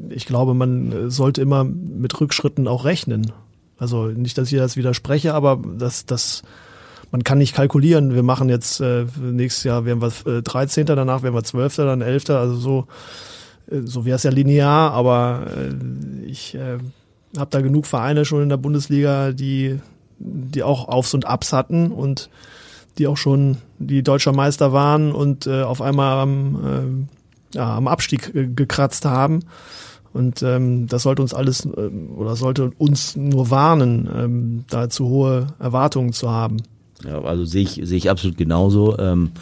ich 0.09 0.25
glaube, 0.25 0.55
man 0.55 1.11
sollte 1.11 1.43
immer 1.43 1.65
mit 1.65 2.19
Rückschritten 2.19 2.67
auch 2.69 2.87
rechnen. 2.87 3.33
Also 3.77 4.07
nicht, 4.07 4.39
dass 4.39 4.51
ich 4.51 4.57
das 4.57 4.79
widerspreche, 4.79 5.35
aber 5.35 5.61
das, 5.77 6.07
das, 6.07 6.43
man 7.11 7.23
kann 7.23 7.37
nicht 7.37 7.55
kalkulieren. 7.55 8.15
Wir 8.15 8.23
machen 8.23 8.49
jetzt 8.49 8.81
äh, 8.81 9.05
nächstes 9.21 9.65
Jahr 9.65 9.85
werden 9.85 10.01
wir 10.01 10.39
äh, 10.39 10.43
13. 10.43 10.87
danach 10.87 11.23
werden 11.23 11.35
wir 11.35 11.45
12. 11.45 11.77
dann 11.77 12.01
11. 12.01 12.31
Also 12.31 12.55
so, 12.55 12.87
äh, 13.71 13.83
so 13.85 14.07
wäre 14.07 14.17
es 14.17 14.23
ja 14.23 14.31
linear, 14.31 14.93
aber 14.93 15.49
äh, 15.55 16.25
ich 16.27 16.55
äh, 16.55 16.79
habe 17.37 17.51
da 17.51 17.61
genug 17.61 17.85
Vereine 17.85 18.25
schon 18.25 18.43
in 18.43 18.49
der 18.49 18.57
Bundesliga, 18.57 19.33
die, 19.33 19.81
die 20.25 20.63
auch 20.63 20.89
Aufs 20.89 21.15
und 21.15 21.27
Abs 21.27 21.53
hatten 21.53 21.93
und 21.93 22.31
die 22.99 23.07
auch 23.07 23.17
schon 23.17 23.59
die 23.79 24.03
deutscher 24.03 24.33
Meister 24.33 24.73
waren 24.73 25.13
und 25.13 25.47
äh, 25.47 25.63
auf 25.63 25.83
einmal 25.83 26.19
am, 26.19 27.07
äh, 27.53 27.57
ja, 27.57 27.77
am 27.77 27.89
Abstieg 27.89 28.35
äh, 28.35 28.47
gekratzt 28.47 29.05
haben. 29.05 29.41
Und 30.13 30.43
ähm, 30.43 30.87
das 30.87 31.03
sollte 31.03 31.23
uns 31.23 31.35
alles 31.35 31.65
äh, 31.65 31.91
oder 32.17 32.37
sollte 32.37 32.71
uns 32.79 33.17
nur 33.17 33.51
warnen, 33.51 34.09
ähm, 34.15 34.65
da 34.71 34.89
zu 34.89 35.09
hohe 35.09 35.49
Erwartungen 35.59 36.13
zu 36.13 36.31
haben. 36.31 36.59
Ja, 37.05 37.21
also 37.23 37.45
sehe 37.45 37.63
ich, 37.63 37.81
sehe 37.83 37.99
ich 37.99 38.11
absolut 38.11 38.37
genauso. 38.37 38.97
Ähm, 38.99 39.33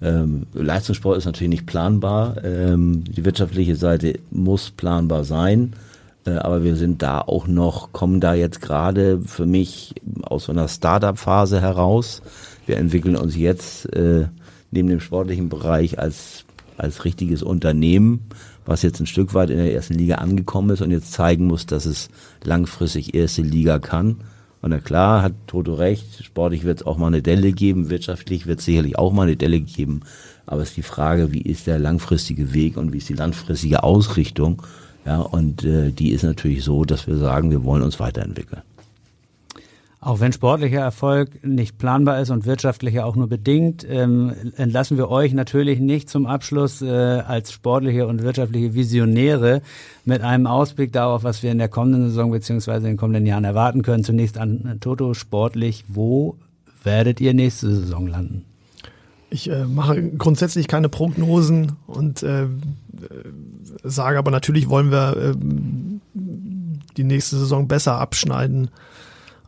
ähm, 0.00 0.46
Leistungssport 0.54 1.18
ist 1.18 1.26
natürlich 1.26 1.50
nicht 1.50 1.66
planbar. 1.66 2.42
Ähm, 2.44 3.04
die 3.04 3.24
wirtschaftliche 3.24 3.76
Seite 3.76 4.18
muss 4.30 4.70
planbar 4.70 5.24
sein. 5.24 5.74
Äh, 6.26 6.36
aber 6.38 6.64
wir 6.64 6.76
sind 6.76 7.02
da 7.02 7.20
auch 7.20 7.46
noch, 7.46 7.92
kommen 7.92 8.20
da 8.20 8.34
jetzt 8.34 8.60
gerade 8.60 9.20
für 9.20 9.46
mich 9.46 9.94
aus 10.22 10.44
so 10.44 10.52
einer 10.52 10.68
Startup-Phase 10.68 11.60
heraus. 11.60 12.22
Wir 12.66 12.78
entwickeln 12.78 13.16
uns 13.16 13.36
jetzt 13.36 13.86
äh, 13.94 14.26
neben 14.70 14.88
dem 14.88 15.00
sportlichen 15.00 15.48
Bereich 15.48 15.98
als, 15.98 16.44
als 16.76 17.04
richtiges 17.04 17.42
Unternehmen, 17.42 18.28
was 18.64 18.82
jetzt 18.82 19.00
ein 19.00 19.06
Stück 19.06 19.34
weit 19.34 19.50
in 19.50 19.58
der 19.58 19.72
ersten 19.72 19.94
Liga 19.94 20.16
angekommen 20.16 20.70
ist 20.70 20.82
und 20.82 20.90
jetzt 20.90 21.12
zeigen 21.12 21.46
muss, 21.46 21.66
dass 21.66 21.86
es 21.86 22.08
langfristig 22.42 23.14
erste 23.14 23.42
Liga 23.42 23.78
kann. 23.78 24.16
Und 24.62 24.70
na 24.70 24.80
klar, 24.80 25.22
hat 25.22 25.34
Toto 25.46 25.74
recht, 25.74 26.24
sportlich 26.24 26.64
wird 26.64 26.80
es 26.80 26.86
auch 26.86 26.96
mal 26.96 27.06
eine 27.06 27.22
Delle 27.22 27.52
geben, 27.52 27.88
wirtschaftlich 27.88 28.46
wird 28.46 28.58
es 28.58 28.64
sicherlich 28.64 28.98
auch 28.98 29.12
mal 29.12 29.22
eine 29.22 29.36
Delle 29.36 29.60
geben. 29.60 30.00
Aber 30.44 30.62
es 30.62 30.70
ist 30.70 30.76
die 30.76 30.82
Frage, 30.82 31.30
wie 31.30 31.42
ist 31.42 31.68
der 31.68 31.78
langfristige 31.78 32.52
Weg 32.52 32.76
und 32.76 32.92
wie 32.92 32.98
ist 32.98 33.08
die 33.08 33.14
langfristige 33.14 33.84
Ausrichtung? 33.84 34.62
Ja, 35.06 35.20
und 35.20 35.64
äh, 35.64 35.92
die 35.92 36.10
ist 36.10 36.24
natürlich 36.24 36.64
so, 36.64 36.84
dass 36.84 37.06
wir 37.06 37.16
sagen, 37.16 37.50
wir 37.50 37.64
wollen 37.64 37.82
uns 37.82 38.00
weiterentwickeln. 38.00 38.62
Auch 40.00 40.20
wenn 40.20 40.32
sportlicher 40.32 40.80
Erfolg 40.80 41.44
nicht 41.44 41.78
planbar 41.78 42.20
ist 42.20 42.30
und 42.30 42.44
wirtschaftlicher 42.44 43.06
auch 43.06 43.16
nur 43.16 43.28
bedingt, 43.28 43.84
ähm, 43.88 44.32
entlassen 44.56 44.98
wir 44.98 45.10
euch 45.10 45.32
natürlich 45.32 45.80
nicht 45.80 46.08
zum 46.08 46.26
Abschluss 46.26 46.82
äh, 46.82 46.86
als 46.86 47.50
sportliche 47.50 48.06
und 48.06 48.22
wirtschaftliche 48.22 48.74
Visionäre 48.74 49.62
mit 50.04 50.22
einem 50.22 50.46
Ausblick 50.46 50.92
darauf, 50.92 51.24
was 51.24 51.42
wir 51.42 51.50
in 51.50 51.58
der 51.58 51.68
kommenden 51.68 52.08
Saison 52.08 52.30
beziehungsweise 52.30 52.86
in 52.86 52.92
den 52.92 52.98
kommenden 52.98 53.26
Jahren 53.26 53.44
erwarten 53.44 53.82
können. 53.82 54.04
Zunächst 54.04 54.38
an 54.38 54.78
Toto 54.80 55.14
sportlich. 55.14 55.84
Wo 55.88 56.36
werdet 56.84 57.20
ihr 57.20 57.34
nächste 57.34 57.74
Saison 57.74 58.06
landen? 58.06 58.44
Ich 59.30 59.50
äh, 59.50 59.64
mache 59.64 60.02
grundsätzlich 60.02 60.68
keine 60.68 60.88
Prognosen 60.88 61.72
und 61.86 62.22
äh, 62.22 62.46
sage 63.82 64.18
aber 64.18 64.30
natürlich 64.30 64.68
wollen 64.68 64.90
wir 64.90 65.16
äh, 65.16 65.34
die 66.96 67.04
nächste 67.04 67.36
Saison 67.36 67.68
besser 67.68 67.98
abschneiden, 67.98 68.70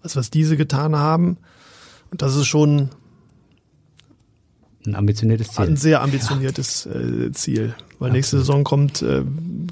als 0.03 0.17
was 0.17 0.31
diese 0.31 0.57
getan 0.57 0.97
haben. 0.97 1.37
Und 2.11 2.23
das 2.23 2.35
ist 2.37 2.47
schon 2.47 2.91
ein 4.87 4.95
ambitioniertes 4.95 5.53
Ziel. 5.53 5.67
Ein 5.67 5.77
sehr 5.77 6.03
ambitioniertes 6.03 6.89
ja. 6.93 7.01
äh, 7.01 7.33
Ziel. 7.33 7.75
Weil 7.99 8.09
Absolut. 8.09 8.13
nächste 8.13 8.39
Saison 8.39 8.65
kommt, 8.65 9.03
äh, 9.03 9.23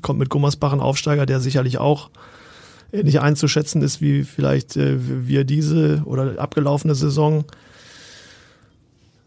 kommt 0.03 0.19
mit 0.19 0.31
Gummersbach 0.31 0.73
ein 0.73 0.81
Aufsteiger, 0.81 1.27
der 1.27 1.41
sicherlich 1.41 1.79
auch 1.79 2.11
ähnlich 2.93 3.21
einzuschätzen 3.21 3.83
ist 3.83 4.01
wie 4.01 4.25
vielleicht 4.25 4.77
äh, 4.77 4.97
wir 5.27 5.45
diese 5.45 6.03
oder 6.05 6.39
abgelaufene 6.39 6.95
Saison. 6.95 7.45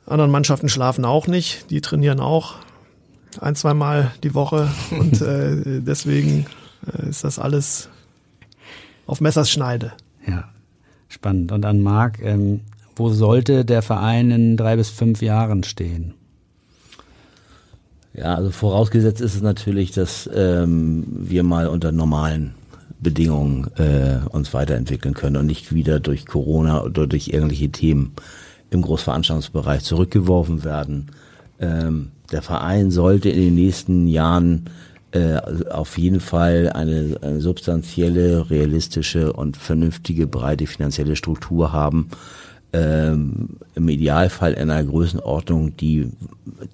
Anderen 0.10 0.32
Mannschaften 0.32 0.70
schlafen 0.70 1.06
auch 1.06 1.28
nicht, 1.28 1.70
die 1.70 1.82
trainieren 1.82 2.20
auch 2.20 2.56
ein, 3.40 3.56
zweimal 3.56 4.12
die 4.24 4.34
Woche 4.34 4.70
und 4.92 5.22
äh, 5.22 5.82
deswegen 5.82 6.48
äh, 6.92 7.10
ist 7.10 7.24
das 7.24 7.40
alles 7.40 7.90
auf 9.06 9.22
Messerschneide. 9.22 9.94
Ja, 10.28 10.50
spannend. 11.08 11.52
Und 11.52 11.66
an 11.66 11.82
Marc, 11.82 12.22
ähm, 12.22 12.62
wo 12.96 13.10
sollte 13.10 13.66
der 13.66 13.82
Verein 13.82 14.32
in 14.32 14.58
drei 14.58 14.76
bis 14.76 14.90
fünf 14.90 15.22
Jahren 15.22 15.64
stehen? 15.64 16.14
Ja, 18.14 18.36
also 18.36 18.52
vorausgesetzt 18.52 19.22
ist 19.22 19.36
es 19.36 19.42
natürlich, 19.42 19.92
dass 19.92 20.30
ähm, 20.34 21.06
wir 21.08 21.44
mal 21.44 21.68
unter 21.68 21.92
normalen 21.92 22.56
Bedingungen 23.00 23.68
äh, 23.78 24.18
uns 24.30 24.54
weiterentwickeln 24.54 25.14
können 25.14 25.38
und 25.38 25.46
nicht 25.46 25.74
wieder 25.74 26.00
durch 26.00 26.26
Corona 26.26 26.84
oder 26.84 27.08
durch 27.08 27.30
irgendwelche 27.30 27.70
Themen 27.70 28.14
im 28.70 28.82
Großveranstaltungsbereich 28.82 29.84
zurückgeworfen 29.84 30.64
werden. 30.64 31.12
Ähm, 31.60 32.12
der 32.32 32.42
Verein 32.42 32.92
sollte 32.92 33.30
in 33.30 33.42
den 33.42 33.56
nächsten 33.56 34.08
Jahren 34.08 34.66
äh, 35.12 35.38
auf 35.70 35.98
jeden 35.98 36.20
Fall 36.20 36.72
eine, 36.74 37.18
eine 37.22 37.42
substanzielle, 37.42 38.50
realistische 38.50 39.34
und 39.34 39.58
vernünftige, 39.58 40.28
breite 40.28 40.68
finanzielle 40.68 41.16
Struktur 41.16 41.74
haben. 41.74 42.10
Ähm, 42.72 43.58
Im 43.74 43.90
Idealfall 43.90 44.54
in 44.54 44.70
einer 44.70 44.84
Größenordnung, 44.84 45.76
die 45.78 46.12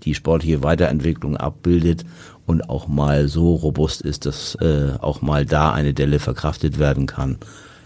die 0.04 0.14
sportliche 0.14 0.62
Weiterentwicklung 0.62 1.38
abbildet 1.38 2.04
und 2.46 2.70
auch 2.70 2.90
mal 2.90 3.30
so 3.30 3.56
robust 3.56 4.02
ist, 4.02 4.26
dass 4.26 4.56
äh, 4.56 4.92
auch 5.00 5.22
mal 5.22 5.46
da 5.46 5.72
eine 5.72 5.94
Delle 5.94 6.20
verkraftet 6.20 6.80
werden 6.80 7.06
kann. 7.06 7.38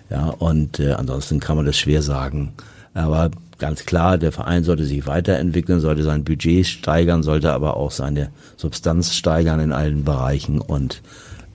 Ja, 0.10 0.30
und 0.30 0.80
äh, 0.80 0.94
ansonsten 0.94 1.40
kann 1.40 1.56
man 1.56 1.68
das 1.68 1.78
schwer 1.78 2.02
sagen. 2.02 2.54
Aber 2.96 3.30
ganz 3.60 3.86
klar, 3.86 4.18
der 4.18 4.32
Verein 4.32 4.64
sollte 4.64 4.86
sich 4.86 5.06
weiterentwickeln, 5.06 5.80
sollte 5.80 6.04
sein 6.04 6.24
Budget 6.24 6.66
steigern, 6.66 7.24
sollte 7.24 7.54
aber 7.54 7.78
auch 7.78 7.92
seine 7.92 8.32
Substanz 8.58 9.14
steigern 9.14 9.60
in 9.60 9.72
allen 9.72 10.04
Bereichen 10.04 10.60
und 10.60 11.02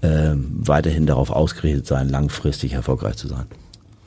äh, 0.02 0.34
weiterhin 0.34 1.06
darauf 1.06 1.30
ausgerichtet 1.30 1.86
sein, 1.86 2.08
langfristig 2.08 2.74
erfolgreich 2.74 3.16
zu 3.16 3.28
sein. 3.28 3.46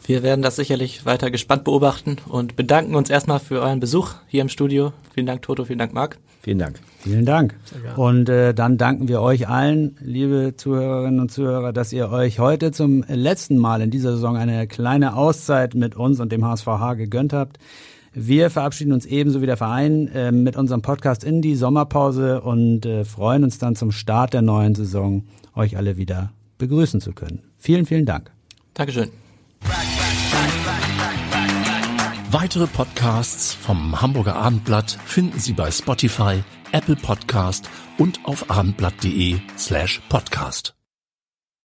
Wir 0.06 0.24
werden 0.24 0.42
das 0.42 0.56
sicherlich 0.56 1.06
weiter 1.06 1.32
gespannt 1.32 1.66
beobachten 1.66 2.18
und 2.30 2.56
bedanken 2.56 2.96
uns 2.96 3.10
erstmal 3.10 3.40
für 3.40 3.62
euren 3.62 3.82
Besuch 3.82 4.14
hier 4.28 4.42
im 4.42 4.48
Studio. 4.48 4.94
Vielen 5.14 5.26
Dank, 5.26 5.42
Toto, 5.42 5.66
vielen 5.66 5.80
Dank, 5.80 5.94
Marc. 5.94 6.18
Vielen 6.48 6.60
Dank. 6.60 6.80
Vielen 7.00 7.26
Dank. 7.26 7.56
Und 7.98 8.30
äh, 8.30 8.54
dann 8.54 8.78
danken 8.78 9.10
wir 9.10 9.22
euch 9.22 9.50
allen, 9.50 9.98
liebe 10.00 10.54
Zuhörerinnen 10.56 11.20
und 11.20 11.30
Zuhörer, 11.30 11.74
dass 11.74 11.92
ihr 11.92 12.10
euch 12.10 12.40
heute 12.40 12.72
zum 12.72 13.04
letzten 13.10 13.58
Mal 13.58 13.82
in 13.82 13.92
dieser 13.92 14.14
Saison 14.14 14.38
eine 14.38 14.66
kleine 14.66 15.18
Auszeit 15.18 15.76
mit 15.76 15.98
uns 15.98 16.22
und 16.22 16.32
dem 16.32 16.46
HSVH 16.46 16.94
gegönnt 16.94 17.34
habt. 17.34 17.58
Wir 18.14 18.50
verabschieden 18.50 18.94
uns 18.94 19.06
ebenso 19.06 19.42
wie 19.42 19.46
der 19.46 19.58
Verein 19.58 20.08
äh, 20.08 20.32
mit 20.32 20.56
unserem 20.56 20.82
Podcast 20.82 21.26
in 21.26 21.42
die 21.42 21.58
Sommerpause 21.58 22.40
und 22.40 22.86
äh, 22.86 23.04
freuen 23.04 23.44
uns 23.44 23.60
dann 23.60 23.76
zum 23.76 23.92
Start 23.92 24.34
der 24.34 24.42
neuen 24.42 24.74
Saison, 24.74 25.26
euch 25.54 25.76
alle 25.76 25.98
wieder 25.98 26.32
begrüßen 26.60 27.02
zu 27.02 27.12
können. 27.12 27.42
Vielen, 27.58 27.86
vielen 27.86 28.06
Dank. 28.06 28.32
Dankeschön. 28.74 29.10
Weitere 32.32 32.68
Podcasts 32.68 33.54
vom 33.54 34.02
Hamburger 34.02 34.36
Abendblatt 34.36 34.98
finden 35.06 35.40
Sie 35.40 35.54
bei 35.54 35.72
Spotify, 35.72 36.44
Apple 36.74 36.98
Podcast 36.98 37.70
und 37.98 38.20
auf 38.26 38.52
abendblatt.de 38.52 39.40
slash 39.58 40.02
podcast. 40.10 40.77